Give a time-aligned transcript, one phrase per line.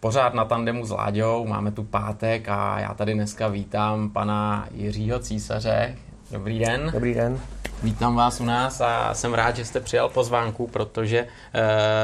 [0.00, 5.18] Pořád na tandemu s Láďou, máme tu pátek a já tady dneska vítám pana Jiřího
[5.18, 5.96] Císaře.
[6.30, 6.90] Dobrý den.
[6.92, 7.40] Dobrý den.
[7.82, 11.28] Vítám vás u nás a jsem rád, že jste přijal pozvánku, protože uh,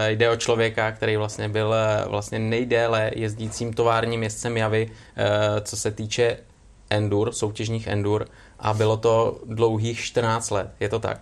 [0.09, 4.93] jde o člověka, který vlastně byl uh, vlastně nejdéle jezdícím továrním jezdcem Javy, uh,
[5.61, 6.37] co se týče
[6.91, 8.27] endur, soutěžních endur
[8.59, 11.21] a bylo to dlouhých 14 let, je to tak?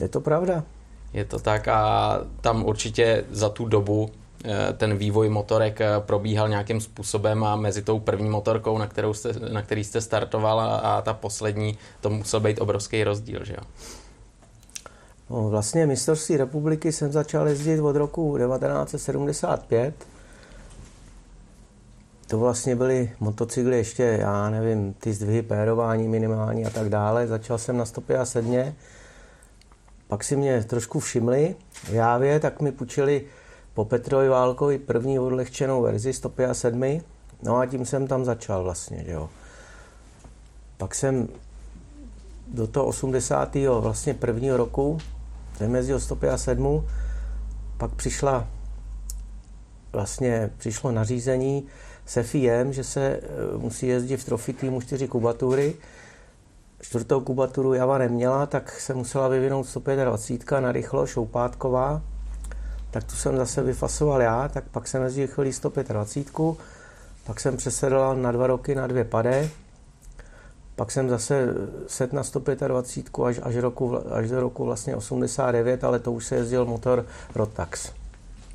[0.00, 0.64] Je to pravda.
[1.12, 4.10] Je to tak a tam určitě za tu dobu
[4.76, 9.62] ten vývoj motorek probíhal nějakým způsobem a mezi tou první motorkou, na, kterou jste, na
[9.62, 13.64] který jste startoval a, a ta poslední, to musel být obrovský rozdíl, že jo?
[15.30, 19.94] No, vlastně mistrovství republiky jsem začal jezdit od roku 1975.
[22.26, 27.26] To vlastně byly motocykly ještě, já nevím, ty zdvihy, pérování minimální a tak dále.
[27.26, 28.74] Začal jsem na 157.
[30.08, 33.24] Pak si mě trošku všimli v Jávě, tak mi půjčili
[33.74, 37.00] po Petrovi Válkovi první odlehčenou verzi 157.
[37.42, 39.28] No a tím jsem tam začal vlastně, že jo.
[40.76, 41.28] Pak jsem
[42.48, 43.54] do toho 80.
[43.80, 44.98] vlastně prvního roku
[45.56, 46.86] jsem jezdil 157.
[47.76, 48.48] Pak přišla
[49.92, 51.66] vlastně přišlo nařízení
[52.06, 53.20] se FIEM, že se
[53.56, 55.74] musí jezdit v trofy týmu 4 kubatury.
[56.80, 62.02] Čtvrtou kubaturu Java neměla, tak se musela vyvinout 125 na rychlo, šoupátková
[62.92, 66.26] tak tu jsem zase vyfasoval já, tak pak jsem jezdil chvíli 125,
[67.24, 69.48] pak jsem přesedl na dva roky na dvě pade,
[70.76, 71.54] pak jsem zase
[71.86, 76.34] set na 125 až, až, roku, až do roku vlastně 89, ale to už se
[76.34, 77.92] jezdil motor Rotax.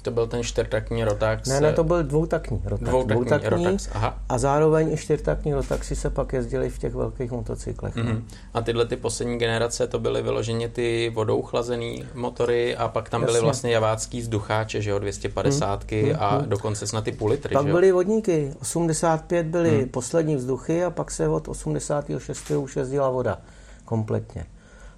[0.02, 1.50] To byl ten čtyřtaktní Rotax?
[1.50, 2.90] Ne, ne, to byl dvoutakní Rotax.
[2.90, 4.20] Dvoutakní, dvoutakní Rotax, aha.
[4.30, 7.96] A zároveň i čtyřtaktní Rotaxy se pak jezdili v těch velkých motocyklech.
[7.96, 8.22] Mm-hmm.
[8.54, 13.22] A tyhle ty poslední generace, to byly vyloženě ty vodou chlazený motory a pak tam
[13.22, 13.34] Jasně.
[13.34, 16.16] byly vlastně javácký vzducháče, že jo, 250 mm-hmm.
[16.20, 16.50] a mhm.
[16.50, 19.90] dokonce snad ty půl litry, Pak že byly vodníky, 85 byly mm.
[19.90, 23.38] poslední vzduchy a pak se od 86 už jezdila voda
[23.86, 24.46] kompletně.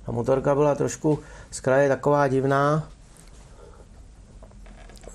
[0.05, 1.19] Ta motorka byla trošku
[1.51, 2.89] z kraje taková divná,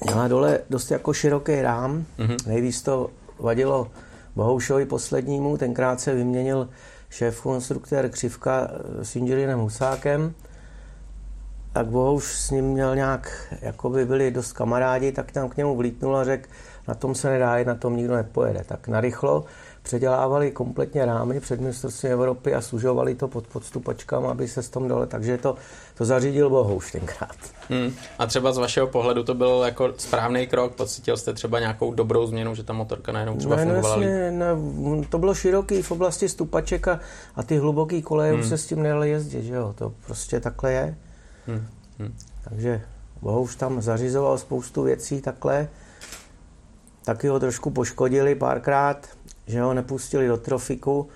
[0.05, 2.47] Měla dole dost jako široký rám, mm-hmm.
[2.47, 3.91] nejvíc to vadilo
[4.37, 6.69] Bohoušovi poslednímu, tenkrát se vyměnil
[7.11, 8.71] šéf konstruktér Křivka
[9.03, 10.35] s inženýrem Husákem,
[11.73, 15.77] tak Bohouš s ním měl nějak, jako by byli dost kamarádi, tak tam k němu
[15.77, 16.49] vlítnul a řekl,
[16.89, 18.65] na tom se nedá jít, na tom nikdo nepojede.
[18.67, 19.45] Tak narychlo
[19.83, 24.89] předělávali kompletně rámy před mistrovstvím Evropy a služovali to pod podstupačkám, aby se s tom
[24.89, 25.57] dole, takže to,
[25.95, 27.37] to zařídil Bohouš tenkrát.
[27.71, 27.95] Hmm.
[28.19, 32.27] A třeba z vašeho pohledu to byl jako správný krok, pocítil jste třeba nějakou dobrou
[32.27, 34.47] změnu, že ta motorka najednou třeba ne, fungovala ne, ne,
[35.09, 37.01] to bylo široký v oblasti stupaček a,
[37.37, 38.41] a ty hluboký koleje hmm.
[38.41, 40.97] už se s tím nedali jezdit, že jo, to prostě takhle je.
[41.47, 41.67] Hmm.
[41.99, 42.15] Hmm.
[42.49, 42.83] Takže
[43.23, 45.69] Bohouš tam zařizoval spoustu věcí takhle,
[47.05, 49.09] taky ho trošku poškodili párkrát,
[49.47, 51.09] že ho nepustili do trofiku,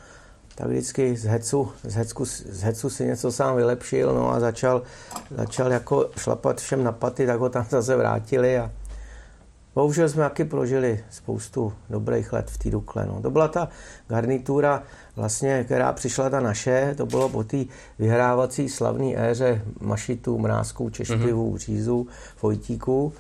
[0.59, 4.83] tak vždycky z hecu, z, hecku, z hecu si něco sám vylepšil no a začal,
[5.31, 8.71] začal jako šlapat všem na paty, tak ho tam zase vrátili a
[9.75, 13.07] bohužel jsme taky prožili spoustu dobrých let v té Dukle.
[13.07, 13.23] No.
[13.23, 13.69] To byla ta
[14.09, 14.83] garnitura,
[15.17, 17.65] vlastně, která přišla ta naše, to bylo po té
[17.99, 21.59] vyhrávací slavné éře mašitů, mrázků, češpivů, mm-hmm.
[21.59, 22.07] řízů,
[22.37, 23.13] fojtíků.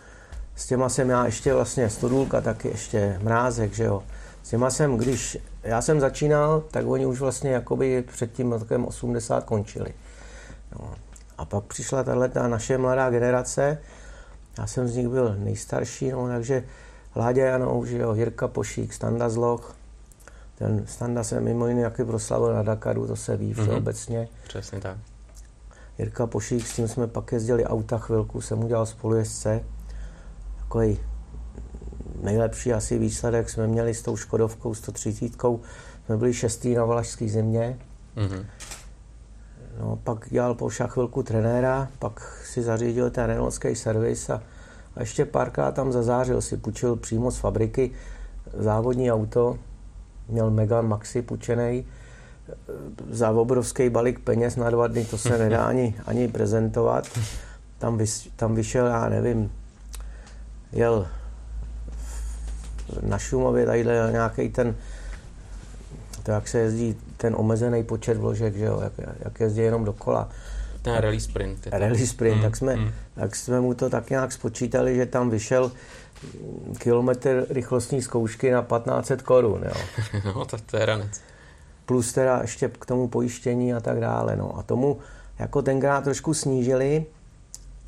[0.55, 4.03] S těma jsem já ještě vlastně stodůlka, taky ještě mrázek, že jo.
[4.43, 5.39] S těma jsem, když
[5.69, 9.95] já jsem začínal, tak oni už vlastně jakoby před tím rokem 80 končili.
[10.79, 10.95] No.
[11.39, 13.79] A pak přišla tahle naše mladá generace,
[14.59, 16.65] já jsem z nich byl nejstarší, no, takže
[17.17, 19.75] Láďa Janou, že jo, Jirka Pošík, Standa Zloch,
[20.59, 24.21] ten Standa se mimo jiné jaký proslavil na Dakaru, to se ví všeobecně.
[24.21, 24.49] Mm-hmm.
[24.49, 24.97] Přesně tak.
[25.99, 29.65] Jirka Pošík, s tím jsme pak jezdili auta chvilku, jsem udělal spolujezdce,
[30.59, 31.01] takový
[32.23, 35.33] nejlepší asi výsledek jsme měli s tou Škodovkou 130.
[36.07, 37.79] Jsme byli šestý na Valašské země.
[38.17, 38.45] Mm-hmm.
[39.81, 44.43] No, pak dělal po chvilku trenéra, pak si zařídil ten renaultský servis a,
[44.97, 47.91] a ještě párkrát tam zazářil, si půjčil přímo z fabriky
[48.59, 49.59] závodní auto,
[50.29, 51.87] měl Megan Maxi půjčený,
[53.11, 57.05] za obrovský balík peněz na dva dny, to se nedá ani, ani prezentovat.
[57.79, 59.53] Tam, vys, tam vyšel, já nevím,
[60.73, 61.07] jel
[63.03, 64.77] na Šumově tadyhle nějaký ten,
[66.23, 68.93] to jak se jezdí, ten omezený počet vložek, že jo, jak,
[69.25, 70.29] jak jezdí jenom dokola.
[70.83, 71.67] Ten rally sprint.
[71.67, 71.79] Je to.
[71.79, 72.91] Rally sprint, Mm, tak, jsme, mm.
[73.15, 75.73] tak jsme mu to tak nějak spočítali, že tam vyšel
[76.79, 79.81] kilometr rychlostní zkoušky na 1500 korun, jo.
[80.25, 81.21] No, tak to je ranec.
[81.87, 84.37] plus teda ještě k tomu pojištění a tak dále.
[84.37, 84.59] No.
[84.59, 84.99] A tomu
[85.39, 87.07] jako tenkrát trošku snížili,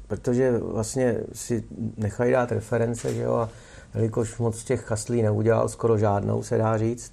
[0.06, 1.64] protože vlastně si
[1.96, 3.48] nechají dát reference, že jo, a
[3.94, 7.12] jelikož moc těch kaslí neudělal, skoro žádnou se dá říct,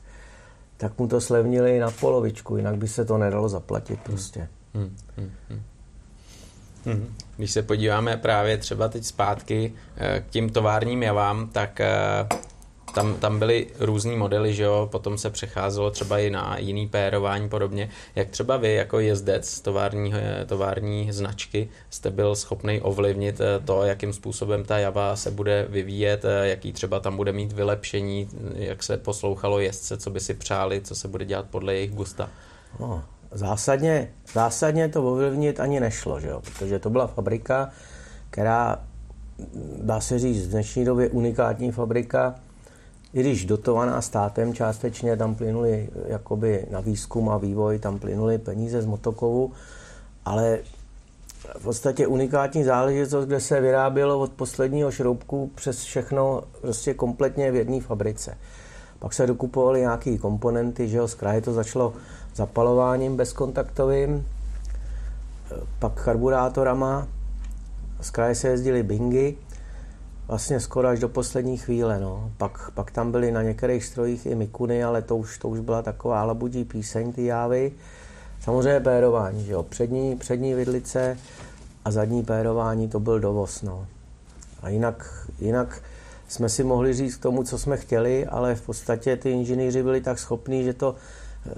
[0.77, 4.47] tak mu to slevnili na polovičku, jinak by se to nedalo zaplatit prostě.
[4.73, 5.61] Hmm, hmm, hmm.
[6.85, 7.15] Hmm.
[7.37, 11.89] Když se podíváme právě třeba teď zpátky eh, k těm továrním javám, tak eh,
[12.97, 17.49] tam, tam byly různý modely, že jo, potom se přecházelo třeba i na jiný pérování
[17.49, 17.89] podobně.
[18.15, 20.13] Jak třeba vy jako jezdec tovární,
[20.45, 26.25] tovární značky jste byl schopný ovlivnit eh, to, jakým způsobem ta java se bude vyvíjet,
[26.25, 30.81] eh, jaký třeba tam bude mít vylepšení, jak se poslouchalo jezdce, co by si přáli,
[30.81, 32.29] co se bude dělat podle jejich gusta.
[32.79, 36.41] No, zásadně, zásadně to ovlivnit ani nešlo, že jo?
[36.41, 37.69] protože to byla fabrika,
[38.29, 38.81] která,
[39.81, 42.35] dá se říct, v dnešní době unikátní fabrika,
[43.13, 48.81] i když dotovaná státem částečně, tam plynuli jakoby na výzkum a vývoj, tam plynuly peníze
[48.81, 49.51] z Motokovu,
[50.25, 50.59] ale
[51.59, 57.55] v podstatě unikátní záležitost, kde se vyrábělo od posledního šroubku přes všechno prostě kompletně v
[57.55, 58.37] jedné fabrice.
[58.99, 61.93] Pak se dokupovaly nějaké komponenty, že jo, z kraje to začalo
[62.35, 64.25] zapalováním bezkontaktovým,
[65.79, 67.07] pak karburátorama,
[68.01, 69.35] z kraje se jezdily bingy,
[70.27, 71.99] vlastně skoro až do poslední chvíle.
[71.99, 72.31] No.
[72.37, 75.81] Pak, pak tam byly na některých strojích i mikuny, ale to už, to už byla
[75.81, 77.71] taková labudí píseň, ty jávy.
[78.41, 79.63] Samozřejmě pérování, že jo.
[79.63, 81.17] Přední, přední vidlice
[81.85, 83.61] a zadní pérování, to byl dovoz.
[83.61, 83.87] No.
[84.61, 85.81] A jinak, jinak
[86.27, 90.01] jsme si mohli říct k tomu, co jsme chtěli, ale v podstatě ty inženýři byli
[90.01, 90.95] tak schopní, že to
[91.45, 91.51] eh,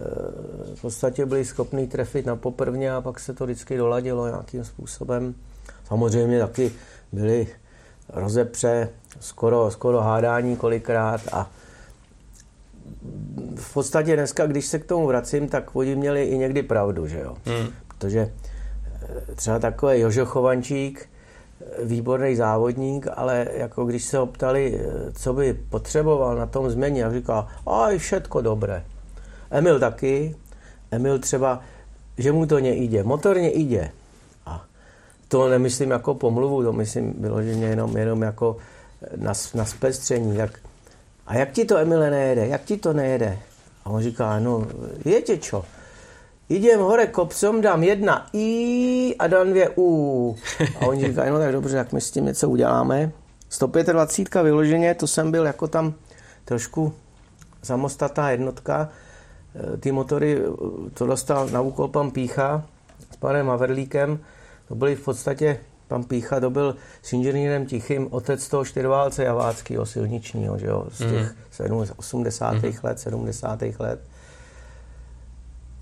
[0.76, 5.36] v podstatě byli schopní trefit na poprvně a pak se to vždycky doladilo nějakým způsobem.
[5.88, 6.72] Samozřejmě taky
[7.12, 7.48] byly
[8.14, 8.90] rozepře,
[9.20, 11.50] skoro, skoro hádání kolikrát a
[13.56, 17.20] v podstatě dneska, když se k tomu vracím, tak oni měli i někdy pravdu, že
[17.20, 17.36] jo.
[17.46, 17.68] Hmm.
[17.88, 18.32] Protože
[19.30, 21.10] eh, třeba takový Jožo Chovančík,
[21.62, 26.70] eh, výborný závodník, ale jako když se ho ptali, eh, co by potřeboval na tom
[26.70, 28.84] změně, jak říkal, aj všetko dobré.
[29.52, 30.36] Emil taky,
[30.92, 31.60] Emil třeba,
[32.18, 33.92] že mu to nejde, motorně jde.
[35.30, 38.58] To nemyslím jako pomluvu, to myslím vyloženě jenom, jenom jako
[39.16, 40.38] na, na zpestření.
[40.38, 40.60] Tak,
[41.28, 42.48] a jak ti to, Emile, nejede?
[42.48, 43.40] Jak ti to nejede?
[43.86, 44.68] A on říká, no,
[45.06, 45.66] jete čo?
[46.50, 50.36] Idem hore kopcom, dám jedna I a dám dvě U.
[50.80, 53.12] A oni říkají, no tak dobře, tak my s tím něco uděláme.
[53.50, 55.94] 125 vyloženě, to jsem byl jako tam
[56.46, 56.94] trošku
[57.64, 58.90] samostatná jednotka.
[59.74, 60.42] E, Ty motory, e,
[60.94, 62.66] to dostal na úkol pan Pícha
[63.14, 64.20] s panem Maverlíkem.
[64.70, 69.86] To byly v podstatě, pan Pícha, to byl s inženýrem Tichým otec toho čtyřválce javáckého
[69.86, 71.36] silničního, že jo, z těch
[71.70, 71.86] mm.
[71.96, 72.56] 80.
[72.84, 73.62] let, 70.
[73.80, 74.00] let.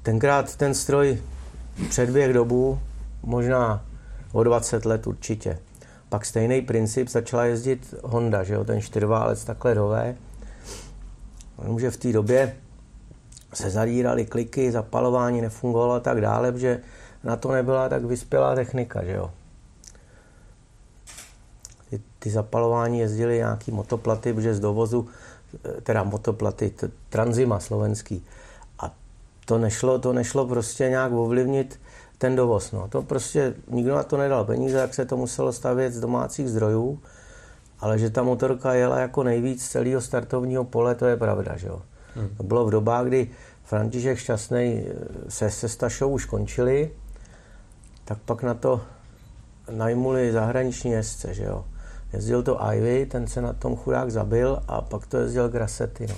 [0.03, 1.21] Tenkrát ten stroj
[1.89, 2.79] předběh dobu,
[3.23, 3.85] možná
[4.31, 5.59] o 20 let určitě.
[6.09, 10.15] Pak stejný princip začala jezdit Honda, že jo, ten čtyřválec takhle dové.
[11.61, 12.55] Jenomže v té době
[13.53, 16.79] se zadíraly kliky, zapalování nefungovalo a tak dále, protože
[17.23, 19.31] na to nebyla tak vyspělá technika, že jo.
[21.89, 25.07] Ty, ty zapalování jezdily nějaký motoplaty, protože z dovozu,
[25.65, 28.25] eh, teda motoplaty, t- Tranzima slovenský.
[28.79, 28.93] A
[29.45, 31.79] to nešlo, to nešlo prostě nějak ovlivnit
[32.17, 32.71] ten dovoz.
[32.71, 32.87] No.
[32.87, 36.99] To prostě nikdo na to nedal peníze, jak se to muselo stavět z domácích zdrojů,
[37.79, 41.57] ale že ta motorka jela jako nejvíc z celého startovního pole, to je pravda.
[41.57, 41.81] Že jo.
[42.15, 42.29] Hmm.
[42.37, 43.29] To bylo v dobách, kdy
[43.63, 44.83] František Šťastný
[45.29, 46.91] se, se Stašou už končili,
[48.07, 48.81] tak pak na to
[49.71, 51.65] najmuli zahraniční jezdce, že jo.
[52.13, 56.15] Jezdil to Ivy, ten se na tom chudák zabil a pak to jezdil Grassetti, no.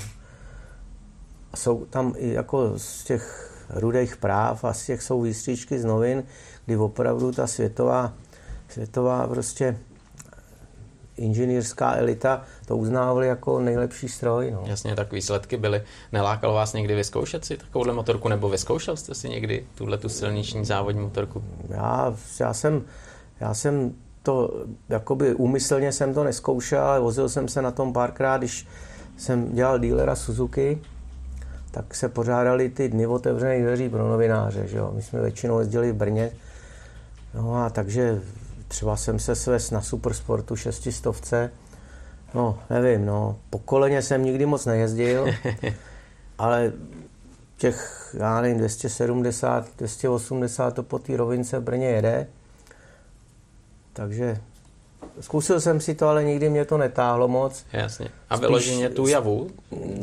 [1.54, 5.86] A jsou tam i jako z těch rudých práv a z těch jsou výstříčky z
[5.86, 6.24] novin,
[6.66, 8.14] kdy opravdu ta světová,
[8.70, 9.78] světová prostě
[11.20, 14.52] inženýrská elita to uznávali jako nejlepší stroj.
[14.52, 14.64] No.
[14.66, 15.84] Jasně, tak výsledky byly.
[16.12, 20.66] Nelákalo vás někdy vyzkoušet si takovouhle motorku, nebo vyzkoušel jste si někdy tuhle tu silniční
[20.66, 21.44] závodní motorku?
[21.70, 22.82] Já, já, jsem,
[23.40, 28.38] já jsem to, jakoby úmyslně jsem to neskoušel, ale vozil jsem se na tom párkrát,
[28.38, 28.68] když
[29.18, 30.82] jsem dělal dílera Suzuki,
[31.72, 34.92] tak se pořádali ty dny otevřených dveří pro novináře, že jo.
[34.96, 36.32] My jsme většinou jezdili v Brně,
[37.34, 38.22] no a takže
[38.70, 41.52] třeba jsem se svést na Supersportu šestistovce,
[42.34, 45.26] no nevím, no, po koleně jsem nikdy moc nejezdil,
[46.38, 46.74] ale
[47.58, 52.28] těch, já nevím, 270, 280 to po té rovince v Brně jede,
[53.94, 54.38] takže
[55.20, 57.66] Zkusil jsem si to, ale nikdy mě to netáhlo moc.
[57.74, 58.10] Jasně.
[58.30, 59.50] A vyloženě tu javu,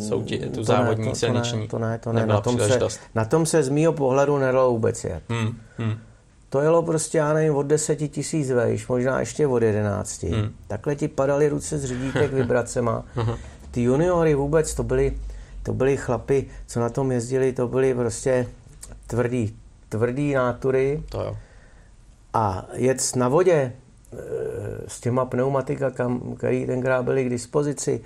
[0.08, 2.34] soutě, tu to závodní ne, to, silniční, to ne, to ne, to ne.
[2.34, 2.78] Na, tom se,
[3.14, 5.22] na tom se z mýho pohledu nedalo vůbec jet.
[5.28, 5.98] Hmm, hmm.
[6.48, 10.22] To jelo prostě, já nevím, od 10 tisíc vejš, možná ještě od 11.
[10.22, 10.52] Hmm.
[10.66, 13.04] Takhle ti padaly ruce z řídítek vibracema.
[13.70, 15.18] Ty juniory vůbec, to byly,
[15.62, 18.46] to byly chlapy, co na tom jezdili, to byly prostě
[19.06, 19.56] tvrdý,
[19.88, 21.02] tvrdý nátury.
[21.08, 21.36] To jo.
[22.34, 23.72] A jet na vodě,
[24.88, 25.92] s těma pneumatika,
[26.36, 28.00] který tenkrát byly k dispozici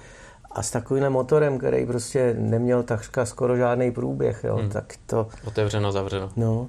[0.51, 4.71] a s takovým motorem, který prostě neměl takřka skoro žádný průběh, jo, hmm.
[4.71, 5.29] tak to...
[5.45, 6.31] Otevřeno, zavřeno.
[6.37, 6.69] No.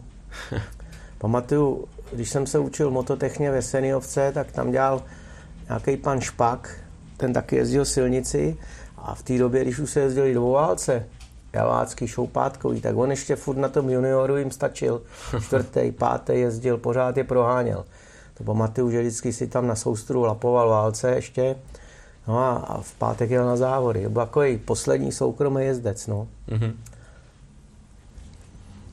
[1.21, 5.03] Pamatuju, když jsem se učil mototechně ve Seniovce, tak tam dělal
[5.67, 6.77] nějaký pan Špak,
[7.17, 8.57] ten taky jezdil silnici
[8.97, 11.05] a v té době, když už se jezdili do válce,
[11.53, 15.01] javácký šoupátkový, tak on ještě furt na tom junioru jim stačil.
[15.41, 17.85] Čtvrtý, pátý jezdil, pořád je proháněl.
[18.33, 21.55] To pamatuju, že vždycky si tam na soustru lapoval válce ještě.
[22.27, 24.09] No a, a v pátek jel na závody.
[24.09, 26.07] Byl takový poslední soukromý jezdec.
[26.07, 26.27] No.
[26.49, 26.73] Mm-hmm.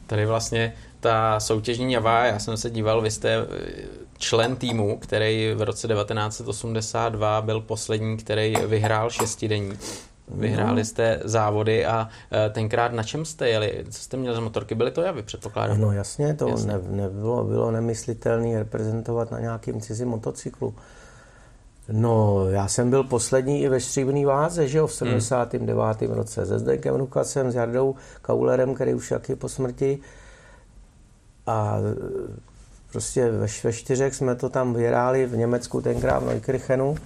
[0.07, 3.47] Tady vlastně ta soutěžní Java, já jsem se díval, vy jste eh,
[4.19, 9.79] člen týmu, který v roce 1982 byl poslední, který vyhrál šestidenní.
[10.35, 13.85] Vyhráli jste závody a e, tenkrát na čem jste jeli?
[13.91, 14.75] Co jste měli za motorky?
[14.75, 15.81] Byly to javy, předpokládám?
[15.81, 16.73] No jasně, to jasně.
[16.73, 20.75] Ne, nebylo, bylo nemyslitelné reprezentovat na nějakým cizím motocyklu.
[21.93, 26.01] No, já jsem byl poslední i ve stříbrný váze, že jo, v 79.
[26.01, 26.17] Hmm.
[26.17, 26.47] roce.
[26.47, 29.99] Se Zdeňkem Rukacem, s Jardou Kaulerem, který už jak je po smrti.
[31.49, 31.79] A
[32.93, 36.97] prostě ve, ve čtyřech jsme to tam vyhráli v Německu tenkrát v Neukirchenu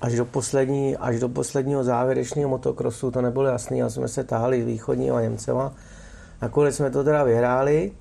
[0.00, 4.64] až do, poslední, až do posledního závěrečného motokrosu to nebylo jasný a jsme se tahali
[4.64, 5.72] východníma Němcema.
[6.42, 7.92] Nakonec jsme to teda vyhráli,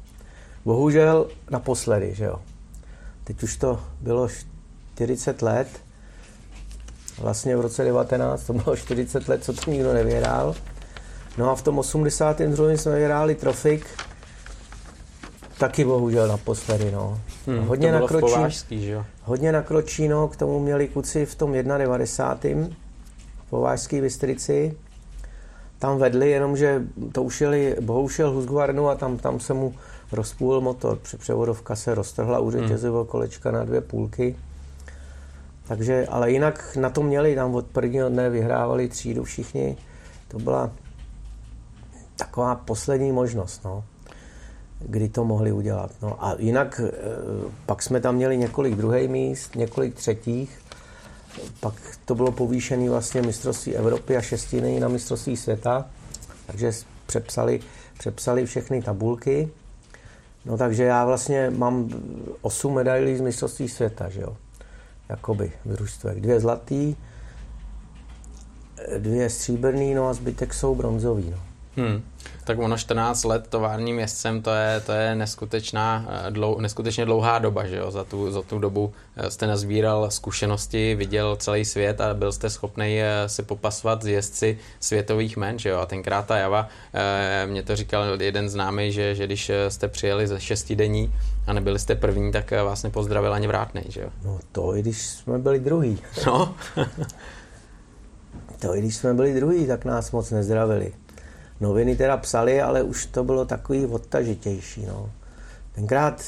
[0.66, 2.42] bohužel naposledy, že jo.
[3.24, 4.28] Teď už to bylo
[4.96, 5.68] 40 let,
[7.22, 10.56] vlastně v roce 19 to bylo 40 let, co to nikdo nevyhrál.
[11.38, 12.72] No a v tom 82.
[12.72, 13.86] jsme vyhráli trofik,
[15.60, 17.22] taky bohužel naposledy, no.
[17.48, 19.06] Hmm, hodně nakročí, že jo?
[19.24, 22.68] Hodně nakročí, no, k tomu měli kuci v tom 91.
[23.46, 24.78] v Povážské Bystrici.
[25.80, 29.74] Tam vedli, jenomže to už jeli bohužel Husqvarnu a tam, tam se mu
[30.12, 31.00] rozpůl motor.
[31.18, 33.10] Převodovka se roztrhla u řetězového hmm.
[33.10, 34.36] kolečka na dvě půlky.
[35.68, 39.78] Takže, ale jinak na to měli, tam od prvního dne vyhrávali třídu všichni.
[40.28, 40.72] To byla
[42.16, 43.84] taková poslední možnost, no
[44.80, 45.92] kdy to mohli udělat.
[46.02, 46.92] No a jinak eh,
[47.66, 50.60] pak jsme tam měli několik druhých míst, několik třetích,
[51.60, 51.74] pak
[52.06, 55.86] to bylo povýšené vlastně mistrovství Evropy a šestiny na mistrovství světa,
[56.48, 56.72] takže
[57.06, 57.60] přepsali,
[57.98, 59.50] přepsali všechny tabulky.
[60.46, 61.90] No takže já vlastně mám
[62.42, 64.38] osm medailí z mistrovství světa, že jo.
[65.10, 66.22] Jakoby v družstvech.
[66.22, 66.96] Dvě zlatý,
[68.98, 71.49] dvě stříbrný, no a zbytek jsou bronzový, no.
[71.78, 72.04] Hmm.
[72.44, 77.40] Tak ono 14 let továrním jezdcem, to je, to je neskutečná, eh, dlou, neskutečně dlouhá
[77.40, 77.92] doba, že jo?
[77.92, 82.50] Za, tu, za tu dobu eh, jste nazbíral zkušenosti, viděl celý svět a byl jste
[82.50, 85.78] schopný eh, si popasovat z jezdci světových men, že jo?
[85.78, 86.68] A tenkrát ta Java,
[87.46, 91.14] mě to říkal jeden známý, že, že když jste přijeli ze šestidení
[91.48, 94.10] a nebyli jste první, tak vás nepozdravil ani vrátnej, že jo?
[94.26, 96.00] No to i když jsme byli druhý.
[96.28, 96.56] No.
[98.60, 100.94] to i když jsme byli druhý, tak nás moc nezdravili.
[101.62, 104.86] Noviny teda psali, ale už to bylo takový odtažitější.
[104.86, 105.10] No.
[105.76, 106.24] Tenkrát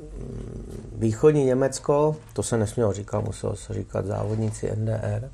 [0.00, 5.30] mm, východní Německo, to se nesmělo říkat, muselo se říkat závodníci NDR,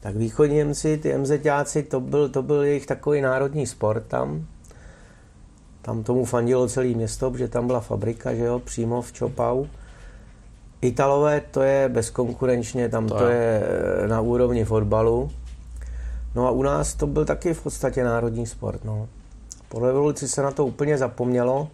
[0.00, 4.46] tak východní Němci, ty MZťáci, to byl, to byl jejich takový národní sport tam.
[5.82, 9.66] Tam tomu fandilo celé město, protože tam byla fabrika, že jo, přímo v Čopau.
[10.80, 13.62] Italové, to je bezkonkurenčně, tam to, to je
[14.06, 15.30] na úrovni fotbalu.
[16.36, 18.84] No a u nás to byl taky v podstatě národní sport.
[18.84, 19.08] No.
[19.68, 21.68] Po revoluci se na to úplně zapomnělo,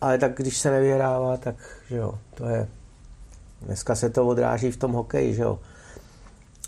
[0.00, 1.54] ale tak když se nevyhrává, tak
[1.88, 2.68] že jo, to je...
[3.62, 5.58] Dneska se to odráží v tom hokeji, že jo.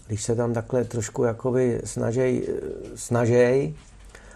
[0.07, 2.49] Když se tam takhle trošku jakoby snažej,
[2.95, 3.75] snažej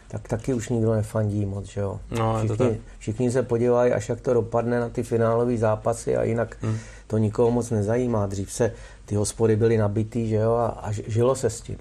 [0.09, 2.01] tak taky už nikdo nefandí moc, že jo.
[2.11, 6.25] No, všichni, to všichni se podívají, až jak to dopadne na ty finálové zápasy a
[6.25, 6.79] jinak hmm.
[7.07, 8.27] to nikoho moc nezajímá.
[8.27, 8.73] Dřív se
[9.05, 11.79] ty hospody byly nabitý, že jo, a, a žilo se s tím.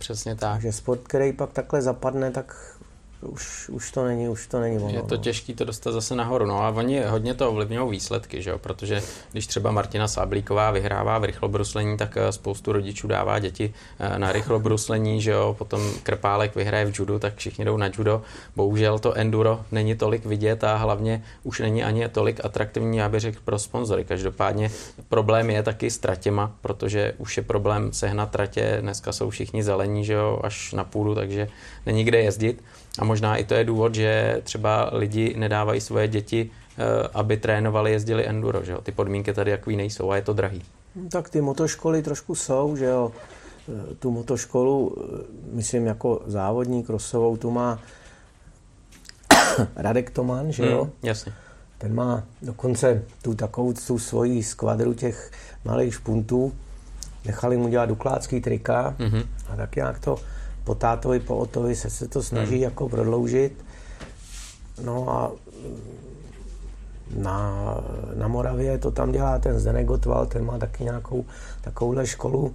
[0.00, 0.52] Přesně tak.
[0.52, 2.76] Takže sport, který pak takhle zapadne, tak
[3.22, 4.88] už, už to není, už to není ono.
[4.88, 5.22] Je to no.
[5.22, 6.46] těžké to dostat zase nahoru.
[6.46, 8.58] No a oni hodně to ovlivňují výsledky, že jo?
[8.58, 14.18] protože když třeba Martina Sáblíková vyhrává v rychlobruslení, tak eh, spoustu rodičů dává děti eh,
[14.18, 15.54] na rychlobruslení, že jo?
[15.58, 18.22] potom Krpálek vyhraje v judu, tak všichni jdou na judo.
[18.56, 23.20] Bohužel to enduro není tolik vidět a hlavně už není ani tolik atraktivní, já bych
[23.20, 24.04] řekl, pro sponzory.
[24.04, 24.70] Každopádně
[25.08, 30.04] problém je taky s tratěma, protože už je problém sehnat tratě, dneska jsou všichni zelení,
[30.04, 30.40] že jo?
[30.42, 31.48] až na půdu, takže
[31.86, 32.62] není kde jezdit.
[32.98, 36.82] A možná i to je důvod, že třeba lidi nedávají svoje děti, eh,
[37.14, 38.64] aby trénovali, jezdili enduro.
[38.64, 38.80] Že jo?
[38.80, 40.62] Ty podmínky tady jaký nejsou a je to drahý.
[41.10, 43.12] Tak ty motoškoly trošku jsou, že jo.
[43.92, 47.78] E, Tu motoškolu, e, myslím jako závodník Rosovou, tu má
[49.76, 50.82] Radek Toman, že jo.
[50.82, 51.32] Hmm, jasně.
[51.78, 55.30] Ten má dokonce tu takovou tu svoji skvadru těch
[55.64, 56.52] malých špuntů.
[57.24, 59.22] Nechali mu dělat duklácký trika Mhm.
[59.48, 60.16] a tak nějak to
[60.64, 62.62] po tátovi, po otovi se, se to snaží Hmm.
[62.62, 63.64] jako prodloužit.
[64.84, 65.32] No a
[67.16, 67.64] na,
[68.14, 71.24] na Moravě to tam dělá ten Zdenek Gotwal, ten má taky nějakou
[71.60, 72.54] takovouhle školu.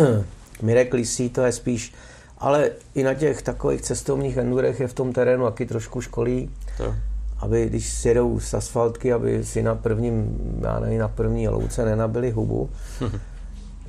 [0.62, 1.94] Mirek Lisí, to je spíš,
[2.38, 6.94] ale i na těch takových cestovních endurech je v tom terénu taky trošku školí, To.
[7.38, 11.84] aby když si jedou z asfaltky, aby si na prvním, já nevím, na první louce
[11.84, 12.70] nenabili hubu.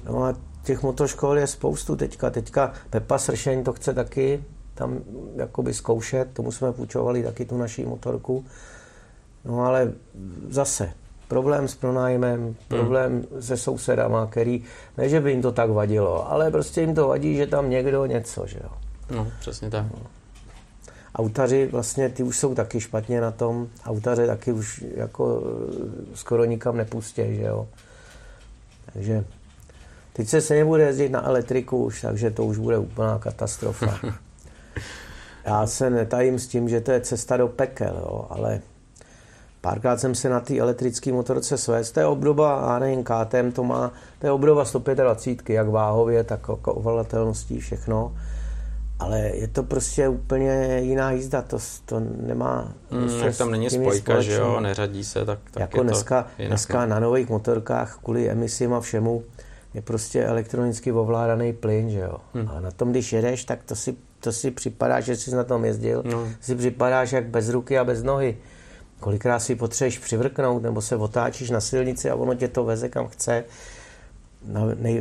[0.10, 0.34] No a
[0.68, 2.30] těch motoškol je spoustu teďka.
[2.30, 5.00] Teďka Pepa Sršeň to chce taky tam
[5.36, 8.46] jakoby zkoušet, tomu jsme půjčovali taky tu naší motorku.
[9.46, 9.94] No ale
[10.50, 10.92] zase,
[11.28, 14.64] problém s pronájmem, problém se sousedama, který,
[14.98, 18.06] ne, že by jim to tak vadilo, ale prostě jim to vadí, že tam někdo
[18.06, 18.70] něco, že jo.
[19.16, 19.86] No, přesně tak.
[21.16, 23.68] Autaři vlastně, ty už jsou taky špatně na tom.
[23.84, 27.68] Autaře taky už jako eh, skoro nikam nepustí, že jo.
[28.94, 29.24] Takže
[30.18, 34.00] teď se nebude jezdit na elektriku už, takže to už bude úplná katastrofa.
[35.46, 38.62] Já se netajím s tím, že to je cesta do pekel, jo, ale
[39.62, 43.64] párkrát jsem se na té elektrické motorce svést, to je obdoba, já nevím, KTM to
[43.64, 48.16] má, to je obdoba 125, jak váhově, tak jako ovladatelností, všechno.
[49.00, 52.74] Ale je to prostě úplně jiná jízda, to, to nemá...
[52.90, 56.28] Prostě jak tam není spojka, že jo, neřadí se, tak, tak Jako je to dneska,
[56.38, 56.88] jinak, dneska no.
[56.88, 59.24] na nových motorkách kvůli emisím a všemu
[59.78, 62.18] je prostě elektronicky ovládaný plyn, že jo.
[62.34, 62.50] Hmm.
[62.50, 65.66] A na tom, když jedeš, tak to si, to si připadá, že jsi na tom
[65.66, 66.28] jezdil, No.
[66.42, 68.38] si připadáš jak bez ruky a bez nohy.
[69.00, 73.08] Kolikrát si potřebuješ přivrknout, nebo se otáčíš na silnici a ono tě to veze kam
[73.08, 73.44] chce.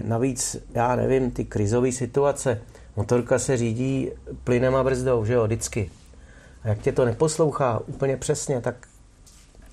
[0.04, 2.60] Navíc, já nevím, ty krizové situace,
[2.96, 4.10] motorka se řídí
[4.44, 5.90] plynem a brzdou, že jo, vždycky.
[6.62, 8.74] A jak tě to neposlouchá úplně přesně, tak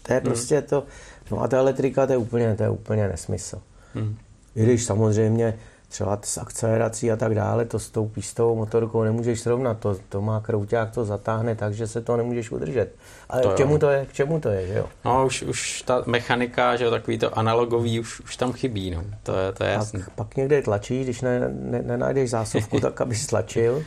[0.07, 0.83] to je prostě to,
[1.31, 3.61] no a ta elektrika, to je úplně, to je úplně nesmysl.
[3.93, 4.17] Hmm.
[4.55, 5.57] I když samozřejmě
[5.93, 10.21] třeba s akcelerací a tak dále, to s tou pístovou motorkou nemůžeš srovnat, to, to
[10.21, 12.95] má krouťák, to zatáhne tak, že se to nemůžeš udržet.
[13.29, 13.57] Ale To k jo.
[13.57, 14.89] čemu to je, k čemu to je, že jo?
[15.05, 19.03] No, už, už ta mechanika, že jo, takový to analogový, už, už tam chybí, no.
[19.23, 19.99] To je, to je jasný.
[19.99, 23.83] Pak, pak někde tlačíš, když ne, ne, nenajdeš zásuvku, tak abys tlačil.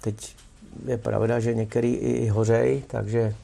[0.00, 0.34] Teď
[0.86, 3.34] je pravda, že některý i, i hořej, takže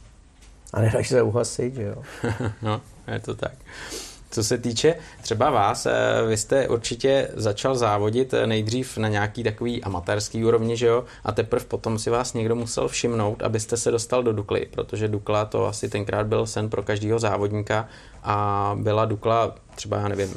[0.73, 2.03] a nedáš se uhasit, že jo.
[2.63, 2.81] no,
[3.13, 3.53] je to tak.
[4.33, 5.93] Co se týče třeba vás, eh,
[6.29, 11.05] vy jste určitě začal závodit eh, nejdřív na nějaký takový amatérský úrovni, že jo?
[11.25, 15.45] A teprve potom si vás někdo musel všimnout, abyste se dostal do Dukly, protože Dukla
[15.45, 17.89] to asi tenkrát byl sen pro každého závodníka
[18.23, 20.35] a byla Dukla třeba, já nevím,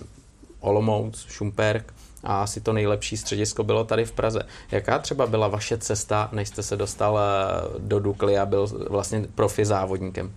[0.59, 4.41] Olomouc, Šumperk a asi to nejlepší středisko bylo tady v Praze.
[4.71, 9.25] Jaká třeba byla vaše cesta, než jste se dostal eh, do Dukly a byl vlastně
[9.35, 10.31] profi závodníkem?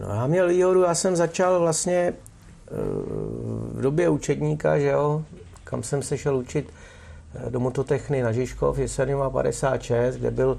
[0.00, 2.12] No já měl výhodu, já jsem začal vlastně
[3.72, 5.24] v době učedníka, že jo,
[5.64, 6.72] kam jsem se šel učit
[7.34, 10.58] eh, do mototechny na Žižkov, Jeseníma 56, kde byl,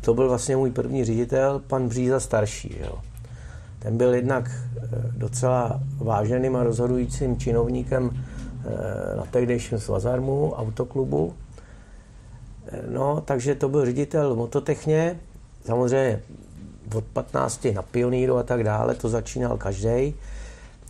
[0.00, 2.98] to byl vlastně můj první ředitel, pan Bříza starší, že jo.
[3.78, 11.34] Ten byl jednak eh, docela váženým a rozhodujícím činovníkem eh, na tehdejším svazarmu, autoklubu.
[12.88, 15.20] No, takže to byl ředitel mototechně,
[15.64, 16.22] samozřejmě
[16.94, 20.14] od 15 na pioníru a tak dále, to začínal každý.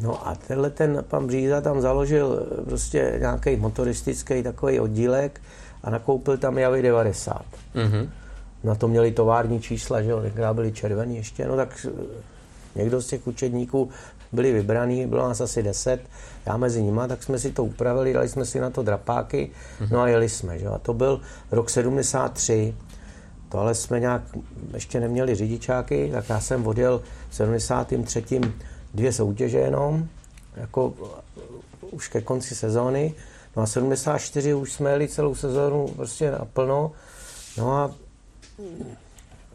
[0.01, 5.41] No a tenhle ten pan Bříza tam založil eh, prostě nějaký motoristický takový oddílek
[5.83, 7.43] a nakoupil tam Javy 90.
[7.75, 8.11] Mhm.
[8.65, 12.03] Na to měli tovární čísla, že jo, tenkrát byli červený ještě, no tak eh,
[12.75, 13.89] někdo z těch učedníků
[14.33, 16.01] byli vybraný, bylo nás asi 10,
[16.47, 19.51] já mezi nima, tak jsme si to upravili, dali jsme si na to drapáky,
[19.91, 20.73] no a jeli jsme, že jo.
[20.73, 22.75] A to byl rok 73,
[23.49, 24.23] to ale jsme nějak
[24.75, 28.41] ještě neměli řidičáky, tak já jsem odjel v 73.
[29.11, 30.09] soutěže jenom,
[30.57, 30.95] jako
[31.91, 33.15] už ke konci sezóny,
[33.57, 36.93] No a 74 už jsme jeli celou sezónu prostě naplno.
[37.59, 37.95] No a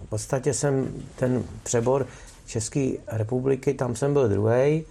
[0.05, 2.07] v podstatě jsem ten přebor
[2.45, 4.85] České republiky, tam jsem byl druhý,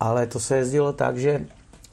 [0.00, 1.44] ale to se jezdilo tak, že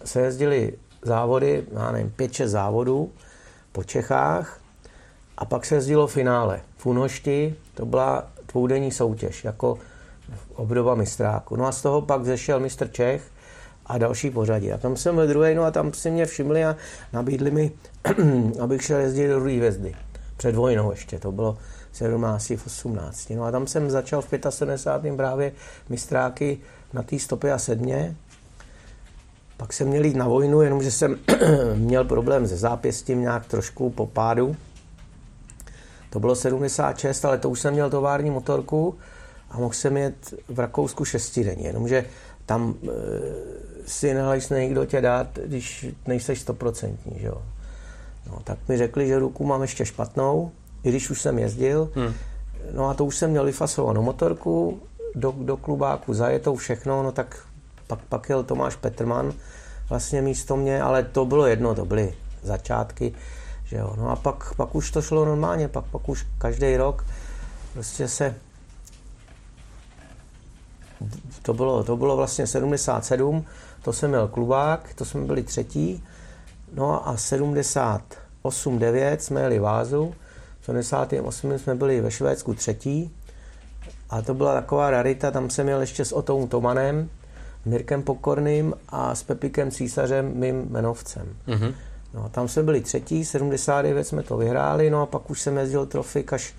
[0.05, 3.11] se jezdili závody, já nevím, 5-6 závodů
[3.71, 4.61] po Čechách
[5.37, 6.61] a pak se jezdilo finále.
[6.77, 9.79] V Unošti to byla dvoudenní soutěž, jako
[10.55, 11.55] obdoba mistráku.
[11.55, 13.21] No a z toho pak zešel mistr Čech
[13.85, 14.71] a další pořadí.
[14.71, 16.75] A tam jsem byl druhý, no a tam si mě všimli a
[17.13, 17.71] nabídli mi,
[18.59, 19.95] abych šel jezdit do druhé hvězdy.
[20.37, 21.57] Před vojnou ještě, to bylo
[21.91, 23.29] 17, 18.
[23.29, 25.15] No a tam jsem začal v 75.
[25.15, 25.51] právě
[25.89, 26.59] mistráky
[26.93, 28.15] na té stopě a sedmě.
[29.57, 31.19] Pak jsem měl jít na vojnu, jenomže jsem
[31.75, 34.55] měl problém se zápěstím nějak trošku po pádu.
[36.09, 38.97] To bylo 76, ale to už jsem měl tovární motorku
[39.51, 42.05] a mohl jsem jet v Rakousku šestidenně, jenomže
[42.45, 42.87] tam e,
[43.85, 47.41] si nehlasne nikdo tě dát, když nejseš stoprocentní, že jo.
[48.27, 50.51] No, tak mi řekli, že ruku mám ještě špatnou,
[50.83, 51.89] i když už jsem jezdil.
[51.95, 52.13] Hmm.
[52.73, 54.79] No a to už jsem měl vyfasovanou motorku,
[55.15, 57.37] do, do klubáku zajetou všechno, no tak
[57.87, 59.33] pak, pak jel Tomáš Petrman
[59.89, 63.13] vlastně místo mě, ale to bylo jedno, to byly začátky,
[63.65, 63.93] že jo.
[63.97, 67.05] No a pak, pak už to šlo normálně, pak, pak už každý rok
[67.73, 68.35] prostě se
[71.41, 73.45] to bylo, to bylo vlastně 77,
[73.81, 76.03] to jsem měl klubák, to jsme byli třetí,
[76.73, 80.13] no a 78, 9 jsme jeli vázu,
[80.61, 83.11] v 78 jsme byli ve Švédsku třetí
[84.09, 87.09] a to byla taková rarita, tam jsem měl ještě s Otou Tomanem,
[87.65, 91.27] Mirkem Pokorným a s Pepikem Císařem, mým jmenovcem.
[91.47, 91.73] Mm-hmm.
[92.13, 95.85] No, tam jsme byli třetí, 79 jsme to vyhráli, no a pak už jsem jezdil
[95.85, 96.53] trofik až,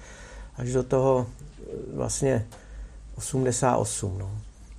[0.56, 1.26] až do toho
[1.94, 2.46] vlastně
[3.20, 4.18] 88.
[4.18, 4.30] No.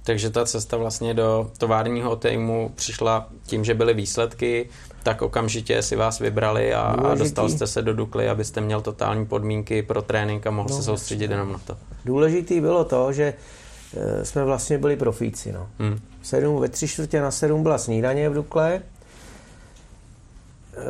[0.03, 4.69] Takže ta cesta vlastně do továrního týmu přišla tím, že byly výsledky,
[5.03, 9.25] tak okamžitě si vás vybrali a, a dostal jste se do Dukly, abyste měl totální
[9.25, 11.33] podmínky pro trénink a mohl no, se soustředit no.
[11.33, 11.77] jenom na to.
[12.05, 13.33] Důležitý bylo to, že
[13.97, 15.51] e, jsme vlastně byli profíci.
[15.51, 15.67] No.
[15.79, 15.99] Hmm.
[16.21, 18.81] Sedm, ve tři čtvrtě na sedm byla snídaně v Dukle.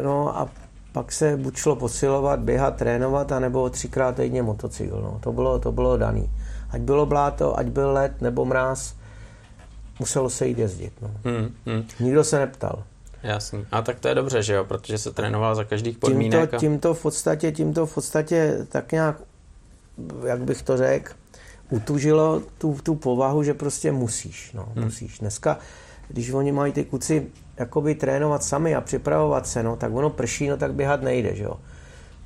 [0.04, 0.50] No a
[0.94, 5.02] pak se buď šlo posilovat, běhat, trénovat, anebo třikrát týdně motocykl.
[5.04, 5.20] No.
[5.24, 6.30] To, bylo, to bylo daný.
[6.72, 8.96] Ať bylo bláto, ať byl led nebo mráz,
[10.00, 10.94] muselo se jít jezdit.
[11.02, 11.12] No.
[11.24, 11.84] Hmm, hmm.
[12.00, 12.84] Nikdo se neptal.
[13.24, 13.66] Jasný.
[13.72, 16.40] A tak to je dobře, že jo, protože se trénoval za každých podmínek.
[16.40, 16.60] Tímto, a...
[16.60, 19.16] tímto, v podstatě, tímto v podstatě tak nějak,
[20.26, 21.14] jak bych to řekl,
[21.70, 24.54] utužilo tu, tu povahu, že prostě musíš.
[24.54, 24.84] No, hmm.
[24.84, 25.20] musíš.
[25.20, 25.58] Dneska,
[26.08, 30.48] když oni mají ty kuci jakoby trénovat sami a připravovat se, no, tak ono prší,
[30.48, 31.60] no tak běhat nejde, že jo.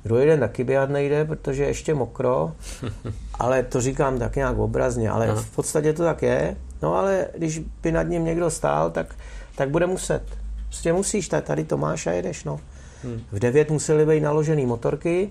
[0.06, 2.52] Druhý den taky běhat nejde, protože je ještě mokro,
[3.38, 5.42] ale to říkám tak nějak obrazně, ale Aha.
[5.42, 6.56] v podstatě to tak je.
[6.82, 9.14] No ale když by nad ním někdo stál, tak,
[9.56, 10.22] tak bude muset.
[10.66, 12.60] Prostě musíš, tady to máš a jedeš, no.
[13.04, 13.20] Hmm.
[13.32, 15.30] V devět museli být naložený motorky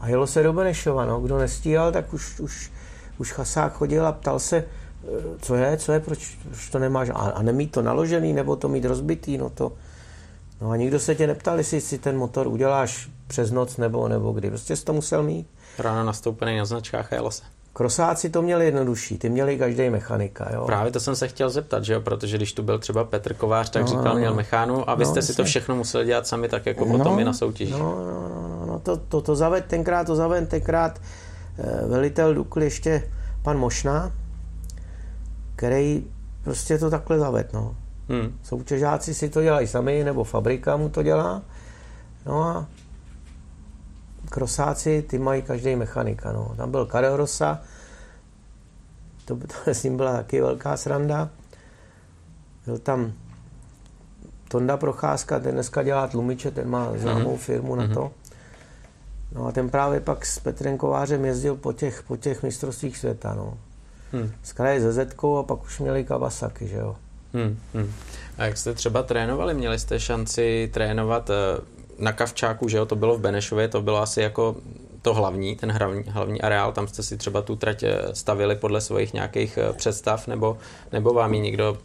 [0.00, 1.20] a jelo se do Benešova, no.
[1.20, 2.72] Kdo nestíhal, tak už, už,
[3.18, 5.06] už chasák chodil a ptal se, eh,
[5.42, 8.68] co je, co je, proč, proč to nemáš, a, a nemít to naložený, nebo to
[8.68, 9.72] mít rozbitý, no to,
[10.60, 14.32] no a nikdo se tě neptal, jestli si ten motor uděláš přes noc nebo, nebo
[14.32, 15.46] kdy, prostě jsi to musel mít.
[15.78, 17.42] Ráno nastoupený na značkách a jelo se.
[17.72, 20.50] Krosáci to měli jednodušší, ty měli každý mechanika.
[20.54, 20.66] Jo?
[20.66, 22.00] Právě to jsem se chtěl zeptat, že jo?
[22.00, 25.10] protože když tu byl třeba Petr Kovář, tak no, říkal, měl mechánu a vy no,
[25.10, 27.72] jste si to všechno museli dělat sami tak jako no, potom i na soutěži.
[27.72, 31.00] No, no, no, no, no to, to, to zaved tenkrát, to zaved tenkrát
[31.58, 33.10] eh, velitel Dukl ještě
[33.42, 34.12] pan Mošna,
[35.56, 36.04] který
[36.44, 37.76] prostě to takhle zaved, no.
[38.08, 38.38] Hmm.
[38.42, 41.42] Soutěžáci si to dělají sami, nebo fabrika mu to dělá.
[42.26, 42.66] No a
[44.28, 46.32] krosáci, ty mají každý mechanika.
[46.32, 46.54] No.
[46.56, 47.62] Tam byl Karel Rosa,
[49.24, 51.30] to, to s ním byla taky velká sranda.
[52.66, 53.12] Byl tam
[54.48, 57.38] Tonda Procházka, ten dneska dělá tlumiče, ten má známou mm-hmm.
[57.38, 57.94] firmu na mhm.
[57.94, 58.10] to.
[59.32, 63.34] No a ten právě pak s Petrem Kovářem jezdil po těch, po těch mistrovstvích světa,
[63.34, 63.58] no.
[64.12, 64.32] Hmm.
[64.42, 66.96] Z kraje ze Zetkou a pak už měli Kawasaki, že jo.
[67.34, 67.92] Hmm, hmm.
[68.38, 69.54] A jak jste třeba trénovali?
[69.54, 71.34] Měli jste šanci trénovat eh,
[71.98, 74.56] na Kavčáku, že jo, to bylo v Benešově, to bylo asi jako
[75.02, 78.80] to hlavní, ten hlavní, hlavní areál, tam jste si třeba tu trať eh, stavili podle
[78.80, 80.58] svých nějakých eh, představ, nebo,
[80.92, 81.78] nebo vám ji někdo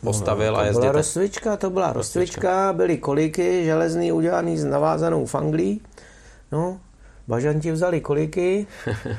[0.00, 0.80] postavil no, a jezdil?
[0.80, 5.80] To byla rozcvička, to byla rozcvička, byly kolíky železný udělaný s navázanou fanglí,
[6.52, 6.80] no,
[7.28, 9.16] bažanti vzali kolíky, eh,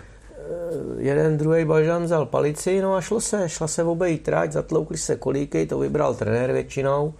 [0.97, 5.15] jeden druhý bažan vzal palici, no a šlo se, šla se obejít trať, zatloukli se
[5.15, 7.13] kolíky, to vybral trenér většinou,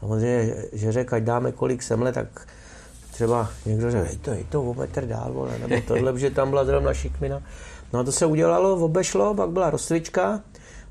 [0.00, 2.46] samozřejmě, že řekl, ať dáme kolik semle, tak
[3.12, 6.50] třeba někdo řekl, hej to, hej to o metr dál, vole, nebo tohle, že tam
[6.50, 7.42] byla zrovna šikmina.
[7.92, 10.40] No a to se udělalo, obešlo, pak byla rozcvička,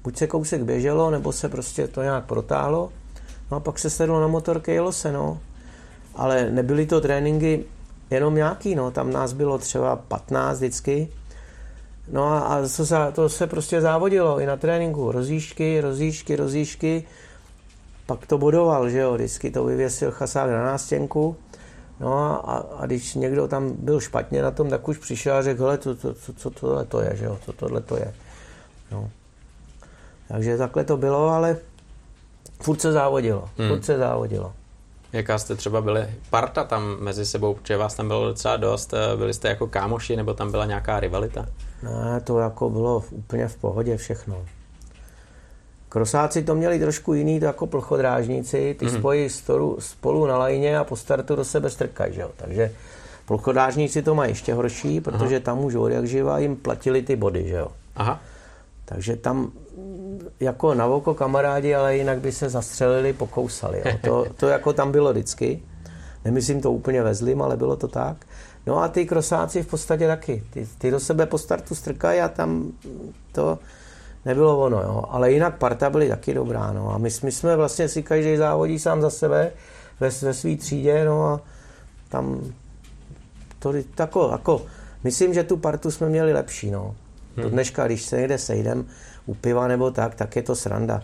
[0.04, 2.92] buď se kousek běželo, nebo se prostě to nějak protáhlo.
[3.52, 5.40] No a pak se sedlo na motorky, jelo se, no.
[6.16, 7.66] Ale nebyly to tréninky
[8.10, 8.92] jenom nějaký, no.
[8.92, 11.08] Tam nás bylo třeba 15 vždycky.
[12.12, 15.12] No a, a to, se, to se prostě závodilo i na tréninku.
[15.12, 17.04] Rozjížďky, rozjížďky, rozjížďky.
[18.06, 19.14] Pak to bodoval, že jo.
[19.14, 21.36] Vždycky to vyvěsil chasák na nástěnku.
[22.02, 25.64] No a, a když někdo tam byl špatně na tom, tak už přišel a řekl,
[25.64, 28.14] hele, to, to, to, co tohle to je, že jo, co tohle to je.
[28.92, 29.10] No.
[30.28, 31.58] Takže takhle to bylo, ale
[32.62, 33.70] furt se závodilo, hmm.
[33.70, 34.54] furt se závodilo.
[35.14, 39.18] Jaká jste třeba byli parta tam mezi sebou, protože vás tam bylo docela dost, eh,
[39.18, 41.46] byli jste jako kámoši, nebo tam byla nějaká rivalita?
[41.84, 44.46] Ne, to jako bylo úplně v pohodě všechno.
[45.92, 49.00] Krosáci to měli trošku jiný, to jako plochodrážníci, ty mm-hmm.
[49.00, 52.32] spojí storu, spolu na lajně a po startu do sebe strkají, že jo.
[52.36, 52.72] Takže
[53.26, 55.44] plochodrážníci to mají ještě horší, protože Aha.
[55.44, 57.68] tam už od jak živa jim platili ty body, že jo.
[57.96, 58.22] Aha.
[58.86, 59.52] Takže tam
[60.40, 63.82] jako na oko kamarádi, ale jinak by se zastřelili, pokousali.
[63.86, 63.98] Jo.
[64.04, 65.64] To, to jako tam bylo vždycky.
[66.26, 68.26] Nemyslím to úplně ve zlým, ale bylo to tak.
[68.68, 70.44] No a ty krosáci v podstatě taky.
[70.50, 72.72] Ty, ty do sebe po startu strkají a tam
[73.32, 73.60] to
[74.26, 75.04] nebylo ono, jo.
[75.10, 76.94] Ale jinak parta byly taky dobrá, no.
[76.94, 79.52] A my, my jsme vlastně si každý závodí sám za sebe
[80.00, 81.42] ve, ve své třídě, no a
[82.10, 82.54] tam
[83.60, 84.62] to tako, jako,
[85.04, 86.96] myslím, že tu partu jsme měli lepší, no.
[87.36, 87.44] Hmm.
[87.44, 88.86] Do dneška, když se někde sejdem
[89.26, 91.04] u piva nebo tak, tak je to sranda.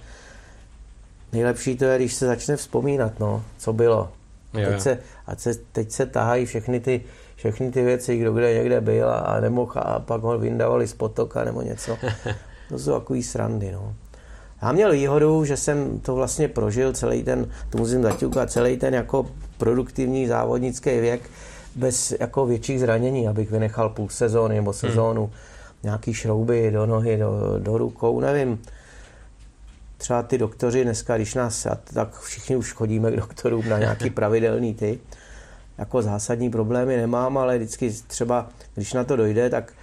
[1.33, 4.11] Nejlepší to je, když se začne vzpomínat, no, co bylo.
[4.53, 7.03] Jo, teď, se, a se, teď se tahají všechny ty,
[7.35, 10.93] všechny ty věci, kdo kde někde byl a, a nemohl a pak ho vyndavali z
[10.93, 11.97] potoka nebo něco.
[12.69, 13.95] To jsou takový srandy, no.
[14.61, 18.93] Já měl výhodu, že jsem to vlastně prožil celý ten, to musím zaťukat, celý ten
[18.93, 19.25] jako
[19.57, 21.29] produktivní závodnický věk
[21.75, 24.79] bez jako větších zranění, abych vynechal půl sezóny nebo hmm.
[24.79, 25.33] sezónu, hmm.
[25.83, 28.61] nějaký šrouby do nohy, do, do rukou, nevím.
[29.97, 34.73] Třeba ty doktoři dneska, když nás, tak všichni už chodíme k doktorům na nějaký pravidelný
[34.73, 34.99] ty,
[35.77, 39.73] jako zásadní problémy nemám, ale vždycky třeba, když na to dojde, tak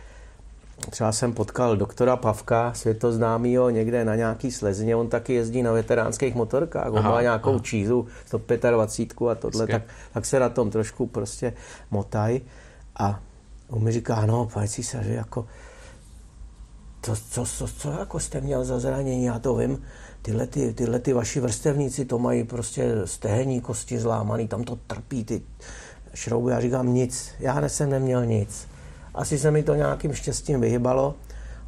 [0.90, 6.34] Třeba jsem potkal doktora Pavka, světoznámýho, někde na nějaký slezině, on taky jezdí na veteránských
[6.34, 7.58] motorkách, on aha, má nějakou aha.
[7.62, 9.82] čízu 125 a tohle, tak,
[10.14, 11.52] tak se na tom trošku prostě
[11.90, 12.40] motaj.
[12.96, 13.20] A
[13.68, 15.46] on mi říká, no, pane císaři, jako,
[17.00, 19.82] to, co, co, co jako jste měl za zranění, já to vím,
[20.22, 25.24] tyhle, ty, tyhle ty vaši vrstevníci to mají prostě stehenní kosti zlámaný, tam to trpí
[25.24, 25.42] ty
[26.14, 26.52] šrouby.
[26.52, 28.73] Já říkám nic, já jsem neměl nic
[29.14, 31.14] asi se mi to nějakým štěstím vyhybalo.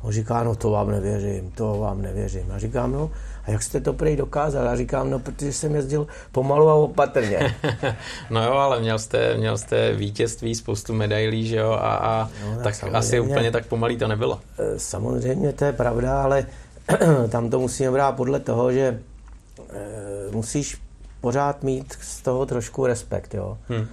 [0.02, 2.52] On říká, no to vám nevěřím, to vám nevěřím.
[2.52, 3.10] A říkám, no
[3.44, 4.68] a jak jste to prej dokázal?
[4.68, 7.54] A říkám, no protože jsem jezdil pomalu a opatrně.
[8.30, 12.62] no jo, ale měl jste, měl jste vítězství, spoustu medailí, že jo, a, a no,
[12.62, 14.40] tak, tak asi úplně tak pomalý to nebylo.
[14.58, 16.46] Eh, samozřejmě to je pravda, ale
[17.28, 20.78] tam to musíme brát podle toho, že e, musíš
[21.20, 23.58] pořád mít z toho trošku respekt, jo.
[23.68, 23.86] Hmm.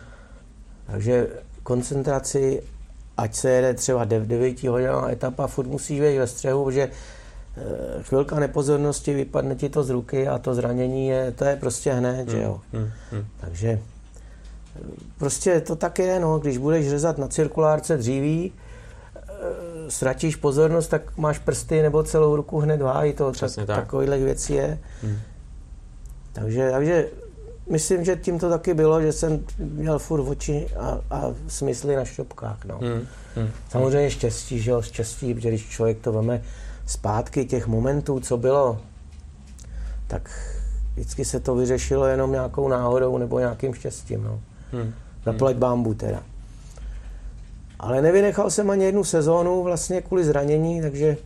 [0.86, 1.28] Takže
[1.64, 2.64] koncentraci
[3.18, 6.90] ať se jede třeba 9 hodinová etapa, furt musíš být ve střehu, protože
[7.58, 11.94] eh, chvilka nepozornosti, vypadne ti to z ruky a to zranění je, to je prostě
[11.94, 12.62] hned, že jo.
[12.74, 13.26] Hmm, hmm, hmm.
[13.42, 14.80] Takže eh,
[15.18, 18.52] prostě to tak je, no, když budeš řezat na cirkulárce dříví,
[19.16, 19.22] eh,
[19.90, 23.66] ztratíš pozornost, tak máš prsty nebo celou ruku hned vájí, to tak, tak.
[23.66, 24.80] takovýhle věcí je.
[25.02, 25.18] Hmm.
[26.34, 27.08] Takže, takže
[27.70, 32.06] myslím, že tím to taky bylo, že jsem měl furt oči a, a smysly na
[32.06, 32.66] šťopkách.
[32.66, 32.78] No.
[32.78, 36.42] Hmm, hmm, Samozřejmě štěstí, že jo, štěstí, protože když člověk to veme
[36.88, 38.80] zpátky těch momentů, co bylo,
[40.08, 40.30] tak
[40.96, 44.24] vždycky se to vyřešilo jenom nějakou náhodou nebo nějakým štěstím.
[44.24, 44.40] No.
[44.72, 44.94] Hmm,
[45.26, 46.24] Zaplať bámbu teda.
[47.80, 51.18] Ale nevynechal jsem ani jednu sezónu vlastně kvůli zranění, takže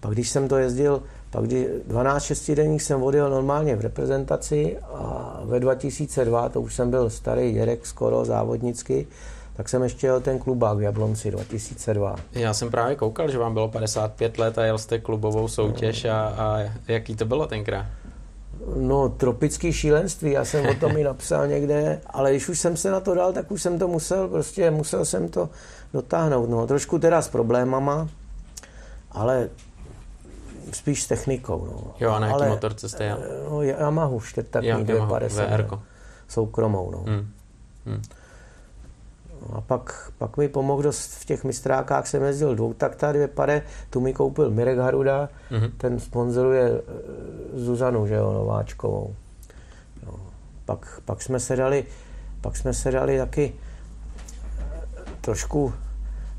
[0.00, 5.40] pak když jsem to jezdil pak kdy 12 šestidenních jsem odjel normálně v reprezentaci a
[5.44, 9.06] ve 2002, to už jsem byl starý dědek skoro závodnicky,
[9.56, 12.16] tak jsem ještě jel ten klubák v Jablonci 2002.
[12.32, 16.34] Já jsem právě koukal, že vám bylo 55 let a jel jste klubovou soutěž a,
[16.38, 17.86] a jaký to bylo tenkrát?
[18.76, 22.90] No, tropický šílenství, já jsem o tom i napsal někde, ale když už jsem se
[22.90, 25.48] na to dal, tak už jsem to musel, prostě musel jsem to
[25.92, 26.50] dotáhnout.
[26.50, 28.08] No, trošku teda s problémama,
[29.12, 29.48] ale
[30.72, 31.66] spíš s technikou.
[31.66, 31.94] No.
[32.00, 33.18] Jo, a na jaký motorce jste jel?
[33.50, 35.70] No, Yamahu, čtyřtakní 250.
[35.70, 35.82] No.
[36.28, 36.98] Soukromou, no.
[36.98, 37.32] Hmm.
[37.86, 38.02] Hmm.
[39.52, 44.00] A pak, pak mi pomohl dost v těch mistrákách, jsem jezdil dvoutakta, dvě pade, tu
[44.00, 45.70] mi koupil Mirek Haruda, mm-hmm.
[45.76, 49.14] ten sponzoruje eh, Zuzanu, že jo, Nováčkovou.
[50.06, 50.14] No,
[50.64, 51.84] pak, pak jsme se dali,
[52.40, 55.72] pak jsme se dali taky eh, trošku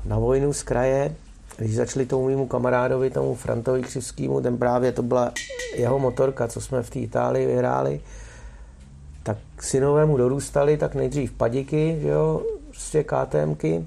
[0.04, 1.14] na vojnu z kraje,
[1.62, 5.32] když začali tomu mému kamarádovi, tomu Frantovi Křivskému, ten právě to byla
[5.76, 8.00] jeho motorka, co jsme v té Itálii vyhráli,
[9.22, 13.86] tak synové mu dorůstali, tak nejdřív padiky, že jo, prostě KTMky,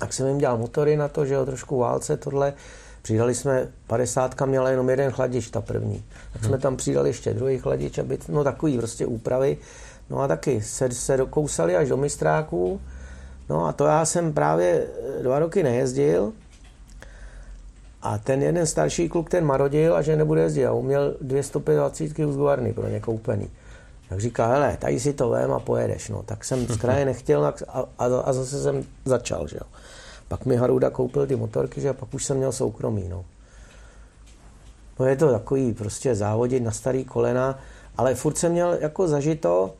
[0.00, 2.52] tak jsem jim dělal motory na to, že jo, trošku válce, tohle.
[3.02, 6.04] Přidali jsme, 50 měla jenom jeden chladič, ta první.
[6.32, 9.56] Tak jsme tam přidali ještě druhý chladič, aby, no takový prostě úpravy.
[10.10, 12.80] No a taky se, se dokousali až do mistráků.
[13.48, 14.86] No a to já jsem právě
[15.22, 16.32] dva roky nejezdil.
[18.02, 20.66] A ten jeden starší kluk, ten marodil a že nebude jezdit.
[20.66, 23.50] A uměl 225 z Guarny pro ně koupený.
[24.08, 26.08] Tak říká, hele, tady si to vem a pojedeš.
[26.08, 26.22] No.
[26.22, 27.54] Tak jsem z kraje nechtěl a,
[27.98, 29.48] a, a zase jsem začal.
[29.48, 29.66] Že jo.
[30.28, 33.08] Pak mi Haruda koupil ty motorky, že a pak už jsem měl soukromý.
[33.08, 33.24] No.
[35.00, 37.58] no je to takový prostě závodit na starý kolena,
[37.96, 39.74] ale furt jsem měl jako zažito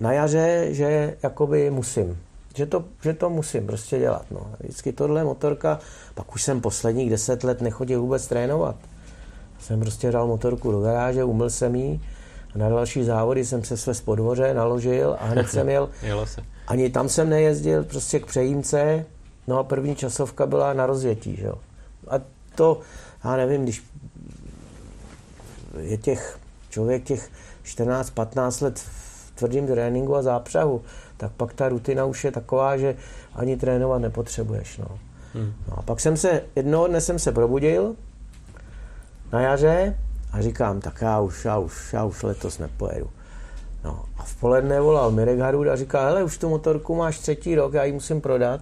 [0.00, 2.18] na jaře, že jakoby musím.
[2.54, 4.26] Že to, že to musím prostě dělat.
[4.30, 4.46] No.
[4.60, 5.78] Vždycky tohle motorka,
[6.14, 8.76] pak už jsem posledních deset let nechodil vůbec trénovat.
[9.60, 12.02] Jsem prostě dal motorku do garáže, umyl jsem jí
[12.54, 15.88] a na další závody jsem se své spodvoře naložil a hned jsem jel.
[16.02, 16.40] Jelo se.
[16.66, 19.04] Ani tam jsem nejezdil, prostě k přejímce,
[19.50, 21.54] No a první časovka byla na rozvětí, že jo.
[22.08, 22.14] A
[22.54, 22.80] to,
[23.24, 23.84] já nevím, když
[25.80, 27.30] je těch člověk těch
[27.64, 29.09] 14-15 let v
[29.40, 30.82] tvrdém tréninku a zápřahu,
[31.16, 32.96] tak pak ta rutina už je taková, že
[33.34, 34.78] ani trénovat nepotřebuješ.
[34.78, 34.98] No.
[35.34, 35.52] Hmm.
[35.68, 37.96] no a pak jsem se, jednoho dne jsem se probudil
[39.32, 39.98] na jaře
[40.32, 43.10] a říkám, tak já už, já už, já už letos nepojedu.
[43.84, 47.54] No a v poledne volal Mirek Harud a říká, hele, už tu motorku máš třetí
[47.54, 48.60] rok, já ji musím prodat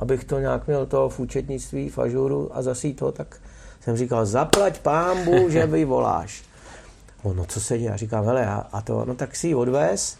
[0.00, 3.36] abych to nějak měl to v účetnictví, v ažuru a zasít to, tak
[3.80, 6.42] jsem říkal, zaplať pámbu, že vy voláš.
[7.22, 7.90] On, no co se děje?
[7.90, 10.18] Já říkám, hele, a, a to, no tak si ji odvez,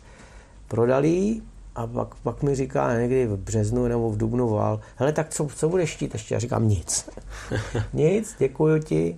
[0.68, 1.40] prodali
[1.74, 5.48] a pak, pak mi říká někdy v březnu nebo v dubnu volal, hele, tak co,
[5.54, 6.34] co budeš štít ještě?
[6.34, 7.08] Já říkám, nic.
[7.92, 9.16] nic, děkuji ti.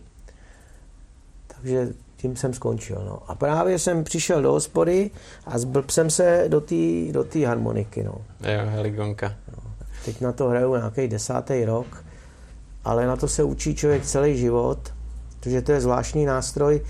[1.46, 3.02] Takže tím jsem skončil.
[3.06, 3.30] No.
[3.30, 5.10] A právě jsem přišel do hospody
[5.46, 6.74] a zblb jsem se do té
[7.12, 8.02] do harmoniky.
[8.02, 8.14] No.
[8.40, 9.34] Jo, heligonka.
[10.04, 12.04] Teď na to hraju nějaký desátý rok,
[12.84, 14.78] ale na to se učí člověk celý život,
[15.40, 16.80] protože to je zvláštní nástroj,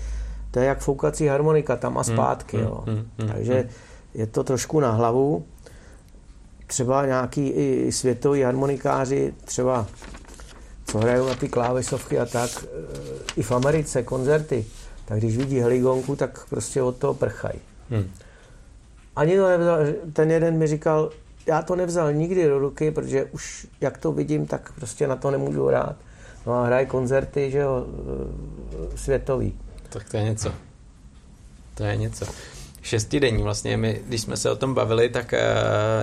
[0.53, 2.57] to je jak foukací harmonika, tam a hmm, zpátky.
[2.57, 2.83] Hmm, jo.
[2.87, 3.69] Hmm, hmm, Takže hmm.
[4.13, 5.45] je to trošku na hlavu.
[6.67, 9.87] Třeba nějaký i světoví harmonikáři, třeba
[10.85, 12.67] co hrajou na ty klávesovky a tak, e,
[13.35, 14.65] i v Americe koncerty,
[15.05, 17.59] tak když vidí heligonku, tak prostě od toho prchají.
[17.89, 18.11] Hmm.
[19.15, 19.77] Ani to nevzal,
[20.13, 21.09] ten jeden mi říkal,
[21.45, 25.31] já to nevzal nikdy do ruky, protože už jak to vidím, tak prostě na to
[25.31, 25.95] nemůžu hrát.
[26.45, 27.85] No a hraje koncerty, že jo,
[28.93, 29.62] e, světový.
[29.93, 30.51] Tak to je něco.
[31.75, 32.25] To je něco.
[32.81, 35.41] Šestidenní vlastně, my, když jsme se o tom bavili, tak e,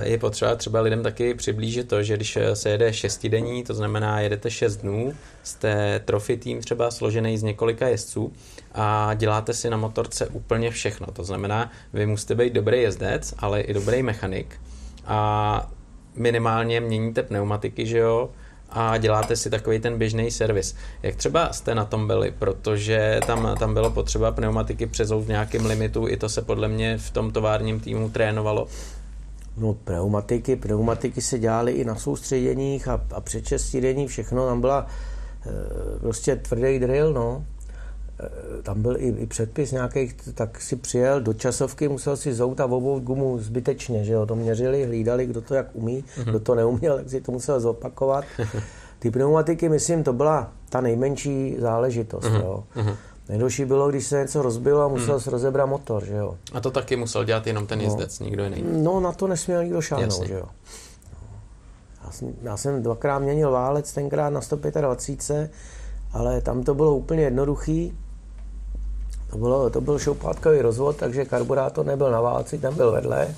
[0.03, 4.51] je potřeba třeba lidem taky přiblížit to, že když se jede šestidenní, to znamená jedete
[4.51, 8.33] šest dnů, jste trofy tým třeba složený z několika jezdců
[8.73, 11.07] a děláte si na motorce úplně všechno.
[11.07, 14.59] To znamená, vy musíte být dobrý jezdec, ale i dobrý mechanik
[15.05, 15.71] a
[16.15, 18.29] minimálně měníte pneumatiky, že jo,
[18.71, 20.75] a děláte si takový ten běžný servis.
[21.03, 25.65] Jak třeba jste na tom byli, protože tam, tam bylo potřeba pneumatiky přezout v nějakém
[25.65, 28.67] limitu, i to se podle mě v tom továrním týmu trénovalo.
[29.57, 33.43] No pneumatiky, pneumatiky se dělaly i na soustředěních a, a před
[34.07, 34.87] všechno tam byla
[35.45, 37.45] e, prostě tvrdý drill, no.
[38.23, 42.59] Eh, tam byl i, i předpis nějaký, tak si přijel do časovky, musel si zout
[42.59, 46.23] a obout gumu zbytečně, že jo, to měřili, hlídali, kdo to jak umí, mm-hmm.
[46.23, 48.25] kdo to neuměl, tak si to musel zopakovat.
[48.99, 52.41] Ty pneumatiky, myslím, to byla ta nejmenší záležitost, mm-hmm.
[52.41, 52.63] jo.
[52.75, 52.95] Mm-hmm.
[53.29, 55.19] Nejdelší bylo, když se něco rozbilo a musel mm.
[55.19, 56.37] se rozebrat motor, že jo.
[56.53, 57.85] A to taky musel dělat jenom ten no.
[57.85, 58.25] jezdec, no.
[58.25, 58.63] nikdo jiný.
[58.83, 60.45] No, na to nesměl nikdo šáhnout, že jo.
[62.05, 65.51] Já jsem, já jsem dvakrát měnil válec, tenkrát na 125,
[66.13, 67.97] ale tam to bylo úplně jednoduchý.
[69.31, 73.35] To, bylo, to byl šoupátkový rozvod, takže karburátor nebyl na válci, ten byl vedle.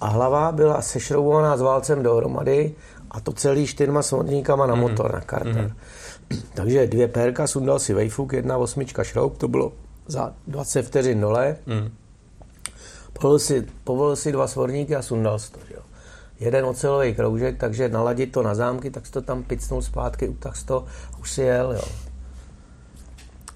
[0.00, 2.74] A hlava byla sešroubovaná s válcem dohromady
[3.10, 4.82] a to celý čtyřma svodníkama na mhm.
[4.82, 5.74] motor, na karter.
[6.30, 6.38] Mm.
[6.54, 9.72] Takže dvě pérka, sundal si vejfuk, jedna osmička šroub, to bylo
[10.06, 11.56] za 20 vteřin dole.
[11.66, 11.90] Mm.
[13.12, 15.58] Povolil si, povolil si dva svorníky a sundal si to.
[15.68, 15.82] Že jo.
[16.40, 20.54] Jeden ocelový kroužek, takže naladit to na zámky, tak si to tam picnul zpátky, tak
[20.64, 20.84] to
[21.20, 21.72] už si jel.
[21.72, 22.07] Jo.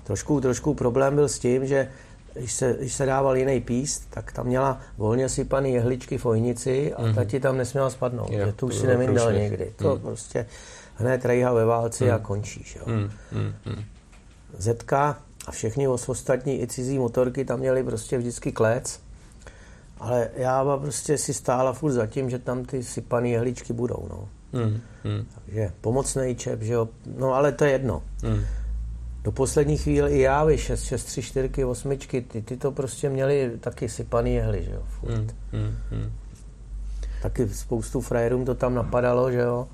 [0.05, 1.88] Trošku, trošku problém byl s tím, že
[2.34, 6.94] když se, když se dával jiný píst, tak tam měla volně sypaný jehličky v ojnici
[6.94, 7.14] a mm-hmm.
[7.14, 8.30] ta ti tam nesměla spadnout.
[8.30, 9.72] Jo, že tu už si nevydal někdy.
[9.76, 10.00] To mm.
[10.00, 10.46] prostě
[10.94, 12.14] hned rejha ve válci mm.
[12.14, 12.76] a končíš.
[12.76, 12.82] Jo.
[12.86, 13.11] Mm.
[13.66, 13.84] Mm.
[14.59, 19.00] Zetka a všechny ostatní i cizí motorky tam měly prostě vždycky klec.
[19.98, 24.07] Ale já prostě si stála furt za tím, že tam ty sypané jehličky budou.
[24.11, 24.28] No.
[24.53, 24.80] Hmm.
[25.05, 25.26] Hmm.
[25.44, 26.88] Takže pomocný čep, že jo.
[27.18, 28.03] No ale to je jedno.
[28.22, 28.44] Hmm.
[29.25, 33.53] Do poslední chvíle i jávy, 6, 6, 3, 4, 8, ty, ty to prostě měli
[33.61, 34.83] taky sypaný jehly, že jo.
[34.87, 35.12] Furt.
[35.12, 35.29] Hmm.
[35.53, 35.77] Hmm.
[35.91, 36.12] Hmm.
[37.23, 39.68] Taky spoustu frajerům to tam napadalo, že jo.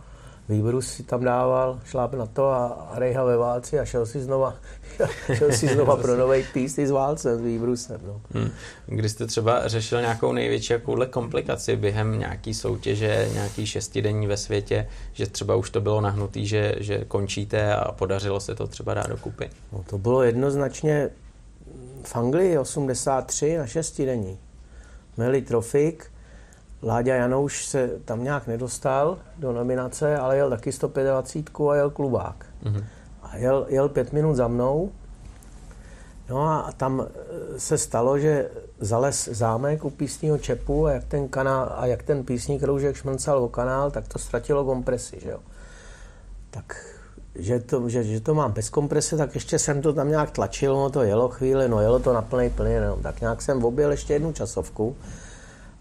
[0.49, 4.55] Výbrus si tam dával, šláp na to a rejha ve válci a šel si znova,
[5.35, 8.01] šel si znova pro nový písty s válcem, s Výbrusem.
[8.07, 8.21] No.
[8.35, 8.51] Hmm.
[8.87, 14.89] Když jste třeba řešil nějakou největší jakouhle komplikaci během nějaký soutěže, nějaký šestidenní ve světě,
[15.13, 19.07] že třeba už to bylo nahnutý, že, že končíte a podařilo se to třeba dát
[19.07, 19.51] dokupy?
[19.73, 21.11] No, to bylo jednoznačně
[22.05, 24.39] v Anglii 83 na šestidenní.
[25.17, 26.11] Měli trofik,
[26.83, 32.47] Láďa Janouš se tam nějak nedostal do nominace, ale jel taky 125 a jel klubák.
[32.65, 32.85] Mm-hmm.
[33.23, 34.91] A jel, jel pět minut za mnou.
[36.29, 38.51] No a tam e, se stalo, že
[38.81, 43.45] zales zámek u písního čepu a jak ten, kanál, a jak ten písní kroužek šmrncal
[43.45, 45.39] o kanál, tak to ztratilo kompresi, že jo.
[46.51, 46.85] Tak
[47.35, 50.75] že to, že, že to mám bez komprese, tak ještě jsem to tam nějak tlačil,
[50.75, 53.91] no to jelo chvíli, no jelo to na plný plný, no, tak nějak jsem objel
[53.91, 54.97] ještě jednu časovku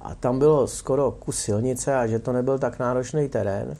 [0.02, 3.76] a tam bylo skoro kus silnice a že to nebyl tak náročný terén.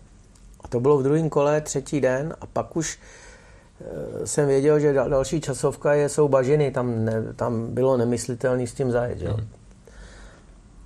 [0.62, 3.00] A to bylo v druhém kole, třetí den a pak už
[4.22, 8.74] e, jsem věděl, že další časovka je, jsou bažiny, tam, ne, tam bylo nemyslitelné s
[8.74, 9.22] tím zajet.
[9.22, 9.38] Jo.
[9.38, 9.48] Mm.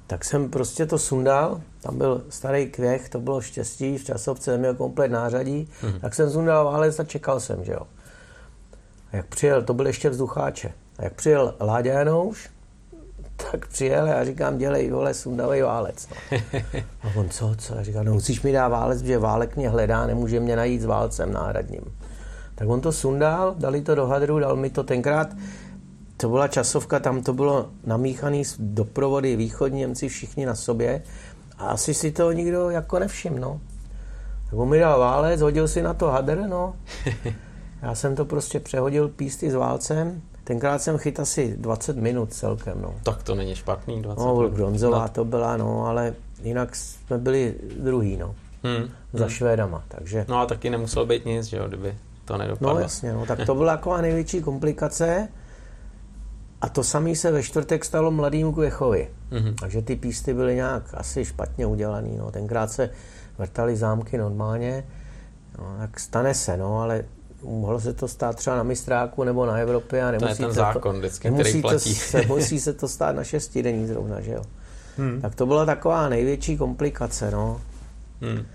[0.07, 4.75] Tak jsem prostě to sundal, tam byl starý kvěch, to bylo štěstí, v časovce měl
[4.75, 5.99] komplet nářadí, mm.
[5.99, 7.87] tak jsem sundal válec a čekal jsem, že jo.
[9.11, 12.49] A jak přijel, to byl ještě vzducháče, a jak přijel Láďa Janouš,
[13.51, 16.07] tak přijel a říkám, dělej, vole, sundavej válec.
[16.31, 16.37] No.
[17.03, 17.77] A on, co, co?
[17.77, 20.85] A říká, no musíš mi dát válec, protože válek mě hledá, nemůže mě najít s
[20.85, 21.81] válcem náhradním.
[22.55, 25.27] Tak on to sundal, dali to do hadru, dal mi to tenkrát,
[26.17, 31.01] to byla časovka, tam to bylo namíchaný z doprovody východní Němci všichni na sobě
[31.57, 33.59] a asi si to nikdo jako nevšiml, no.
[34.49, 36.75] Tak on mi dal válec, hodil si na to hadr, no.
[37.81, 42.81] Já jsem to prostě přehodil písty s válcem Tenkrát jsem chyt asi 20 minut celkem.
[42.81, 42.95] No.
[43.03, 44.53] Tak to není špatný, 20 no, minut.
[44.53, 45.09] bronzová no.
[45.09, 46.13] to byla, no, ale
[46.43, 48.35] jinak jsme byli druhý, no.
[48.63, 48.89] Hmm.
[49.13, 49.33] Za hmm.
[49.33, 50.25] Švédama, takže...
[50.27, 52.73] No a taky nemuselo být nic, že jo, kdyby to nedopadlo.
[52.73, 55.27] No jasně, no, tak to byla taková největší komplikace.
[56.61, 59.09] A to samé se ve čtvrtek stalo mladým Kvěchovi.
[59.31, 59.55] Mm-hmm.
[59.59, 62.09] Takže ty písty byly nějak asi špatně udělané.
[62.17, 62.31] No.
[62.31, 62.89] Tenkrát se
[63.37, 64.83] vrtaly zámky normálně.
[65.57, 67.03] No, tak stane se, no, ale
[67.43, 70.55] mohlo se to stát třeba na mistráku nebo na Evropě a nemusí to je ten
[70.55, 71.95] zákon, to, vždycky, nemusí který platí.
[71.95, 74.43] Se, musí se to stát na šestidenní zrovna, že jo.
[74.97, 75.21] Hmm.
[75.21, 77.61] Tak to byla taková největší komplikace, no.
[78.21, 78.45] Hmm.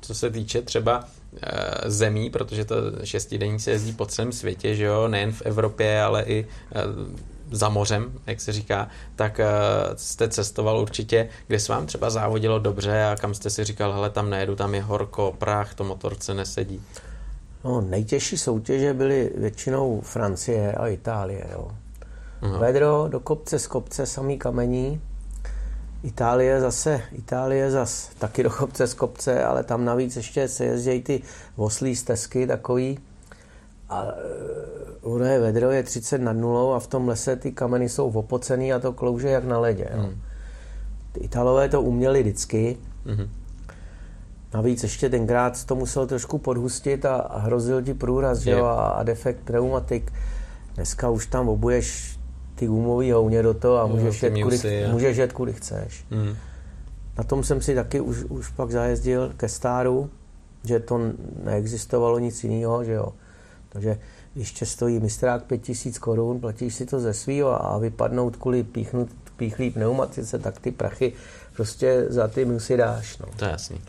[0.00, 1.04] Co se týče třeba
[1.42, 6.02] e, zemí, protože to šestidenní se jezdí po celém světě, že jo, nejen v Evropě,
[6.02, 6.82] ale i e,
[7.50, 12.58] za mořem, jak se říká, tak uh, jste cestoval určitě, kde se vám třeba závodilo
[12.58, 16.34] dobře a kam jste si říkal, hele, tam nejedu, tam je horko, prach, to motorce
[16.34, 16.82] nesedí.
[17.64, 21.46] No, nejtěžší soutěže byly většinou Francie a Itálie.
[21.52, 21.70] Jo.
[22.58, 25.00] Vedro do kopce z kopce, samý kamení.
[26.02, 31.02] Itálie zase, Itálie zase taky do kopce z kopce, ale tam navíc ještě se jezdí
[31.02, 31.22] ty
[31.56, 32.98] oslí stezky takový.
[33.88, 34.12] A eh,
[35.02, 38.72] ono je vedro, je 30 nad nulou a v tom lese ty kameny jsou opocený
[38.72, 39.88] a to klouže jak na ledě.
[39.94, 40.02] Jo.
[40.02, 40.22] Hmm.
[41.12, 42.76] Ty Italové to uměli vždycky.
[43.06, 43.39] Hmm
[44.54, 48.88] Navíc ještě tenkrát to musel trošku podhustit a, a hrozil ti průraz že jo, a,
[48.88, 50.12] a defekt pneumatik.
[50.74, 52.18] Dneska už tam obuješ
[52.54, 54.58] ty gumový houně do toho a můžeš, jet, kudy,
[54.90, 56.04] můžeš jet kudy chceš.
[56.10, 56.36] Mm.
[57.18, 60.10] Na tom jsem si taky už, už pak zajezdil ke stáru,
[60.64, 61.00] že to
[61.44, 63.12] neexistovalo nic jiného, že jo.
[63.68, 63.98] Takže
[64.34, 69.08] když tě stojí mistrák 5000 korun, platíš si to ze svýho a vypadnout kvůli píchnut,
[69.36, 71.12] píchlý pneumatice, tak ty prachy
[71.56, 73.18] prostě za ty musí dáš.
[73.18, 73.26] No.
[73.36, 73.80] To je jasný.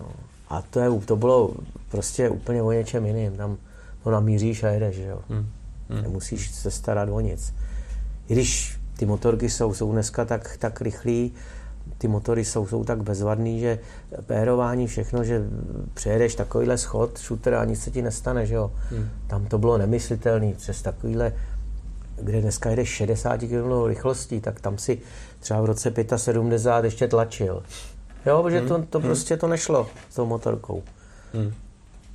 [0.00, 0.08] No.
[0.48, 1.54] A to, je, to bylo
[1.90, 3.36] prostě úplně o něčem jiným.
[3.36, 3.56] Tam
[4.04, 5.20] to namíříš a jedeš, že jo.
[5.28, 5.46] Hmm.
[5.88, 6.02] Hmm.
[6.02, 7.54] Nemusíš se starat o nic.
[8.28, 11.32] I když ty motorky jsou, jsou dneska tak, tak rychlý,
[11.98, 13.78] ty motory jsou, jsou tak bezvadný, že
[14.26, 15.42] pérování, všechno, že
[15.94, 18.72] přejedeš takovýhle schod, shooter a nic se ti nestane, že jo.
[18.90, 19.08] Hmm.
[19.26, 21.32] Tam to bylo nemyslitelné, přes takovýhle,
[22.22, 24.98] kde dneska jedeš 60 km rychlostí, tak tam si
[25.40, 27.62] třeba v roce 75 ještě tlačil.
[28.26, 28.68] Jo, protože hmm.
[28.68, 29.08] to, to hmm.
[29.08, 30.82] prostě to nešlo s tou motorkou.
[31.34, 31.54] Hmm.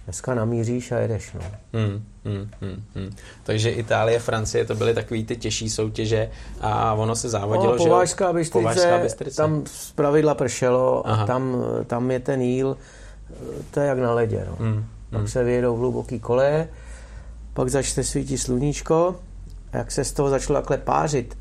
[0.06, 1.42] Dneska namíříš a jedeš, no.
[1.74, 3.16] Hmm, hmm, hmm, hmm.
[3.44, 6.30] Takže Itálie, Francie, to byly takové ty těžší soutěže
[6.62, 11.24] a ono se závodilo, no, Povážská Bystrice, Povážská Bystrice, tam z pravidla pršelo Aha.
[11.24, 11.56] a tam,
[11.88, 12.78] tam je ten jíl,
[13.72, 14.56] to je jak na ledě, no.
[14.60, 15.28] Hmm, pak hmm.
[15.28, 16.68] se vyjedou v hluboký kole,
[17.54, 19.16] pak začne svítit sluníčko
[19.72, 21.38] a jak se z toho začalo takhle pářit,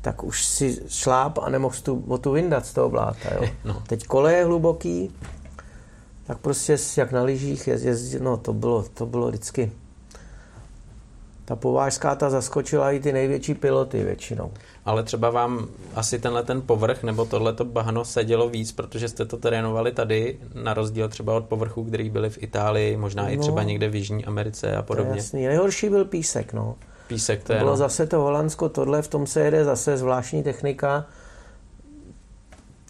[0.00, 3.34] tak už si šláp a nemohl tu botu vyndat z toho bláta.
[3.34, 3.48] Jo.
[3.64, 3.82] No.
[3.86, 5.12] Teď kole je hluboký,
[6.26, 9.72] tak prostě jak na lyžích jezdit, no to bylo, to bylo vždycky.
[11.44, 14.52] Ta povážská ta zaskočila i ty největší piloty většinou.
[14.84, 19.36] Ale třeba vám asi tenhle ten povrch nebo tohleto bahno sedělo víc, protože jste to
[19.36, 23.62] trénovali tady, na rozdíl třeba od povrchů, který byly v Itálii, možná no, i třeba
[23.62, 25.10] někde v Jižní Americe a podobně.
[25.10, 25.46] To je jasný.
[25.46, 26.76] Nejhorší byl písek, no.
[27.10, 27.76] Písek, to, bylo no.
[27.76, 31.06] zase to Holandsko, tohle, v tom se jede zase zvláštní technika,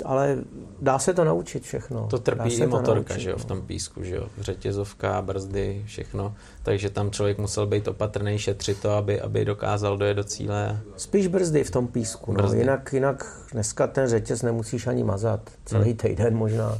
[0.04, 0.38] ale
[0.80, 2.06] dá se to naučit všechno.
[2.06, 6.34] To trpí i motorka, naučit, že jo, v tom písku, že jo, řetězovka, brzdy, všechno,
[6.62, 10.80] takže tam člověk musel být opatrný, šetřit to, aby, aby dokázal dojet do cíle.
[10.96, 12.42] Spíš brzdy v tom písku, no.
[12.42, 12.58] Brzdy.
[12.58, 15.96] Jinak, jinak dneska ten řetěz nemusíš ani mazat, celý Hmm.
[15.96, 16.78] týden možná.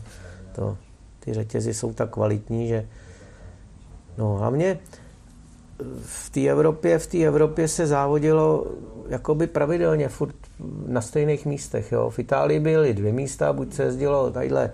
[0.55, 0.77] To,
[1.21, 2.87] ty řetězy jsou tak kvalitní, že
[4.19, 4.79] no hlavně
[6.03, 8.67] v té Evropě, v té Evropě se závodilo
[9.09, 10.35] jakoby pravidelně, furt
[10.87, 11.93] na stejných místech.
[11.93, 12.11] Jo.
[12.11, 14.71] V Itálii byly dvě místa, buď se jezdilo tadyhle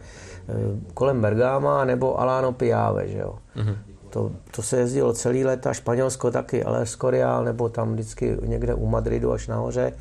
[0.48, 0.52] eh,
[0.94, 3.38] kolem Bergama, nebo Alano Piave, že jo.
[3.54, 3.76] Mhm.
[4.11, 8.86] To, to se jezdilo celý léta, Španělsko taky, ale Escorial, nebo tam vždycky někde u
[8.86, 9.92] Madridu až nahoře.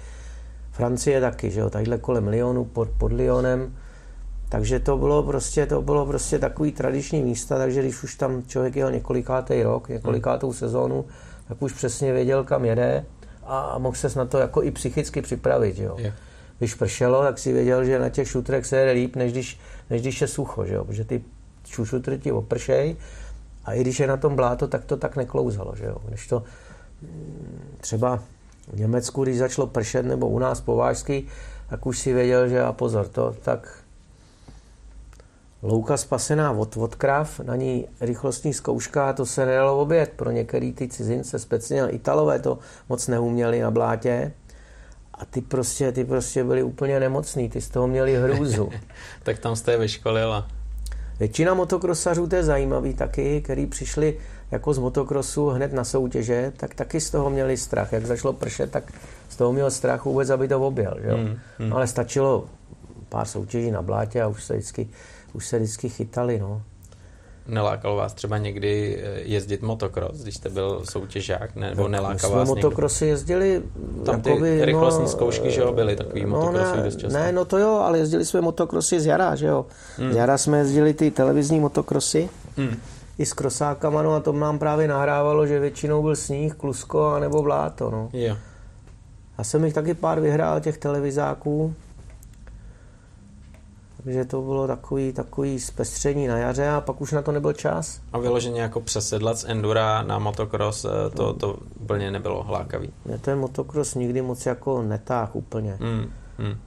[0.71, 3.75] Francie taky, že jo, tadyhle kolem Lyonu, pod, pod Lyonem.
[4.49, 8.75] Takže to bylo prostě, to bylo prostě takový tradiční místa, takže když už tam člověk
[8.75, 11.05] jel několikátý rok, několikátou sezónu,
[11.47, 13.05] tak už přesně věděl, kam jede
[13.43, 15.97] a mohl se na to jako i psychicky připravit, jo.
[16.57, 20.01] Když pršelo, tak si věděl, že na těch šutrech se jede líp, než když, než
[20.01, 21.23] když je sucho, že jo, protože ty
[21.83, 22.95] šutry ti opršej
[23.65, 25.97] a i když je na tom bláto, tak to tak neklouzalo, že jo.
[26.07, 26.43] Když to
[27.01, 28.19] mm, třeba
[28.73, 31.25] v Německu, když začalo pršet, nebo u nás povážsky,
[31.69, 33.84] tak už si věděl, že a pozor, to tak
[35.65, 40.11] louka spasená od, od krav, na ní rychlostní zkouška, to se nedalo obět.
[40.15, 42.59] Pro některý ty cizince, speciálně Italové, to
[42.89, 44.33] moc neuměli na blátě.
[45.13, 48.69] A ty prostě, ty prostě byli úplně nemocný, ty z toho měli hrůzu.
[49.23, 50.47] tak tam jste je vyškolila.
[51.19, 54.17] Většina motokrosařů, to je zajímavý taky, který přišli
[54.51, 57.93] jako z motokrosu hned na soutěže, tak taky z toho měli strach.
[57.93, 58.91] Jak začalo pršet, tak
[59.29, 60.97] z toho měl strach vůbec, aby to objel.
[61.01, 61.17] Že jo?
[61.17, 61.73] Hmm, hmm.
[61.73, 62.45] Ale stačilo
[63.09, 64.89] pár soutěží na blátě a už se vždycky,
[65.35, 66.39] už se vždycky chytali.
[66.39, 66.61] No.
[67.47, 72.49] Nelákalo vás třeba někdy eh, jezdit motocross, když jste byl soutěžák, ne, nebo nelákal vás
[72.49, 72.55] někdo?
[72.55, 73.63] motokrosy jezdili
[74.05, 77.17] Tam ty jakoby, rychlostní no, zkoušky, že jo, byly takový motokrosy ne, dost často.
[77.17, 79.65] Ne, no to jo, ale jezdili jsme motokrosy z jara, že jo.
[79.97, 80.13] Hmm.
[80.13, 82.77] Z jara jsme jezdili ty televizní motokrosy Hmm.
[83.17, 87.19] i s krosákama, no a to nám právě nahrávalo, že většinou byl sníh, klusko a
[87.19, 88.09] nebo bláto, no.
[88.13, 88.37] Jo.
[89.37, 91.73] Já jsem jich taky pár vyhrál, těch televizáků.
[94.05, 98.01] Takže to bylo takový, takový zpestření na jaře a pak už na to nebyl čas.
[98.13, 102.93] A vyloženě jako přesedlat z endura na motocross, eh, to, to úplně nebylo hlákavý.
[103.05, 105.77] Mě ten motocross nikdy moc jako netáh úplně.
[105.81, 106.11] Hmm.
[106.37, 106.57] Hmm.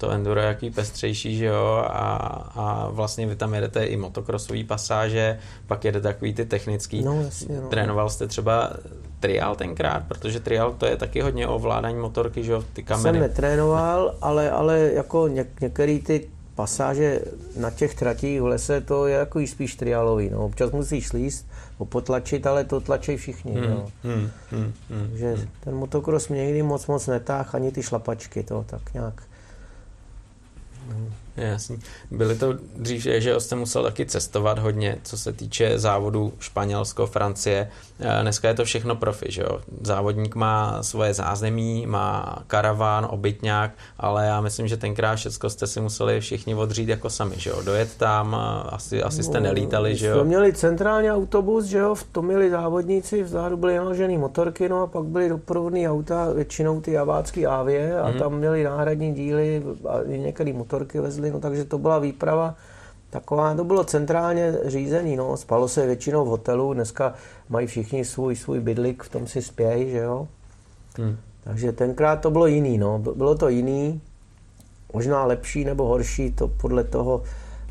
[0.00, 2.16] To enduro je jaký pestřejší, že jo, a,
[2.54, 7.02] a vlastně vy tam jedete i motocrossové pasáže, pak jedete takový ty technický.
[7.02, 7.68] No, jasně, no.
[7.68, 8.70] Trénoval jste třeba
[9.20, 13.20] trial tenkrát, protože trial to je taky hodně ovládání motorky, že jo, ty Jsem kameny.
[13.20, 17.20] netrénoval, ale, ale jako něk, některé ty pasáže
[17.56, 20.30] na těch tratích v lese, to je jako spíš triálový.
[20.30, 20.44] No.
[20.44, 21.46] Občas musíš slíst,
[21.84, 23.52] potlačit, ale to tlačí všichni.
[23.52, 23.90] Hmm, No.
[24.04, 25.08] hmm, hmm, hmm.
[25.10, 29.22] Takže ten motocross mě někdy moc moc netáh, ani ty šlapačky, to tak nějak.
[31.36, 31.78] Je Jasný.
[32.10, 37.06] Byly to dřív, že že jste musel taky cestovat hodně, co se týče závodu Španělsko,
[37.06, 37.70] Francie.
[38.02, 39.60] Eh, Dneska je to všechno profi, že jo.
[39.80, 45.80] Závodník má svoje zázemí, má karaván, obytňák, ale já myslím, že tenkrát všechno jste si
[45.80, 47.62] museli všichni odřít jako sami, že jo.
[47.64, 50.24] Dojet tam, eh, asi, asi jste nelítali, že No, Jsme jo.
[50.24, 54.86] měli centrální autobus, že jo, v tom měli závodníci, vzadu byly naložený motorky, no a
[54.86, 58.18] pak byly doprovodné auta, většinou ty javácký Avie a Mhm.
[58.18, 62.54] tam měli náhradní díly a některé motorky vezli, no takže to byla výprava
[63.10, 67.14] taková, to bylo centrálně řízený, no, spalo se většinou v hotelu, dneska
[67.48, 70.28] mají všichni svůj, svůj bydlik, v tom si spějí, že jo.
[70.98, 71.16] Hmm.
[71.44, 72.98] Takže tenkrát to bylo jiný, no.
[72.98, 74.00] Bylo to jiný,
[74.92, 77.22] možná lepší nebo horší, to podle toho,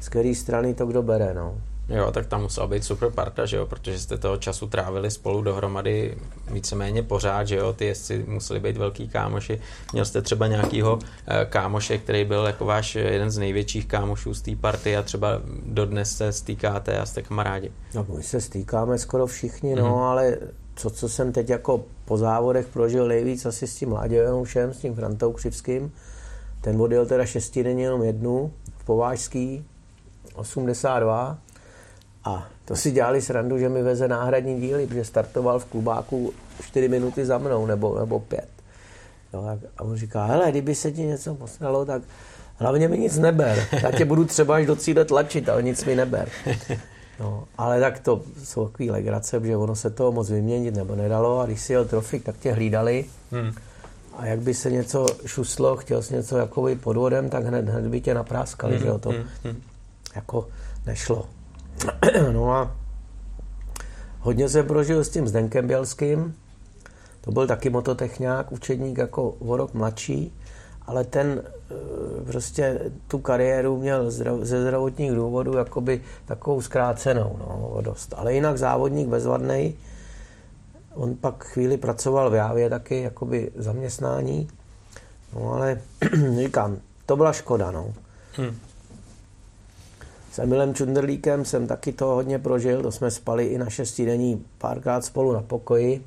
[0.02, 1.58] z které strany to kdo bere, no.
[1.90, 5.42] Jo, tak tam musela být super parta, že jo, protože jste toho času trávili spolu
[5.42, 6.18] dohromady
[6.52, 9.62] víceméně pořád, že jo, ty jezdci museli být velký kámoši.
[9.94, 14.34] Měl jste třeba nějakýho eh, kámoše, který byl jako váš eh, jeden z největších kámošů
[14.34, 17.72] z té party a třeba dodnes se stýkáte a jste kamarádi.
[17.94, 19.94] No, my se stýkáme skoro všichni, no, Mhm.
[19.94, 20.38] ale
[20.76, 24.96] co, co jsem teď jako po závodech prožil nejvíc asi s tím Láďovem s tím
[24.96, 25.92] Frantou Křivským,
[26.62, 29.66] ten odjel teda šestidenně jenom jednu v Povážský,
[30.36, 31.38] 82,
[32.30, 36.88] a to si dělali srandu, že mi veze náhradní díly, protože startoval v klubáku 4
[36.88, 38.47] minuty za mnou, nebo, nebo 5.
[39.34, 42.01] Jo, a on říká, hele, kdyby se ti něco posnalo, tak
[42.59, 43.67] Hlavně mi nic neber.
[43.84, 46.30] Já tě budu třeba až do cíle tlačit, ale nic mi neber.
[47.19, 51.39] No, ale tak to jsou takový legrace, že ono se toho moc vyměnit nebo nedalo
[51.39, 53.05] a když si jel trofik, tak tě hlídali.
[53.32, 53.51] Hmm.
[54.17, 58.01] A jak by se něco šuslo, chtěl jsi něco jakoby podvodem, tak hned, hned by
[58.01, 58.82] tě napráskali, hmm.
[58.82, 59.23] že jo, to hmm.
[59.43, 59.61] hmm.
[60.15, 60.47] jako
[60.86, 61.25] nešlo.
[62.32, 62.75] no a
[64.19, 66.36] hodně se prožil s tím Zdenkem Bělským,
[67.21, 70.34] to byl taky mototechňák, učedník jako o rok mladší,
[70.88, 71.75] ale ten eh,
[72.25, 74.11] prostě tu kariéru měl
[74.41, 78.13] ze zdravotních důvodů jakoby takovou zkrácenou, no, dost.
[78.17, 79.75] Ale jinak závodník bezvadný.
[80.93, 84.47] On pak chvíli pracoval v Jávě taky, jakoby zaměstnání.
[85.36, 85.82] No ale
[86.36, 87.93] říkám, to byla škoda, no.
[88.34, 88.55] Hmm.
[90.32, 95.05] S Emilem Čunderlíkem jsem taky to hodně prožil, to jsme spali i na šestidenní párkrát
[95.05, 96.03] spolu na pokoji.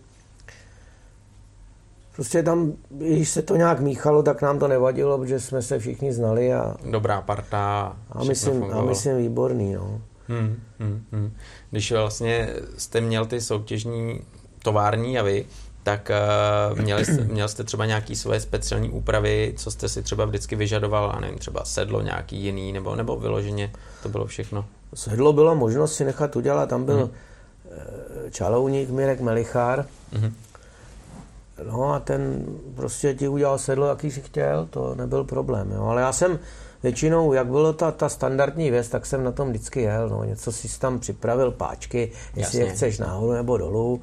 [2.15, 6.13] Prostě tam, když se to nějak míchalo, tak nám to nevadilo, protože jsme se všichni
[6.13, 6.55] znali.
[6.55, 7.97] A, Dobrá parta.
[8.11, 10.01] A myslím, a myslím výborný, no.
[10.29, 11.33] Hmm, hmm, hmm.
[11.71, 12.49] Když vlastně
[12.79, 14.21] jste měl ty soutěžní
[14.63, 15.47] tovární javy,
[15.83, 16.11] tak
[16.73, 21.13] uh, měli měl jste třeba nějaký svoje speciální úpravy, co jste si třeba vždycky vyžadoval,
[21.17, 23.73] a nevím, třeba sedlo nějaký jiný, nebo, nebo vyloženě
[24.03, 24.65] to bylo všechno?
[24.95, 27.11] Sedlo bylo možnost si nechat udělat, tam byl hmm.
[28.31, 30.35] čalouník Mirek Melichár, hmm.
[31.71, 35.73] No a ten prostě ti udělal sedlo, jaký si chtěl, to nebyl problém.
[35.73, 35.83] Jo.
[35.85, 36.39] Ale já jsem
[36.83, 40.09] většinou, jak bylo ta, ta standardní věc, tak jsem na tom vždycky jel.
[40.09, 40.25] No.
[40.25, 42.61] Něco si tam připravil páčky, jestli Jasně.
[42.61, 44.01] je chceš nahoru nebo dolů.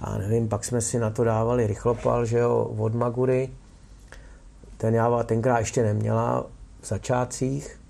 [0.00, 3.50] A nevím, pak jsme si na to dávali rychlopal, že jo, od Magury.
[4.76, 6.46] Ten já tenkrát ještě neměla
[6.80, 7.80] v začátcích.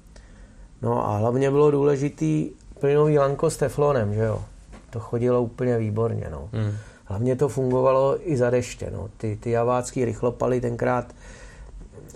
[0.82, 2.50] No a hlavně bylo důležitý
[2.80, 4.44] plynový lanko s teflonem, že jo.
[4.90, 6.48] To chodilo úplně výborně, no.
[6.52, 6.72] Hmm.
[7.04, 8.90] Hlavně to fungovalo i za deště.
[8.92, 9.08] No.
[9.16, 11.14] Ty, ty javácký rychlopaly tenkrát,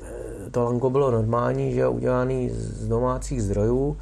[0.03, 3.97] eh, to lanko bylo normální, že udělaný z domácích zdrojů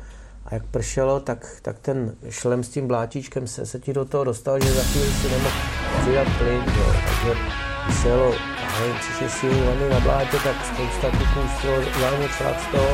[0.50, 4.24] a jak pršelo, tak, tak ten šlem s tím blátíčkem se, se ti do toho
[4.24, 5.56] dostal, že za chvíli si nemohl
[6.02, 6.62] přidat plyn.
[6.64, 6.82] Že?
[7.04, 7.40] Takže
[7.86, 8.34] když se jelo,
[8.80, 12.88] nevím, tři, šest vany na blátě, tak spousta kuků šlo zájmu z toho,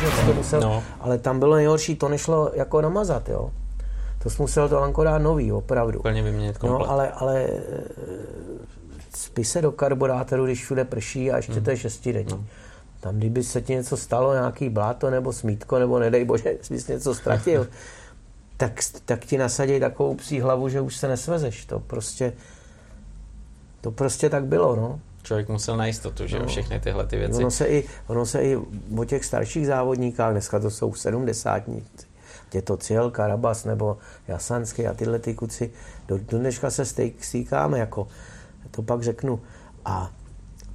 [0.00, 0.84] že to musel, no.
[1.00, 3.50] ale tam bylo nejhorší, to nešlo jako namazat, jo.
[4.22, 5.98] To jsi musel to lanko dát nový, opravdu.
[5.98, 6.80] Úplně vyměnit komplet.
[6.80, 7.60] No, ale, ale eh,
[9.14, 11.64] spí se do karburátoru, když všude prší a ještě hmm.
[11.64, 12.32] to je šestidenní.
[12.32, 12.46] Hmm.
[13.00, 17.14] Tam, kdyby se ti něco stalo, nějaký bláto nebo smítko, nebo nedej bože, jsi něco
[17.14, 17.68] ztratil,
[18.56, 21.64] tak, tak ti nasadí takovou psí hlavu, že už se nesvezeš.
[21.64, 22.32] To prostě,
[23.80, 25.00] to prostě tak bylo, no.
[25.22, 26.46] Člověk musel na jistotu, že no.
[26.46, 27.34] všechny tyhle ty věci.
[27.34, 28.56] Ono se, i, ono se i
[28.96, 32.06] o těch starších závodníkách, dneska to jsou sedmdesátníci,
[32.54, 33.98] je to Ciel, Karabas nebo
[34.28, 35.70] Jasanský a tyhle ty kuci,
[36.08, 36.84] do, do dneška se
[37.20, 38.08] stýkáme, jako
[38.70, 39.40] to pak řeknu.
[39.84, 40.10] A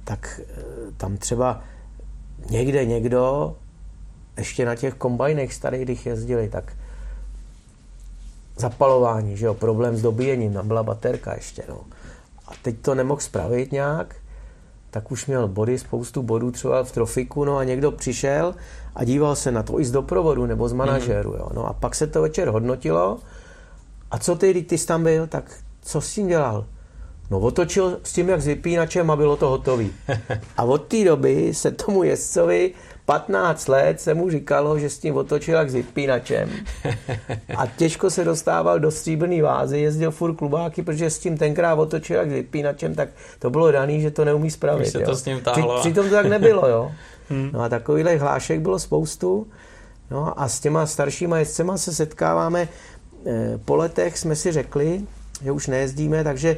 [0.04, 0.62] tak e,
[0.96, 1.62] tam třeba
[2.50, 3.54] někde někdo,
[4.36, 6.72] ještě na těch kombajnech starých, když jezdili, tak
[8.56, 11.80] zapalování, že jo, problém s dobíjením, tam byla baterka ještě, no.
[12.46, 14.14] A teď to nemohl spravit nějak,
[14.90, 18.54] tak už měl body, spoustu bodů třeba v trofiku, no a někdo přišel
[18.94, 21.48] a díval se na to i z doprovodu nebo z manažéru, jo.
[21.54, 23.18] No a pak se to večer hodnotilo
[24.10, 25.44] a co ty, ty jsi tam byl, tak
[25.82, 26.64] co s tím dělal?
[27.30, 29.92] No otočil s tím jak s vypínačem a bylo to hotový.
[30.56, 32.72] A od té doby se tomu jezdcovi
[33.06, 36.50] 15 let se mu říkalo, že s tím otočil jak s vypínačem.
[37.56, 42.16] A těžko se dostával do stříbrný vázy, jezdil furt klubáky, protože s tím tenkrát otočil
[42.16, 43.08] jak s vypínačem, tak
[43.38, 44.88] to bylo daný, že to neumí spravit.
[44.88, 45.74] se to s ním táhlo.
[45.74, 46.92] Při, přitom to tak nebylo, jo.
[47.28, 47.50] Hmm.
[47.52, 49.46] No a takovýhle hlášek bylo spoustu.
[50.10, 52.68] No a s těma staršíma jezdcema se setkáváme.
[53.26, 55.00] Eh, po letech jsme si řekli,
[55.42, 56.56] že už nejezdíme, takže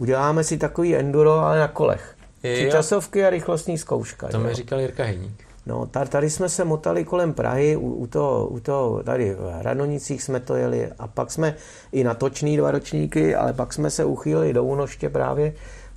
[0.00, 2.14] uděláme si takový enduro, ale na kolech.
[2.38, 4.28] Tři časovky a rychlostní zkouška.
[4.28, 5.44] To mi říkal Jirka Hejník.
[5.66, 10.22] No, tady jsme se motali kolem Prahy, u, u, toho, u toho, tady v Hradonicích
[10.22, 11.54] jsme to jeli a pak jsme
[11.92, 15.52] i na točný dva ročníky, ale pak jsme se uchýlili do Únoště právě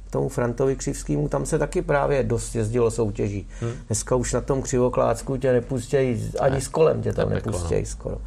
[0.10, 3.48] tomu Frantovi Křivskému, tam se taky právě dost jezdilo soutěží.
[3.60, 3.72] Hmm.
[3.88, 7.88] Dneska už na tom křivoklácku tě nepustějí, ani ne, s kolem tě tam nepustějí no.
[7.88, 8.18] skoro.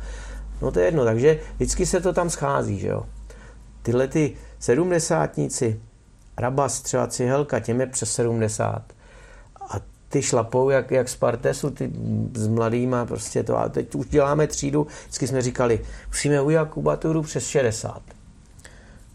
[0.63, 3.03] No to je jedno, takže vždycky se to tam schází, že jo.
[3.83, 5.81] Tyhle ty sedmdesátníci,
[6.39, 8.97] Rabas, třeba Cihelka, těm je přes 70
[10.09, 11.91] ty šlapou jak, jak z partesu, ty
[12.35, 13.59] s mladýma prostě to.
[13.59, 18.03] A teď už děláme třídu, vždycky jsme říkali, musíme udělat kubaturu přes 60.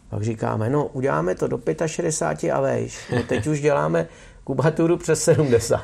[0.09, 3.11] Pak říkáme, no uděláme to do 65 a vejš.
[3.15, 4.07] No teď už děláme
[4.43, 5.81] kubaturu přes 70.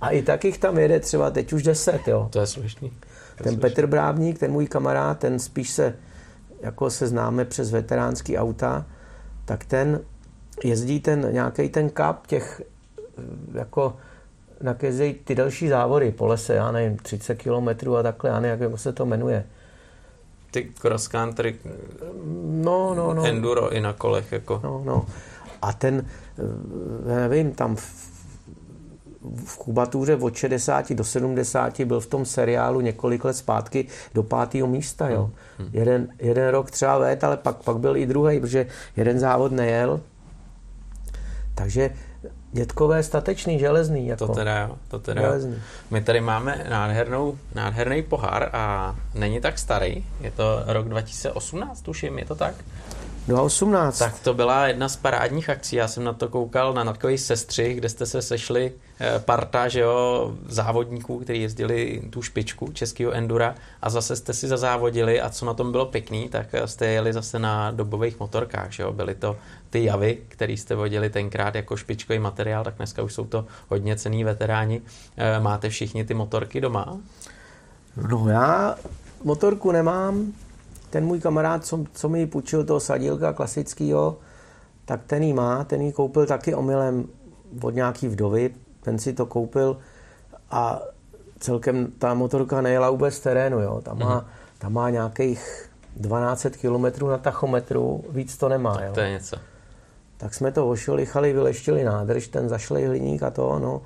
[0.00, 2.28] A i tak jich tam jede třeba teď už 10, jo.
[2.32, 2.92] To je slušný.
[3.42, 5.94] Ten Petr Brábník, ten můj kamarád, ten spíš se,
[6.60, 8.86] jako se známe přes veteránský auta,
[9.44, 10.00] tak ten
[10.64, 12.62] jezdí ten nějaký ten kap těch
[13.54, 13.96] jako
[14.62, 18.80] nakezej ty další závody po lese, já nevím, 30 kilometrů a takhle, já nevím, jak
[18.80, 19.44] se to jmenuje.
[20.50, 21.56] Ty cross country,
[22.44, 23.24] No, no, no.
[23.24, 24.60] enduro i na kolech, jako.
[24.64, 25.06] No, no.
[25.62, 26.06] A ten,
[26.38, 28.09] eh, já nevím, tam v,
[29.44, 34.66] v kubatuře od 60 do 70 byl v tom seriálu několik let zpátky do pátého
[34.66, 35.30] místa, jo.
[35.72, 38.66] Jeden, jeden rok třeba vét, ale pak, pak byl i druhý, protože
[38.96, 40.00] jeden závod nejel.
[41.54, 41.90] Takže
[42.52, 44.06] dětkové statečný, železný.
[44.06, 44.26] Jako.
[44.26, 45.26] To teda jo, to teda jo.
[45.26, 45.56] Železný.
[45.90, 52.18] My tady máme nádhernou, nádherný pohár a není tak starý, je to rok 2018, tuším,
[52.18, 52.54] je to tak?
[53.28, 53.98] 2.18.
[53.98, 57.76] Tak to byla jedna z parádních akcí, já jsem na to koukal na takový sestřih,
[57.76, 58.72] kde jste se sešli
[59.18, 65.20] parta, že jo, závodníků, kteří jezdili tu špičku českého endura a zase jste si zazávodili
[65.20, 68.82] a co na tom bylo pěkný, tak eh, jste jeli zase na dobových motorkách, že
[68.82, 69.36] jo, byly to
[69.70, 73.96] ty javy, který jste vodili tenkrát jako špičkový materiál, tak dneska už jsou to hodně
[73.96, 74.82] cený veteráni.
[75.16, 76.98] Eh, Máte všichni ty motorky doma?
[78.08, 78.76] No já
[79.24, 80.32] motorku nemám.
[80.90, 84.18] Ten můj kamarád, co, co mi půjčil toho sadílka klasického,
[84.84, 87.08] tak ten ji má, ten ji koupil taky omylem
[87.62, 88.50] od nějaký vdovy,
[88.80, 89.76] ten si to koupil
[90.50, 90.80] a
[91.40, 93.80] celkem ta motorka nejela vůbec terénu, jo.
[93.84, 94.26] Tam, má,
[94.58, 98.92] tam má nějakých 12 km na tachometru, víc to nemá, jo.
[98.94, 99.36] To je něco.
[100.16, 103.82] Tak jsme to ošolichali, vyleštili nádrž, ten zašlej hliník a to, no.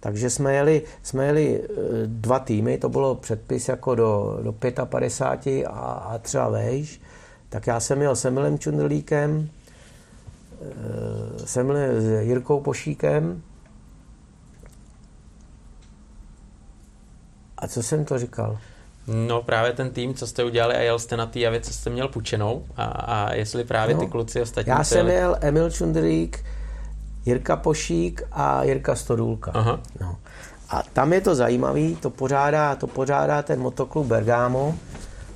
[0.00, 1.66] Takže jsme jeli, jsme jeli eh,
[2.06, 4.52] dva týmy, to bylo předpis jako do, do
[4.84, 7.00] 55 a, a třeba vejš.
[7.48, 9.48] Tak já jsem jel s Emilem Čundrlíkem,
[10.62, 13.42] eh, s Emilem, s Jirkou Pošíkem.
[17.58, 18.58] A co jsem to říkal?
[19.06, 21.90] No právě ten tým, co jste udělali a jel jste na té javě, co jste
[21.90, 24.70] měl půjčenou a, a jestli právě No, ty kluci ostatní...
[24.70, 26.44] Já jsem jeli- jel Emil Čundrlík,
[27.26, 29.50] Jirka Pošík a Jirka Stodůlka.
[29.54, 29.80] Aha.
[30.00, 30.16] No.
[30.70, 34.74] A tam je to zajímavé, to pořádá, to pořádá ten motoklub Bergamo.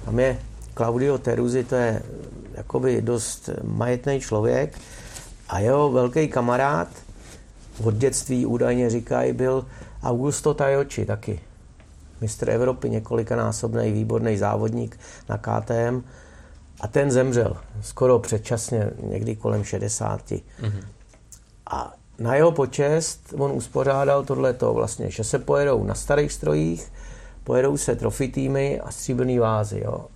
[0.04, 0.38] Tam je
[0.76, 2.02] Claudio Teruzzi, to je
[2.54, 4.78] jakoby dost majetný člověk.
[5.48, 6.88] A jeho velký kamarád
[7.84, 9.66] od dětství údajně říkají, byl
[10.04, 11.40] Augusto Tajoči taky.
[12.22, 14.98] Mistr Evropy, několikanásobný výborný závodník
[15.28, 16.02] na KTM.
[16.80, 20.30] A ten zemřel skoro předčasně, někdy kolem 60.
[20.30, 20.84] Mm-hmm.
[21.70, 26.92] A na jeho počest on uspořádal tohleto vlastně, že se pojedou na starých strojích,
[27.44, 30.06] pojedou se trofy týmy a stříbrný vázy, jo,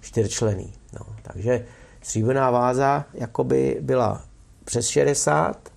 [0.00, 0.72] čtyřčlený.
[0.92, 1.64] No, takže
[2.02, 4.22] stříbrná váza jakoby byla
[4.64, 5.68] přes 60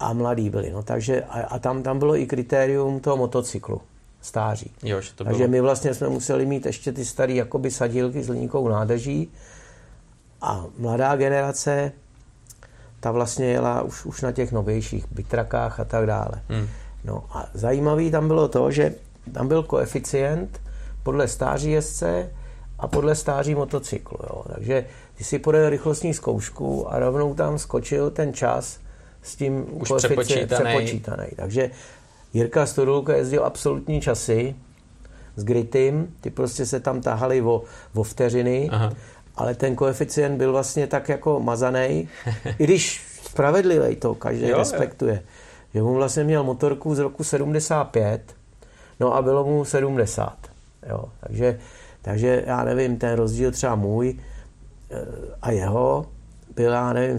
[0.00, 3.80] a mladí byli, no, takže a, a tam, tam bylo i kritérium toho motocyklu,
[4.24, 4.70] stáří.
[4.82, 5.48] Jo, že to Takže bylo.
[5.50, 9.32] my vlastně jsme museli mít ještě ty staré jakoby sadílky s hliníkovou nádrží
[10.40, 11.92] a mladá generace
[13.00, 16.42] ta vlastně jela už, už na těch novějších bitrakách a tak dále.
[16.48, 16.68] Hmm.
[17.04, 18.94] No a zajímavý tam bylo to, že
[19.32, 20.60] tam byl koeficient
[21.02, 22.30] podle stáří jezdce
[22.78, 24.18] a podle stáří motocyklu.
[24.22, 24.44] Jo.
[24.54, 28.78] Takže ty si podal rychlostní zkoušku a rovnou tam skočil ten čas
[29.22, 30.74] s tím Už přepočítanej.
[30.74, 31.26] přepočítaný.
[31.36, 31.70] Takže
[32.34, 34.54] Jirka Stodulka jezdil absolutní časy
[35.36, 37.62] s Gritym, ty prostě se tam tahali o,
[37.94, 38.92] o vteřiny, Aha.
[39.36, 42.08] ale ten koeficient byl vlastně tak jako mazaný,
[42.58, 44.58] i když spravedlivý to každý Jo, jo.
[44.58, 45.22] respektuje.
[45.74, 48.34] Že on vlastně měl motorku z roku 75,
[49.00, 50.36] no a bylo mu 70.
[50.88, 51.58] Jo, takže,
[52.02, 54.18] takže já nevím, ten rozdíl třeba můj
[54.90, 54.96] eh,
[55.42, 56.06] a jeho
[56.54, 57.18] byl, já nevím,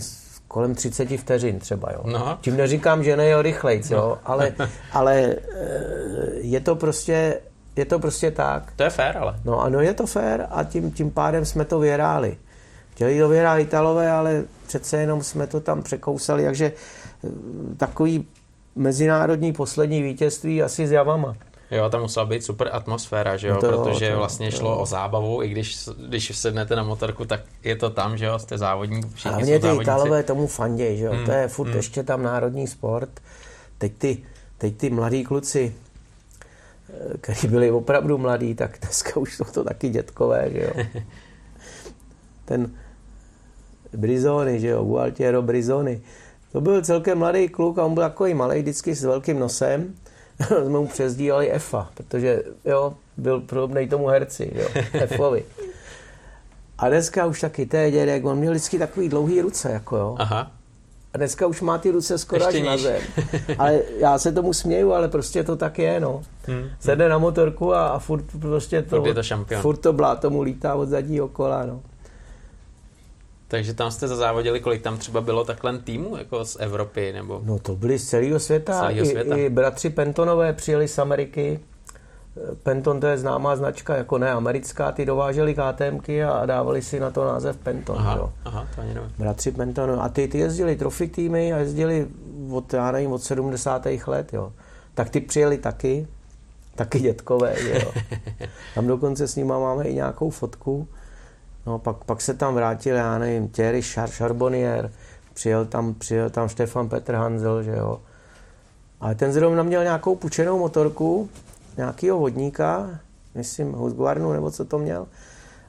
[0.56, 2.02] kolem 30 vteřin třeba, jo.
[2.06, 2.38] No.
[2.42, 4.52] Tím neříkám, že nejel rychlejc, jo, ale,
[4.92, 5.36] ale eh,
[6.42, 7.40] je to prostě,
[7.76, 8.74] je to prostě tak.
[8.76, 9.40] To je fér, ale.
[9.46, 12.38] No ano, je to fér a tím, tím pádem jsme to vyhráli.
[12.92, 17.30] Chtěli to vyhrát Italové, ale přece jenom jsme to tam překousali, takže eh,
[17.78, 18.28] takový
[18.76, 21.36] mezinárodní poslední vítězství asi s Javama.
[21.72, 24.58] Jo, tam musela být super atmosféra, že jo, No to jo, protože to vlastně to
[24.58, 24.78] šlo jo.
[24.78, 28.58] o zábavu, i když, když sednete na motorku, tak je to tam, že jo, jste
[28.58, 29.84] závodník, všichni Hlavně jsou ty závodníci.
[29.84, 31.14] Italové tomu fanděj, že jo?
[31.26, 33.10] to je furt ještě tam národní sport.
[33.78, 34.18] Teď ty,
[34.58, 35.76] teď ty mladí kluci,
[36.90, 40.86] eh, kteří byli opravdu mladí, tak dneska už jsou to taky dětkové, že jo.
[42.46, 42.72] Ten
[43.94, 46.02] Brizoni, že jo, Gualtiero Brizoni.
[46.52, 49.96] To byl celkem mladý kluk a on byl takový malý, vždycky s velkým nosem.
[50.48, 55.44] jsme mu přezdívali Efa, protože jo, byl podobný tomu herci, jo, Efovi.
[56.78, 60.16] A dneska už taky, to je dědek, on měl vždycky takový dlouhý ruce, jako jo.
[60.20, 60.52] Aha,
[61.14, 63.02] A dneska už má ty ruce skoro až na zem.
[63.58, 66.22] Ale já se tomu směju, ale prostě to tak je, no.
[66.48, 66.70] Hmm.
[66.80, 69.62] Sedne na motorku a, a furt prostě to, Furt je to šampion.
[69.62, 71.82] furt to bláto mu lítá od zadního kola, no.
[73.56, 77.14] Takže tam jste zazávodili, kolik tam třeba bylo takhle týmů jako z Evropy?
[77.14, 77.42] Nebo...
[77.44, 78.80] No to byli z celého světa.
[78.80, 79.36] celého světa.
[79.36, 81.60] I, I bratři Pentonové přijeli z Ameriky.
[82.64, 87.12] Penton to je známá značka, jako ne americká, ty dováželi KTMky a dávali si na
[87.12, 87.98] to název Penton.
[88.00, 88.34] Aha, jo.
[88.46, 89.12] aha, to ani nevím.
[89.18, 90.02] Bratři Penton.
[90.02, 92.08] A ty, ty jezdili trofy týmy a jezdili
[92.52, 93.88] od, já nevím, od 70.
[94.08, 94.54] let, jo.
[94.94, 96.08] Tak ty přijeli taky,
[96.76, 97.92] taky dětkové, jo.
[98.76, 100.88] Tam dokonce s nima máme i nějakou fotku.
[101.66, 104.92] No, pak, pak se tam vrátil, já nevím, Thierry Char, Charbonnier,
[105.34, 108.00] přijel tam, přijel tam Štefan Petr Hanzel, že jo.
[109.02, 111.30] Ale ten zrovna měl nějakou pučenou motorku,
[111.78, 112.90] nějakýho vodníka,
[113.36, 115.08] myslím Husqvarnu nebo co to měl,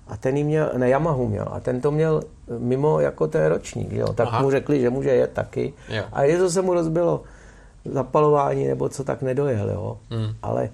[0.09, 2.23] a ten jí měl, ne Yamahu měl, a ten to měl
[2.59, 4.13] mimo jako ten ročník, jo.
[4.13, 4.43] Tak Aha.
[4.43, 5.75] mu řekli, že může jet taky.
[5.89, 6.05] Jo.
[6.13, 7.23] A něco se mu rozbilo
[7.85, 9.99] zapalování nebo co tak nedojel, jo.
[10.11, 10.35] Hmm.
[10.43, 10.71] Ale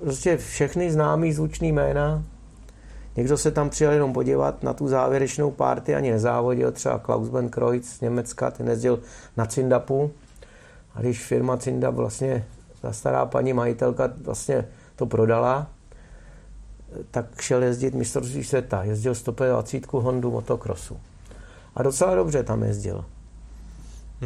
[0.00, 2.22] prostě všechny známý zvučný jména,
[3.16, 7.48] někdo se tam přijel jenom podívat na tu závěrečnou party, ani nezávodil, třeba Klaus Ben
[7.48, 9.00] Kreuz z Německa, ten jezdil
[9.36, 10.10] na Cindapu,
[10.94, 12.44] a když firma Cindap vlastně,
[12.80, 15.66] ta stará paní majitelka vlastně to prodala,
[17.10, 18.84] tak šel jezdit mistrovství světa.
[18.84, 21.00] Jezdil 120 Hondu motokrosu.
[21.74, 23.04] A docela dobře tam jezdil.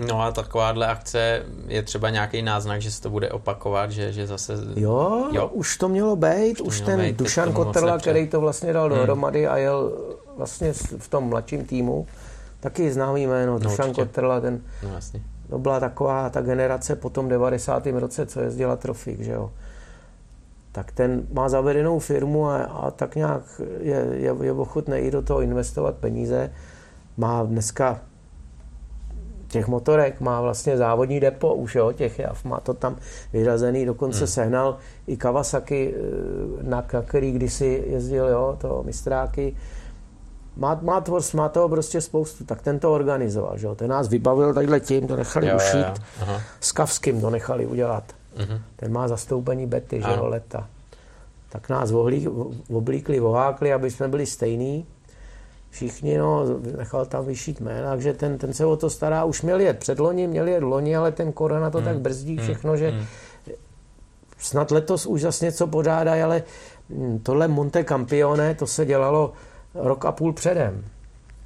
[0.07, 4.27] No a takováhle akce je třeba nějaký náznak, že se to bude opakovat, že, že
[4.27, 4.55] zase...
[4.77, 5.47] Jo, Jo.
[5.49, 9.47] už to mělo být, už, mělo ten být, Dušan Kotrla, který to vlastně dal dohromady
[9.47, 9.93] a jel
[10.37, 12.07] vlastně v tom mladším týmu,
[12.61, 14.07] taky známý jméno, No, Dušan určitě.
[14.07, 15.23] Kotrla, ten, No jasně.
[15.51, 17.87] to byla taková ta generace po tom 90.
[17.87, 19.51] roce, co jezdila Trofik, že jo.
[20.73, 23.43] Tak ten má zavedenou firmu a, a tak nějak
[23.81, 26.51] je, je, je ochotný i do toho investovat peníze.
[27.17, 28.01] Má dneska
[29.49, 32.97] těch motorek, má vlastně závodní depo už, jo, těch jav, má to tam
[33.33, 34.27] vyrazený, dokonce hmm.
[34.27, 34.77] sehnal
[35.07, 39.57] i Kawasaki, eh, na, na který kdysi jezdil, jo, to mistráky,
[40.59, 44.09] má, má, to, má toho prostě spoustu, tak ten to organizoval, že jo, ten nás
[44.09, 46.05] vybavil takhle tím, to nechali Jo, jo, ušít, jo.
[46.21, 46.41] Aha.
[46.61, 48.05] s Kavským to nechali udělat.
[48.39, 48.63] Mhm.
[48.77, 50.69] Ten má zastoupení Betty, že jo, leta.
[51.49, 52.29] Tak nás ohlí,
[52.73, 54.87] oblíkli, ohákli, aby jsme byli stejní.
[55.71, 56.47] Všichni, no,
[56.77, 59.25] nechal tam vyšít jména, takže ten, ten se o to stará.
[59.25, 63.07] Už měl jet předloni, měl jet loni, ale ten korona to tak brzdí všechno, že
[64.39, 66.43] snad letos už zase něco pořádají, ale
[66.89, 69.33] mm, tohle Monte Campione, to se dělalo
[69.75, 70.85] rok a půl předem.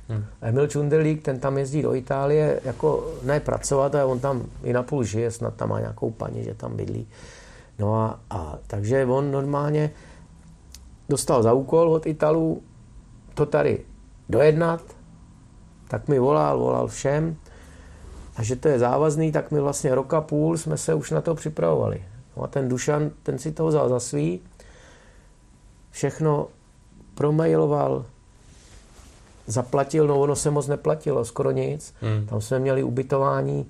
[0.09, 0.25] Hmm.
[0.41, 4.83] Emil Čundelík, ten tam jezdí do Itálie, jako ne pracovat, ale on tam i na
[4.83, 7.09] půl žije, snad tam má nějakou paní, že tam bydlí.
[7.79, 9.91] No a, a takže on normálně
[11.09, 12.62] dostal za úkol od Italů
[13.35, 13.85] to tady
[14.33, 14.80] dojednat,
[15.89, 17.37] tak mi volal, volal všem,
[18.37, 21.35] a že to je závazný, tak my vlastně roka půl jsme se už na to
[21.35, 22.05] připravovali.
[22.37, 24.41] No a ten Dušan, ten si to vzal za svý,
[25.91, 26.49] všechno
[27.14, 28.05] promailoval,
[29.47, 31.95] zaplatil, no ono se moc neplatilo, skoro nic.
[32.01, 32.26] Hmm.
[32.26, 33.66] Tam jsme měli ubytování,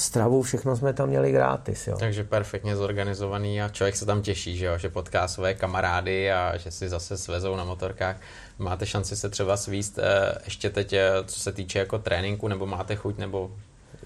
[0.00, 1.96] stravu, všechno jsme tam měli gratis, jo.
[1.98, 4.78] Takže perfektně zorganizovaný a člověk se tam těší, že, jo?
[4.78, 8.16] že potká své kamarády a že si zase svezou na motorkách.
[8.58, 12.66] Máte šanci se třeba svíst eh, ještě teď, eh, co se týče jako tréninku, nebo
[12.66, 13.50] máte chuť, nebo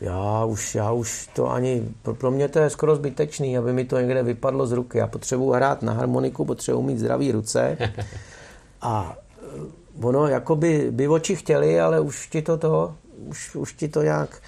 [0.01, 3.85] Já už, já už to ani, pro, pro mě to je skoro zbytečný, aby mi
[3.85, 4.99] to někde vypadlo z ruky.
[4.99, 7.79] Já potřebuji hrát na harmoniku, potřebuji mít zdravý ruce.
[8.83, 13.73] A eh, ono, jako by, by oči chtěli, ale už ti to to, už, už
[13.73, 14.43] ti to nějak,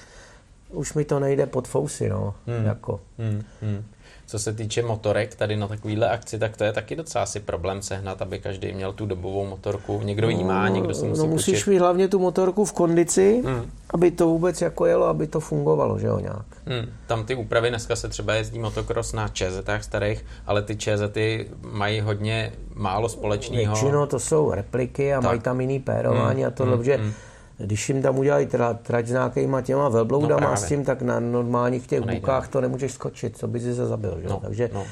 [0.75, 2.35] už mi to nejde pod fousy, no.
[2.47, 2.67] Hmm.
[2.67, 3.01] Jako.
[3.19, 3.85] Hmm, hmm.
[4.27, 7.83] Co se týče motorek tady na takovýhle akci, tak to je taky docela asi problém
[7.83, 10.01] sehnat, aby každý měl tu dobovou motorku.
[10.05, 11.71] Někdo ji má, někdo si musí no, musíš půjčit.
[11.71, 13.71] mít hlavně tu motorku v kondici, Hmm.
[13.95, 16.47] aby to vůbec jako jelo, aby to fungovalo, že jo, nějak.
[16.67, 21.49] Hmm, tam ty úpravy, dneska se třeba jezdí motocross na čezetách starých, ale ty čezety
[21.63, 23.75] mají hodně málo společného.
[23.75, 25.25] Většinou to jsou repliky a Tak.
[25.25, 27.13] mají tam jiný pérování Hmm, a tohle, hmm, protože hmm.
[27.59, 31.21] Když jim tam udělají tra, trať s nějakýma těma velbloudama No s tím, tak na
[31.21, 34.29] normálních těch To bukách to nemůžeš skočit, co by si se zabil, že?
[34.29, 34.85] No, takže no.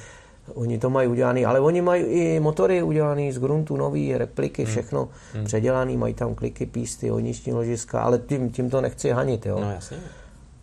[0.55, 5.09] oni to mají udělaný, ale oni mají i motory udělaný z gruntu, nový repliky, všechno
[5.45, 9.61] předělaný, mají tam kliky, písty, oniční ložiska, ale tím, tím to nechci hanit, jo?
[9.61, 9.97] No jasně.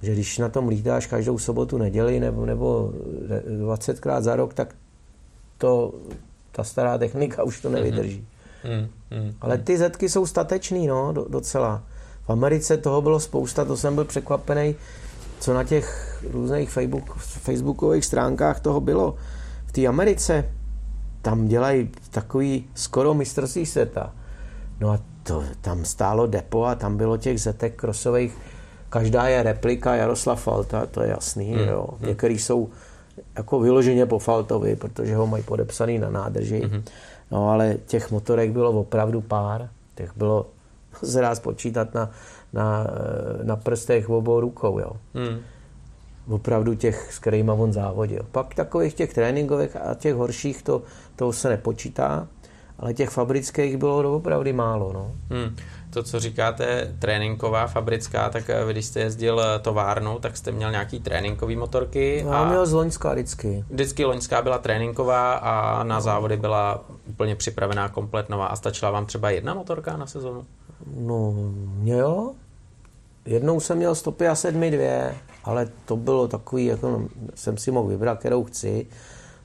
[0.02, 2.94] že když na tom lítáš každou sobotu, neděli nebo, nebo
[3.66, 4.76] 20krát za rok, tak
[5.58, 5.94] to,
[6.52, 8.28] ta stará technika už to nevydrží.
[8.64, 9.34] Hmm, hmm.
[9.42, 11.84] Ale ty zetky jsou statečný, no, do, docela.
[12.24, 14.76] V Americe toho bylo spousta, to jsem byl překvapený,
[15.40, 19.16] co na těch různých Facebook, facebookových stránkách toho bylo.
[19.66, 20.46] V té Americe
[21.22, 24.14] tam dělají takový skoro mistrovství světa.
[24.80, 28.38] No a to, tam stálo depo a tam bylo těch zetek krosových,
[28.90, 31.68] každá je replika Jaroslav Falta, to je jasný, hmm.
[31.68, 31.88] jo.
[32.00, 32.70] Některý jsou
[33.38, 36.62] jako vyloženě po Faltovi, protože ho mají podepsaný na nádrži.
[36.72, 36.84] Hmm.
[37.32, 40.46] No ale těch motorek bylo opravdu pár, těch bylo
[41.04, 42.12] se dá spočítat na,
[42.54, 42.88] na,
[43.44, 44.92] na prstech obou rukou, jo.
[45.14, 45.40] Hmm.
[46.30, 48.26] Opravdu těch, s kterými on závodil.
[48.32, 50.82] Pak takových těch tréninkových a těch horších, to,
[51.16, 52.28] to se nepočítá,
[52.80, 55.12] ale těch fabrických bylo opravdu málo, no.
[55.30, 55.56] Hmm.
[55.90, 60.72] To, co říkáte, tréninková, fabrická, tak eh, když jste jezdil eh, továrnou, tak jste měl
[60.72, 62.24] nějaký tréninkový motorky.
[62.26, 63.66] No, a měl z Loňska vždycky.
[63.70, 68.46] Vždycky Loňská byla tréninková a na závody byla úplně připravená komplet nová.
[68.46, 70.46] A stačila vám třeba jedna motorka na sezonu?
[70.96, 71.34] No,
[71.84, 72.32] jo.
[73.26, 77.04] Jednou jsem měl stopy a sedmi dvě, ale to bylo takový, jako
[77.36, 78.88] jsem si mohl vybrat, kterou chci.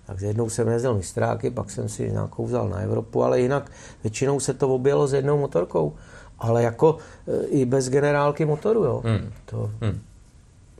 [0.07, 3.70] Tak jednou jsem jezdil mistráky, pak jsem si nějakou vzal na Evropu, ale jinak
[4.03, 5.92] většinou se to objelo s jednou motorkou
[6.39, 6.97] ale jako
[7.28, 9.03] e, i bez generálky motoru, jo.
[9.05, 9.32] Hmm.
[9.45, 10.01] To hmm.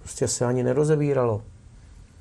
[0.03, 1.43] prostě se ani nerozebíralo.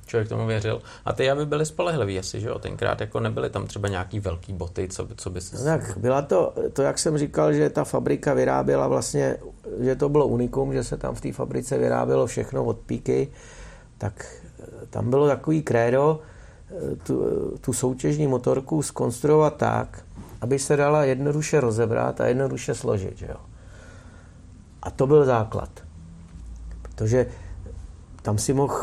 [0.06, 0.82] Člověk tomu věřil.
[1.06, 2.60] A ty aby byly spolehlivý asi, že jo?
[2.60, 5.58] Tenkrát jako nebyly tam třeba nějaký velký boty, co by, co by se...
[5.58, 9.38] No tak byla to, to, jak jsem říkal, že ta fabrika vyráběla vlastně,
[9.80, 13.28] že to bylo unikum, že se tam v té fabrice vyrábělo všechno od píky,
[13.98, 14.26] tak
[14.84, 16.20] e, tam bylo takový krédo,
[16.94, 17.24] e, tu,
[17.62, 20.04] tu soutěžní motorku skonstruovat tak,
[20.44, 23.18] aby se dala jednoduše rozebrat a jednoduše složit.
[23.18, 23.40] Že jo?
[24.82, 25.70] A to byl základ.
[26.82, 27.28] Protože
[28.22, 28.76] tam si mohl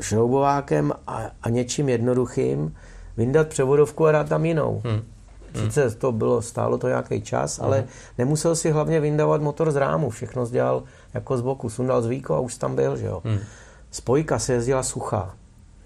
[0.00, 2.76] šroubovákem a, a něčím jednoduchým
[3.16, 4.82] vyndat převodovku a dát tam jinou.
[4.84, 5.02] Hmm.
[5.54, 7.88] Sice to bylo, stálo to nějaký čas, ale hmm.
[8.18, 10.10] nemusel si hlavně vyndávat motor z rámu.
[10.10, 10.82] Všechno dělal
[11.14, 11.70] jako z boku.
[11.70, 12.96] Sundal z víko a už tam byl.
[12.96, 13.20] Že jo?
[13.24, 13.38] Hmm.
[13.90, 15.34] Spojka se jezdila suchá.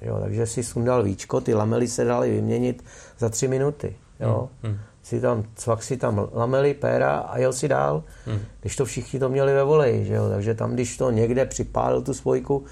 [0.03, 2.85] Jo, takže si sundal víčko, ty lamely se daly vyměnit
[3.19, 3.97] za tři minuty.
[4.25, 4.49] Jo?
[4.63, 4.73] Hmm.
[4.73, 4.81] hmm.
[5.03, 8.03] Si tam, cvak si tam lamely, péra a jel si dál.
[8.27, 8.41] Hmm.
[8.61, 10.29] Když to všichni to měli ve voleji, že jo?
[10.29, 12.65] takže tam, když to někde připálil tu spojku,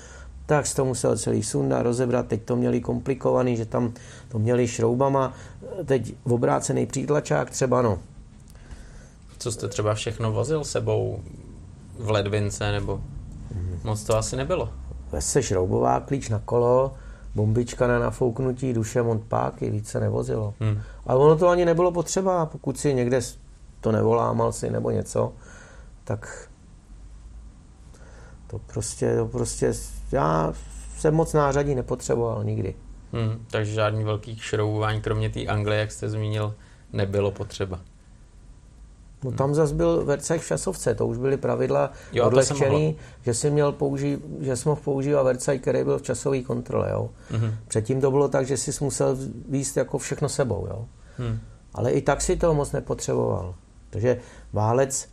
[0.46, 2.26] tak to musel celý sunda rozebrat.
[2.26, 3.92] Teď to měli komplikovaný, že tam
[4.28, 5.34] to měli šroubama.
[5.84, 7.98] Teď obrácený přítlačák třeba, no.
[9.38, 11.20] Co jste třeba všechno vozil sebou
[11.98, 13.00] v ledvince, nebo
[13.54, 13.80] hmm.
[13.84, 14.72] moc to asi nebylo?
[15.12, 16.94] Vez se šroubová, klíč na kolo,
[17.34, 20.54] bombička na nafouknutí, duše montpáky, víc se nevozilo.
[20.60, 20.80] Hmm.
[21.06, 23.20] Ale ono to ani nebylo potřeba, pokud si někde
[23.80, 25.32] to nevolámal si nebo něco,
[26.04, 26.48] tak
[28.46, 29.72] to prostě, to prostě,
[30.12, 30.52] já
[30.98, 32.74] jsem moc nářadí nepotřeboval nikdy.
[33.12, 36.54] Hmm, takže žádný velký šroubování, kromě té Anglie, jak jste zmínil,
[36.92, 37.80] nebylo potřeba.
[39.24, 43.50] No tam zase byl Vercajk v časovce, to už byly pravidla jo, odlehčený, že si
[43.50, 47.10] měl použít, že jsi mohl používat Vercajk, který byl v časové kontrole, jo.
[47.30, 47.54] Mm-hmm.
[47.68, 49.16] Předtím to bylo tak, že jsi musel
[49.48, 50.86] výst jako všechno sebou, jo.
[51.18, 51.38] Mm.
[51.74, 53.54] Ale i tak si to moc nepotřeboval.
[53.90, 54.18] Takže
[54.52, 55.08] válec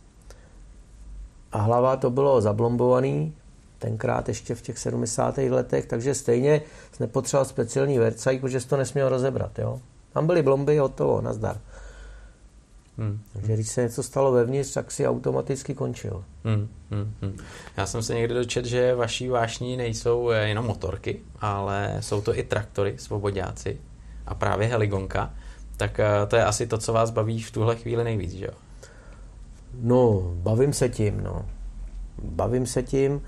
[1.52, 3.34] a hlava to bylo zablombovaný,
[3.78, 5.38] tenkrát ještě v těch 70.
[5.38, 9.80] letech, takže stejně jsi nepotřeboval speciální Vercajk, protože jsi to nesměl rozebrat, jo.
[10.12, 11.60] Tam byly blomby, hotovo, nazdar.
[13.00, 13.20] Hmm.
[13.32, 16.24] Takže když se něco stalo vevnitř, tak si automaticky končil.
[16.44, 16.68] Hmm.
[16.90, 17.14] Hmm.
[17.22, 17.36] Hmm.
[17.76, 22.38] Já jsem se někdy dočet, že vaší vášní nejsou eh, jenom motorky, ale jsou to
[22.38, 23.78] i traktory, svobodáci
[24.26, 25.34] a právě heligonka.
[25.76, 28.52] Tak eh, to je asi to, co vás baví v tuhle chvíli nejvíc, že jo?
[29.80, 31.46] No, bavím se tím, no.
[32.22, 33.22] Bavím se tím.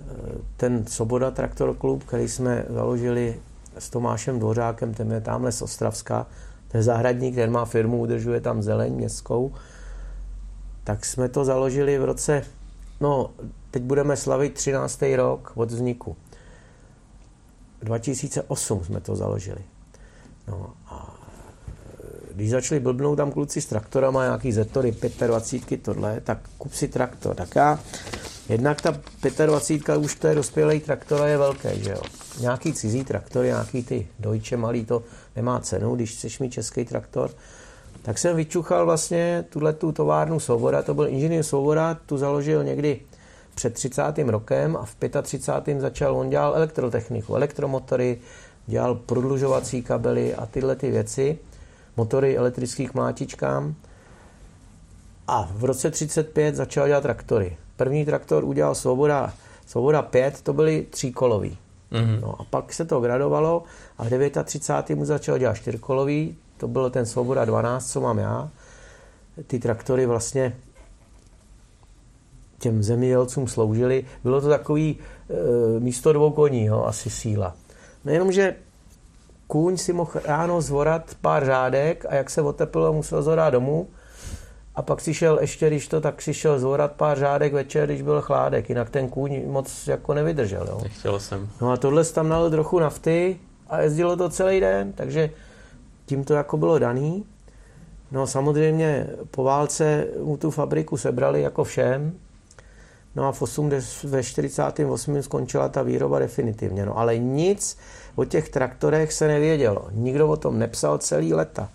[0.00, 0.14] Eh,
[0.56, 3.40] ten Svoboda Traktor Klub, který jsme založili
[3.78, 6.26] s Tomášem Dvořákem, ten je tamhle z Ostravska,
[6.74, 9.52] ten zahradník, ten má firmu, udržuje tam zeleň městskou,
[10.84, 12.42] tak jsme to založili v roce,
[13.00, 13.30] no,
[13.70, 15.02] teď budeme slavit 13.
[15.16, 16.16] rok od vzniku.
[17.82, 19.60] 2008 jsme to založili.
[20.48, 21.14] No a
[22.34, 24.96] když začali blbnout tam kluci s traktorama, nějaký Zetory,
[25.26, 27.36] 25, tohle, tak kup si traktor.
[27.36, 27.78] Tak já,
[28.48, 28.94] jednak ta
[29.46, 32.02] 25 už to je dospělý traktor a je velký, že jo.
[32.40, 35.02] Nějaký cizí traktor, nějaký ty Deutsche malý, to
[35.36, 37.30] nemá cenu, když chceš mít český traktor.
[38.02, 43.00] Tak jsem vyčuchal vlastně tuhle tu továrnu Svoboda, to byl inženýr Svoboda, tu založil někdy
[43.54, 44.02] před 30.
[44.26, 45.80] rokem a v 35.
[45.80, 48.18] začal, on dělal elektrotechniku, elektromotory,
[48.66, 51.38] dělal prodlužovací kabely a tyhle ty věci,
[51.96, 53.74] motory elektrických mlátičkám.
[55.28, 57.56] A v roce 35 začal dělat traktory.
[57.76, 59.32] První traktor udělal Svoboda,
[59.66, 61.58] Svoboda 5, to byly tříkolový.
[61.92, 62.20] Mm-hmm.
[62.20, 63.62] No a pak se to gradovalo
[63.98, 64.98] a v 39.
[64.98, 68.50] mu začal dělat čtyřkolový, to byl ten Svoboda 12, co mám já.
[69.46, 70.56] Ty traktory vlastně
[72.58, 74.04] těm zemědělcům sloužily.
[74.22, 77.56] Bylo to takový e, místo dvou koní, jo, asi síla.
[78.04, 78.56] Nejenom, že
[79.46, 83.88] kůň si mohl ráno zvorat pár řádek a jak se otepilo, musel zvorat domů,
[84.74, 88.02] a pak si šel ještě, když to, tak si šel zvorat pár řádek večer, když
[88.02, 90.66] byl chládek, jinak ten kůň moc jako nevydržel.
[90.68, 90.80] Jo.
[90.82, 91.48] Nechtěl jsem.
[91.60, 95.30] No a tohle tam nalil trochu nafty a jezdilo to celý den, takže
[96.06, 97.24] tím to jako bylo daný.
[98.10, 102.12] No samozřejmě po válce mu tu fabriku sebrali jako všem,
[103.16, 103.70] no a v 8,
[104.04, 105.22] ve 48.
[105.22, 106.86] skončila ta výroba definitivně.
[106.86, 107.78] No ale nic
[108.14, 109.88] o těch traktorech se nevědělo.
[109.92, 111.68] Nikdo o tom nepsal celý leta.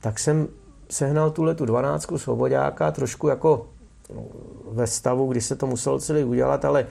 [0.00, 0.48] Tak jsem
[0.90, 3.66] sehnal tuhle tu 12 svobodáka, trošku jako
[4.14, 4.22] no,
[4.70, 6.86] ve stavu, kdy se to muselo celý udělat, ale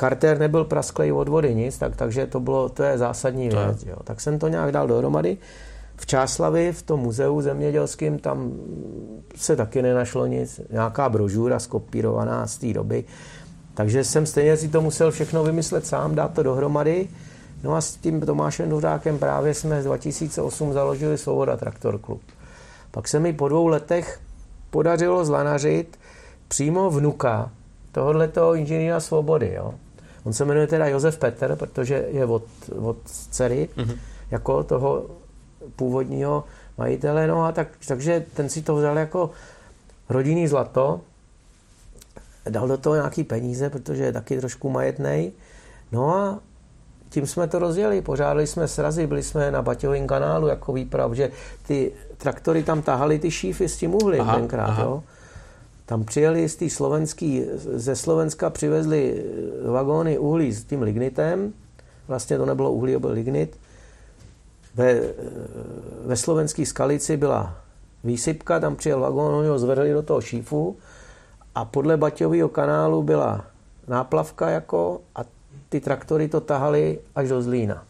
[0.00, 3.84] Carter nebyl prasklej od vody nic, tak, takže to bylo, to je zásadní to věc.
[3.86, 3.96] Jo.
[4.04, 5.38] Tak jsem to nějak dal dohromady.
[5.96, 8.52] V Čáslavi, v tom muzeu zemědělském, tam
[9.36, 10.60] se taky nenašlo nic.
[10.70, 13.04] Nějaká brožura skopírovaná z té doby.
[13.74, 17.08] Takže jsem stejně si to musel všechno vymyslet sám, dát to dohromady.
[17.62, 22.22] No a s tím Tomášem Dvořákem právě jsme v 2008 založili Svoboda Traktor Klub.
[22.92, 24.20] Pak se mi po dvou letech
[24.70, 25.98] podařilo zlanařit
[26.48, 27.50] přímo vnuka
[27.92, 29.52] tohoto inženýra svobody.
[29.54, 29.74] Jo.
[30.24, 32.44] On se jmenuje teda Josef Petr, protože je od,
[32.78, 33.98] od dcery, mm-hmm.
[34.30, 35.06] jako toho
[35.76, 36.44] původního
[36.78, 37.26] majitele.
[37.26, 39.30] No a tak, takže ten si to vzal jako
[40.08, 41.00] rodinný zlato,
[42.48, 45.32] dal do toho nějaký peníze, protože je taky trošku majetný.
[45.92, 46.38] No a
[47.12, 51.30] tím jsme to rozjeli, pořádali jsme srazy, byli jsme na Baťovém kanálu jako výprav, že
[51.66, 54.66] ty traktory tam tahali ty šífy s tím uhlím aha, tenkrát.
[54.66, 54.82] Aha.
[54.82, 55.02] Jo.
[55.86, 57.44] Tam přijeli z slovenský,
[57.74, 59.24] ze Slovenska přivezli
[59.66, 61.52] vagóny uhlí s tím lignitem,
[62.08, 63.58] vlastně to nebylo uhlí, to byl lignit.
[64.74, 65.00] Ve,
[66.04, 67.56] ve slovenské skalici byla
[68.04, 70.76] výsypka, tam přijel vagón, oni ho zvedli do toho šífu
[71.54, 73.44] a podle Baťového kanálu byla
[73.88, 75.20] náplavka jako a
[75.72, 77.84] ty traktory to tahali až do Zlína.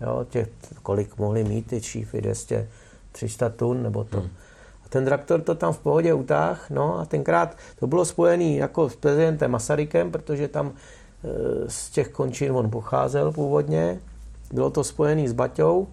[0.00, 0.48] Jo, těch,
[0.82, 2.68] kolik mohli mít ty šífy, 200,
[3.12, 4.20] 300 tun nebo to.
[4.20, 4.30] Hmm.
[4.84, 8.90] A ten traktor to tam v pohodě utáh, no a tenkrát to bylo spojený jako
[8.90, 14.00] s prezidentem Masarykem, protože tam e, z těch končin on pocházel původně.
[14.52, 15.86] Bylo to spojený s Baťou,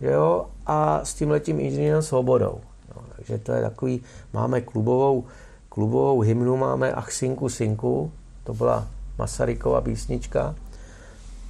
[0.00, 2.60] jo, a s tím letím inženýrem Svobodou.
[2.96, 5.24] No, takže to je takový, máme klubovou,
[5.68, 8.12] klubovou hymnu, máme Ach Sinku Sinku,
[8.44, 8.86] to byla
[9.18, 10.54] Masarykova písnička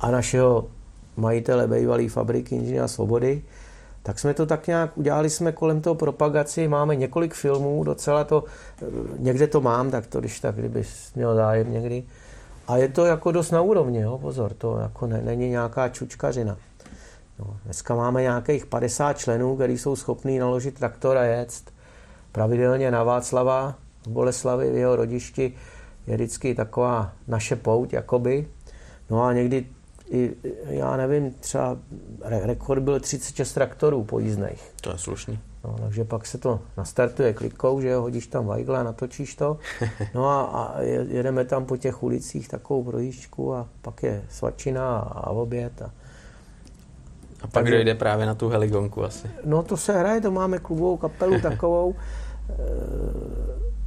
[0.01, 0.65] a našeho
[1.17, 3.43] majitele bývalé fabriky Inženýra Svobody,
[4.03, 8.45] tak jsme to tak nějak udělali jsme kolem toho propagaci, máme několik filmů, docela to,
[9.19, 10.85] někde to mám, tak to když tak, kdyby
[11.15, 12.05] měl zájem někdy.
[12.69, 16.57] A je to jako dost na úrovni, jo, pozor, to jako ne, není nějaká čučkařina.
[17.39, 21.63] No, dneska máme nějakých 50 členů, kteří jsou schopní naložit traktor a jet
[22.33, 23.75] pravidelně na Václava
[24.07, 25.55] v Boleslavi v jeho rodišti
[26.07, 28.49] je vždycky taková naše pouť, jakoby.
[29.11, 29.67] No a někdy,
[30.11, 30.35] i,
[30.67, 31.77] já nevím, třeba
[32.23, 34.73] rekord byl 36 traktorů pojízdných.
[34.81, 35.39] To je slušný.
[35.65, 39.59] No, takže pak se to nastartuje klikou, že jo, hodíš tam vajgla, natočíš to.
[40.15, 45.01] No a, a jedeme tam po těch ulicích takovou projížďku a pak je svačina a,
[45.01, 45.83] a oběd.
[45.83, 45.85] A,
[47.43, 49.31] a pak takže, dojde právě na tu heligonku asi.
[49.45, 51.95] No to se hraje, to máme klubovou kapelu takovou.
[52.51, 52.55] E,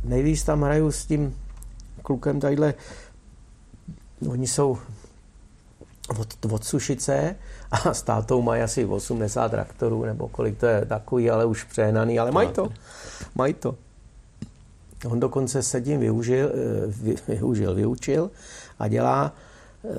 [0.03, 1.35] nejvíc tam hraju s tím
[2.05, 2.73] klukem tadyhle,
[4.29, 4.77] oni jsou
[6.19, 7.35] od, od Sušice
[7.71, 12.19] a s tátou mají asi 80 traktorů, nebo kolik to je takový, ale už přehnaný,
[12.19, 12.69] ale mají to.
[13.35, 13.75] Mají to.
[15.07, 16.51] On dokonce se tím využil,
[17.27, 18.31] využil, vyučil
[18.79, 19.33] a dělá
[19.83, 19.89] eh,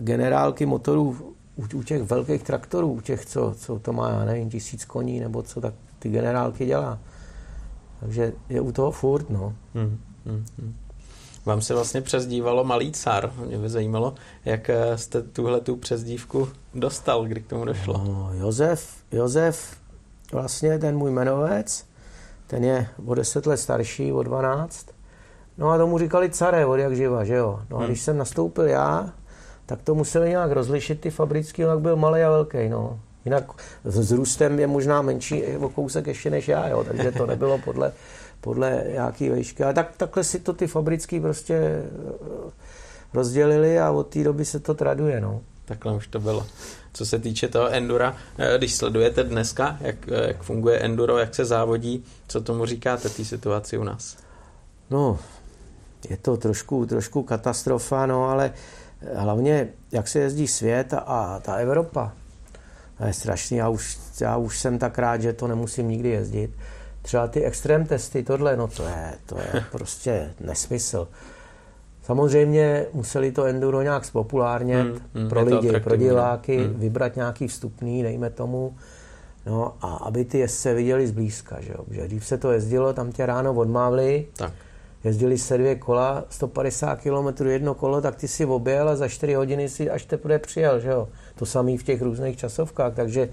[0.00, 1.34] generálky motorů
[1.74, 5.42] u, těch velkých traktorů, u těch, co, co to má, já nevím, tisíc koní, nebo
[5.42, 6.98] co, tak ty generálky dělá.
[8.00, 9.54] Takže je u toho furt, no.
[9.74, 10.74] Hmm, hmm, hmm.
[11.44, 13.32] Vám se vlastně přezdívalo Malý car.
[13.46, 14.14] Mě by zajímalo,
[14.44, 18.04] jak eh, jste tuhle tu přezdívku dostal, kdy k tomu došlo.
[18.04, 19.76] No, Josef, Josef,
[20.32, 21.86] vlastně ten můj jmenovec,
[22.46, 24.86] ten je o 10 let starší, o 12.
[25.58, 27.60] No a tomu říkali caré od jak živa, že jo.
[27.70, 27.88] No a hmm.
[27.88, 29.12] když jsem nastoupil já,
[29.66, 33.00] tak to museli nějak rozlišit ty fabrický, jak byl malý a velký, no.
[33.24, 33.44] Jinak
[33.84, 37.92] s růstem je možná menší o kousek ještě než já, jo, takže to nebylo podle
[38.42, 39.64] podle nějaký vejšky.
[39.64, 42.50] Ale tak, takhle si to ty fabrický prostě eh,
[43.14, 45.20] rozdělili a od té doby se to traduje.
[45.20, 45.40] No.
[45.64, 46.46] Takhle už to bylo.
[46.92, 51.34] Co se týče toho endura, eh, když sledujete dneska, jak, eh, jak funguje enduro, jak
[51.34, 54.16] se závodí, co tomu říkáte té situaci u nás?
[54.90, 55.18] No,
[56.10, 58.52] je to trošku, trošku katastrofa, no ale
[59.14, 62.12] hlavně, jak se jezdí svět a, a ta Evropa,
[62.98, 66.50] to je strašný, já už, já už jsem tak rád, že to nemusím nikdy jezdit
[67.02, 71.08] třeba ty extrém testy, tohle, no to je, to je prostě nesmysl.
[72.02, 76.74] Samozřejmě museli to enduro nějak spopulárnět hmm, hmm, pro lidi, pro diváky, hmm.
[76.74, 78.76] vybrat nějaký vstupný, dejme tomu,
[79.46, 83.12] no a aby ty jezdce viděli zblízka, že jo, že dřív se to jezdilo, tam
[83.12, 84.52] tě ráno odmávli, tak.
[85.04, 89.34] jezdili se dvě kola, 150 km jedno kolo, tak ty si objel a za 4
[89.34, 91.08] hodiny si až teprve přijel, že jo.
[91.34, 93.28] To samý v těch různých časovkách, takže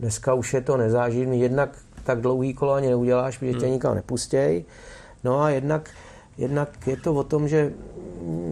[0.00, 3.72] dneska už je to nezáživný, jednak tak dlouhý kolo ani neuděláš, protože tě Hmm.
[3.72, 4.64] nikam nepustěj.
[5.24, 5.90] No a jednak,
[6.38, 7.72] jednak je to o tom, že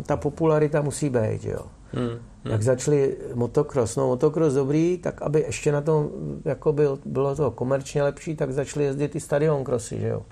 [0.07, 1.61] ta popularita musí být, jo.
[1.93, 2.19] Hmm.
[2.45, 6.09] Jak začali motocross, no motocross dobrý, tak aby ještě na tom
[6.45, 10.23] jako byl, bylo to komerčně lepší, tak začali jezdit ty stadion crossy, že jo.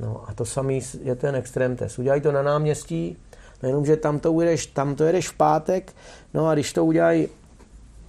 [0.00, 1.98] No a to samý je ten extrém test.
[1.98, 3.16] Udělají to na náměstí,
[3.62, 5.92] no jenom, že tam to ujedeš, tam to jedeš v pátek,
[6.34, 7.28] no a když to udělají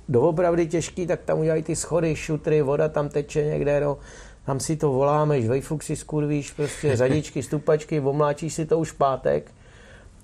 [0.10, 3.98] doopravdy těžký, tak tam udělají ty schody, šutry, voda tam teče někde, no,
[4.46, 9.52] tam si to volámeš, vejfuk si skurvíš, prostě řadičky, stupačky, omláčíš si to už pátek,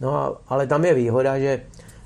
[0.02, 1.62] no a, ale tam je výhoda, že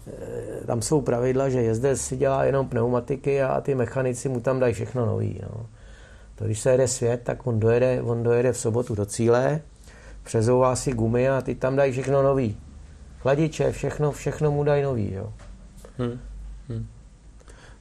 [0.07, 4.59] eh, tam jsou pravidla, že jezdec si dělá jenom pneumatiky a ty mechanici mu tam
[4.59, 5.39] dají všechno nový.
[5.43, 5.65] No.
[6.35, 9.61] To když se jede svět, tak on dojede, on dojede v sobotu do cíle,
[10.23, 12.57] přezouvá si gumy a ty tam dají všechno nový.
[13.19, 15.13] Chladiče, všechno, všechno mu dají nový.
[15.13, 15.33] Jo.
[15.97, 16.19] Hmm.
[16.69, 16.87] Hmm.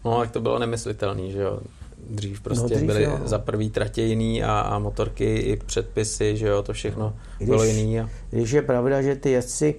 [0.05, 1.61] No, jak to bylo nemyslitelný, že jo.
[2.11, 3.19] Dřív prostě No, dřív byly jo.
[3.25, 7.65] za prvý tratě jiný a, a motorky i předpisy, že jo, to všechno Když- bylo
[7.65, 8.01] jiný.
[8.01, 8.09] A...
[8.31, 9.75] Když je pravda, že ty jezdci,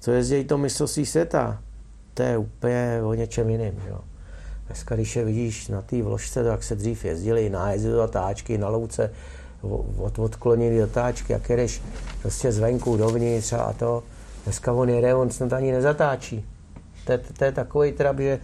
[0.00, 1.62] co jezdí to mistrovství světa,
[2.14, 3.74] to je úplně o něčem jiném.
[3.88, 4.00] Jo.
[4.66, 8.68] Dneska, když je vidíš na té vložce, tak se dřív jezdili na jezdy zatáčky, na
[8.68, 9.10] louce,
[9.98, 11.82] od, odkloněný zatáčky, jak jedeš
[12.22, 14.02] prostě zvenku dovnitř a to.
[14.44, 16.44] Dneska on jede, on snad ani nezatáčí.
[17.04, 18.38] To, je- to je takový trap, že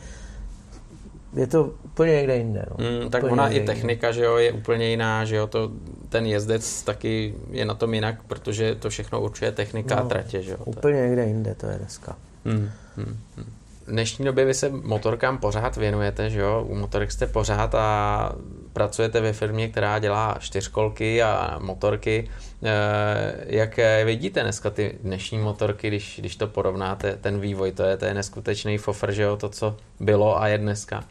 [1.37, 2.65] je to úplně někde jinde.
[2.71, 2.77] No.
[3.05, 3.73] Mm, tak Úplně ona i jinde.
[3.75, 5.71] technika, že jo, je úplně jiná, že jo, to,
[6.09, 10.43] ten jezdec taky je na tom jinak, protože to všechno určuje technika No, a tratě,
[10.43, 10.57] že jo.
[10.65, 12.17] Úplně někde jinde to je dneska.
[12.45, 13.47] Hmm, hmm, hmm.
[13.87, 16.65] V dnešní době vy se motorkám pořád věnujete, že jo?
[16.69, 18.33] U motorek jste pořád a
[18.73, 22.29] pracujete ve firmě, která dělá čtyřkolky a motorky.
[22.65, 27.97] Eh, Jak vidíte dneska ty dnešní motorky, když, když to porovnáte, ten vývoj, to je,
[27.97, 31.05] to je neskutečný fofr, že jo, to, co bylo a je dneska.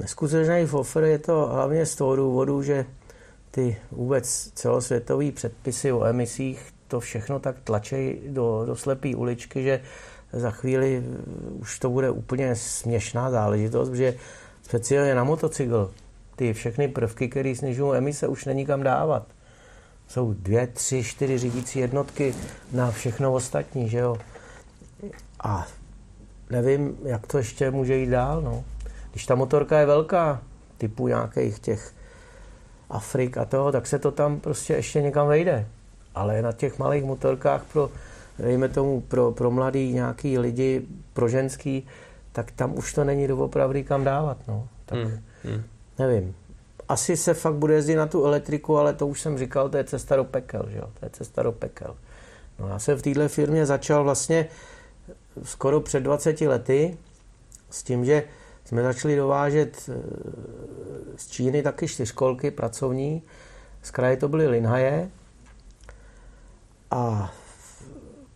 [0.00, 2.86] Neskutečný fofr je to hlavně z toho důvodu, že
[3.50, 9.80] ty vůbec celosvětové předpisy o emisích to všechno tak tlačí do, do slepé uličky, že
[10.32, 11.04] za chvíli
[11.58, 14.14] už to bude úplně směšná záležitost, protože
[14.62, 15.90] speciálně na motocykl
[16.36, 19.26] ty všechny prvky, které snižují emise, už není kam dávat.
[20.08, 22.34] Jsou dvě, tři, čtyři řídící jednotky
[22.72, 24.16] na všechno ostatní, že jo.
[25.44, 25.66] A
[26.50, 28.64] nevím, jak to ještě může jít dál, no.
[29.10, 30.42] Když ta motorka je velká,
[30.78, 31.92] typu nějakých těch
[32.90, 35.66] Afrik a toho, tak se to tam prostě ještě někam vejde.
[36.14, 37.90] Ale na těch malých motorkách pro,
[38.38, 41.86] dejme tomu, pro, pro mladý nějaký lidi, pro ženský,
[42.32, 44.68] tak tam už to není doopravdy kam dávat, no.
[44.86, 45.62] Tak Hmm, hmm.
[45.98, 46.34] nevím.
[46.88, 49.84] Asi se fakt bude jezdit na tu elektriku, ale to už jsem říkal, to je
[49.84, 50.84] cesta do pekel, že jo?
[51.00, 51.96] To je cesta do pekel.
[52.58, 54.48] No já jsem v téhle firmě začal vlastně
[55.42, 56.96] skoro před 20 lety
[57.70, 58.22] s tím, že
[58.70, 59.94] jsme začali dovážet eh,
[61.16, 63.22] z Číny taky čtyřkolky pracovní.
[63.82, 65.10] Z kraje to byly Linhaje.
[66.90, 67.32] A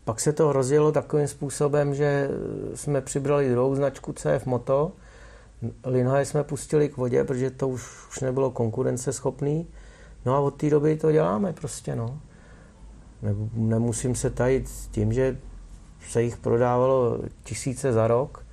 [0.04, 2.28] pak se to rozjelo takovým způsobem, že
[2.74, 4.92] jsme přibrali druhou značku CF Moto.
[5.84, 9.66] Linhaje jsme pustili k vodě, protože to už, už nebylo konkurenceschopný.
[10.24, 12.20] No a od té doby to děláme prostě, no.
[13.22, 15.38] Ne, nemusím se tajit s tím, že
[16.08, 18.43] se jich prodávalo tisíce za rok.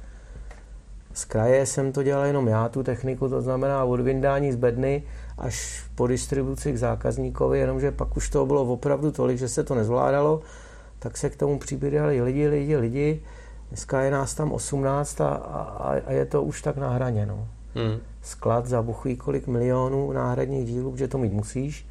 [1.14, 5.04] Z kraje jsem to dělal jenom já, tu techniku, to znamená od vyndání z bedny
[5.38, 9.76] až po distribuci k zákazníkovi, jenomže pak už to bylo opravdu tolik, že se to
[9.76, 10.42] nezvládalo,
[11.00, 13.24] tak se k tomu přibírali lidi, lidi, lidi.
[13.70, 17.26] Dneska je nás tam 18 a, a, a je to už tak na hraně.
[17.26, 17.48] No.
[17.76, 18.00] Hmm.
[18.22, 21.88] Sklad za buchví kolik milionů náhradních dílů, že to mít musíš.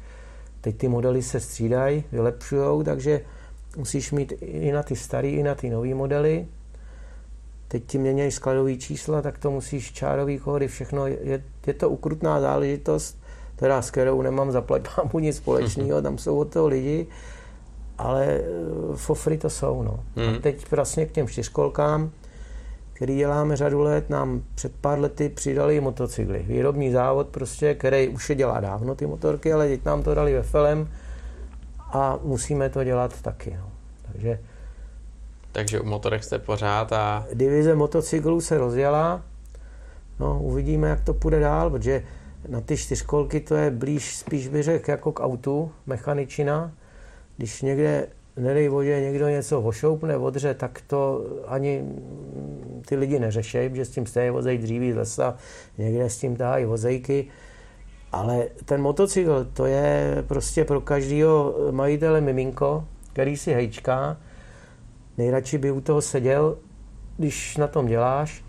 [0.61, 3.21] Teď ty modely se střídají, vylepšují, takže
[3.77, 6.47] musíš mít i na ty staré, i na ty nové modely.
[7.71, 11.07] Teď ti měnějí skladové čísla, tak to musíš čárový kódy, všechno.
[11.07, 13.17] Je, je to ukrutná záležitost,
[13.55, 17.07] teda s kterou nemám zaplať pámu nic společného, tam jsou od toho lidi,
[17.97, 18.41] ale eh,
[18.95, 19.83] fofry to jsou.
[19.83, 19.99] No.
[20.15, 20.35] Hmm.
[20.35, 22.11] A teď vlastně k těm čtyřkolkám,
[22.93, 26.45] který děláme řadu let, nám před pár lety přidali motocykly.
[26.47, 30.33] Výrobní závod prostě, který už je dělá dávno ty motorky, ale teď nám to dali
[30.33, 30.89] ve felem
[31.79, 33.57] a musíme to dělat taky.
[33.59, 33.71] No.
[34.11, 34.39] Takže
[35.51, 39.21] Takže u motorek jste pořád a divize motocyklů se rozjela.
[40.19, 42.03] No, uvidíme, jak to půjde dál, protože
[42.47, 46.71] na ty čtyřkolky to je blíž, spíš bych řekl, jako k autu, mechaničina.
[47.37, 48.07] Když někde,
[48.37, 51.83] nedej vodě, někdo něco ošoupne, odře, tak to ani
[52.87, 55.35] ty lidi neřešejí, protože s tím stejně vozejí dříví z lesa,
[55.77, 57.27] někde s tím tahají vozejky.
[58.11, 64.17] Ale ten motocykl, to je prostě pro každého majitele miminko, který si hejčká,
[65.21, 66.57] nejradši by u toho seděl,
[67.17, 68.43] když na tom děláš.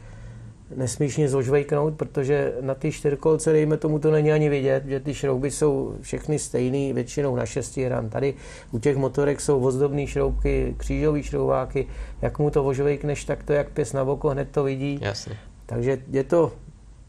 [0.76, 5.14] nesmíš nic ožvejknout, protože na ty čtyřkolce, dejme tomu, to není ani vidět, že ty
[5.14, 8.08] šrouby jsou všechny stejný, většinou na šesti hran.
[8.08, 8.34] Tady
[8.70, 11.86] u těch motorek jsou vozdobné šroubky, křížové šroubáky,
[12.22, 14.98] jak mu to ožvejkneš, tak to jak pěs na oko hned to vidí.
[15.02, 15.36] Jasně.
[15.66, 16.52] Takže je to,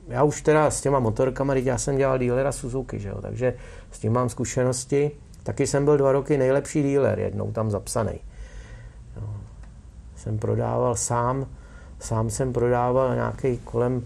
[0.07, 3.53] já už teda s těma motorkama, já jsem dělal dílera Suzuki, že jo, takže
[3.91, 5.11] s tím mám zkušenosti.
[5.43, 8.19] Taky jsem byl dva roky nejlepší díler, jednou tam zapsaný.
[10.23, 11.47] Jsem prodával sám,
[11.99, 14.05] sám jsem prodával nějaký kolem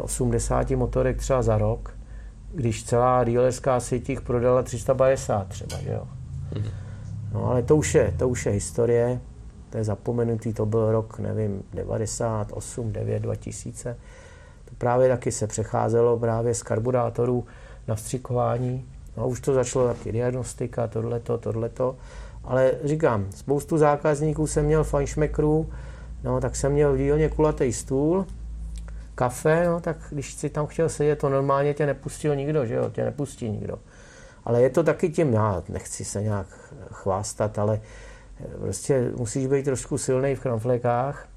[0.00, 1.94] 80 eh, motorek třeba za rok,
[2.54, 6.08] když celá dealerská síť jich prodala 350 třeba, že jo.
[6.54, 6.70] Mhm.
[7.32, 9.20] No ale to už je, to už je historie,
[9.70, 13.96] to je zapomenutý, to byl rok, nevím, 98, 9, 2000.
[14.64, 17.44] To právě taky se přecházelo právě z karburátorů
[17.88, 18.84] na vstřikování.
[19.16, 21.96] No už to začalo taky diagnostika, tohleto, tohleto.
[22.46, 25.70] Ale říkám, spoustu zákazníků jsem měl fajnšmekrů,
[26.24, 28.26] no tak jsem měl v dílně kulatý stůl,
[29.14, 32.90] kafe, no tak když si tam chtěl sedět, to normálně tě nepustil nikdo, že jo,
[32.90, 33.78] tě nepustí nikdo.
[34.44, 36.46] Ale je to taky tím, já nechci se nějak
[36.90, 37.80] chvástat, ale
[38.60, 41.28] prostě musíš být trošku silný v kramflekách,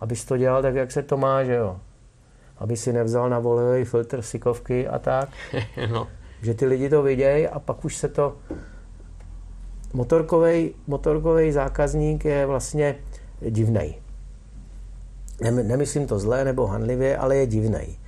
[0.00, 1.80] abys to dělal tak, jak se to má, že jo.
[2.58, 5.28] Aby si nevzal na volejový filtr sikovky a tak.
[5.90, 6.08] no.
[6.42, 8.36] Že ty lidi to vidějí a pak už se to...
[9.94, 12.96] Motorkový, motorkový zákazník je vlastně
[13.50, 13.94] divný.
[15.50, 17.98] Nemyslím to zlé nebo hanlivě, ale je divný.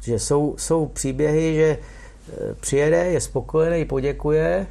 [0.00, 4.66] Že jsou, jsou příběhy, že e, přijede, je spokojený, poděkuje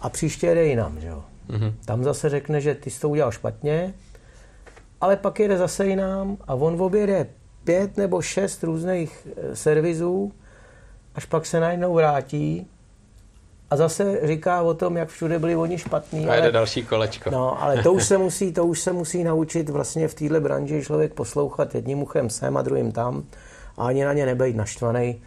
[0.00, 1.00] a příště jede jinam.
[1.00, 1.24] Že jo?
[1.50, 1.72] Mm-hmm.
[1.84, 3.94] Tam zase řekne, že ty jsi to udělal špatně,
[5.00, 7.26] ale pak jede zase jinam a on objede
[7.64, 10.32] pět nebo šest různých e, servisů,
[11.14, 12.66] až pak se najednou vrátí
[13.70, 16.28] a zase říká o tom, jak všude byli oni špatní.
[16.28, 17.30] A jde další kolečko.
[17.30, 20.82] No, ale to už se musí, to už se musí naučit vlastně v téhle branži
[20.84, 23.24] člověk poslouchat jedním uchem sem a druhým tam
[23.76, 25.22] a ani na ně nebejt naštvaný.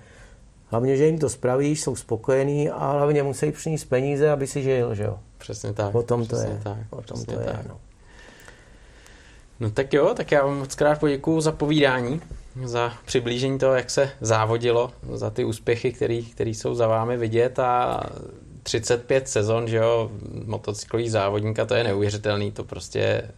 [0.68, 4.95] Hlavně, že jim to spravíš, jsou spokojení a hlavně musí přinést peníze, aby si žil,
[4.95, 5.19] že jo.
[5.38, 5.95] Přesně tak.
[5.95, 6.59] O tom to je.
[6.63, 7.45] Tak, o tom to tak.
[7.45, 7.77] je, no.
[9.59, 12.22] No tak jo, tak já vám moc krát poděkuju za povídání,
[12.64, 15.91] za přiblížení toho, jak se závodilo, za ty úspěchy,
[16.34, 18.03] které jsou za vámi vidět a
[18.64, 20.11] 35 sezon, že jo,
[20.45, 23.32] motocyklový závodník a to je neuvěřitelný, to prostě,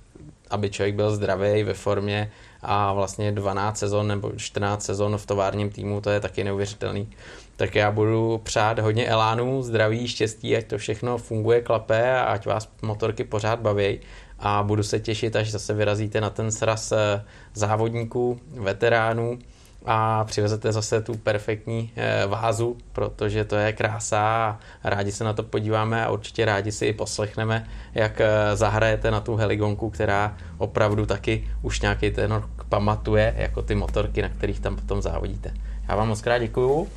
[0.49, 2.31] aby člověk byl zdravý, ve formě
[2.61, 7.09] a vlastně 12 sezon nebo 14 sezon v továrním týmu, to je taky neuvěřitelný.
[7.55, 12.45] Tak já budu přát hodně elánů, zdraví, štěstí, ať to všechno funguje, klape a ať
[12.45, 13.99] vás motorky pořád baví
[14.45, 19.39] a budu se těšit, až zase vyrazíte na ten sraz eh, závodníků, veteránů
[19.85, 25.33] a přivezete zase tu perfektní eh, vázu, protože to je krása a rádi se na
[25.33, 30.37] to podíváme a určitě rádi si i poslechneme, jak eh, zahrajete na tu heligonku, která
[30.57, 35.53] opravdu taky už nějaký ten rok pamatuje, jako ty motorky, na kterých tam potom závodíte.
[35.89, 36.87] Já vám moc krát děkuju.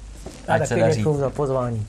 [0.49, 1.87] A taky děkuju za pozvání.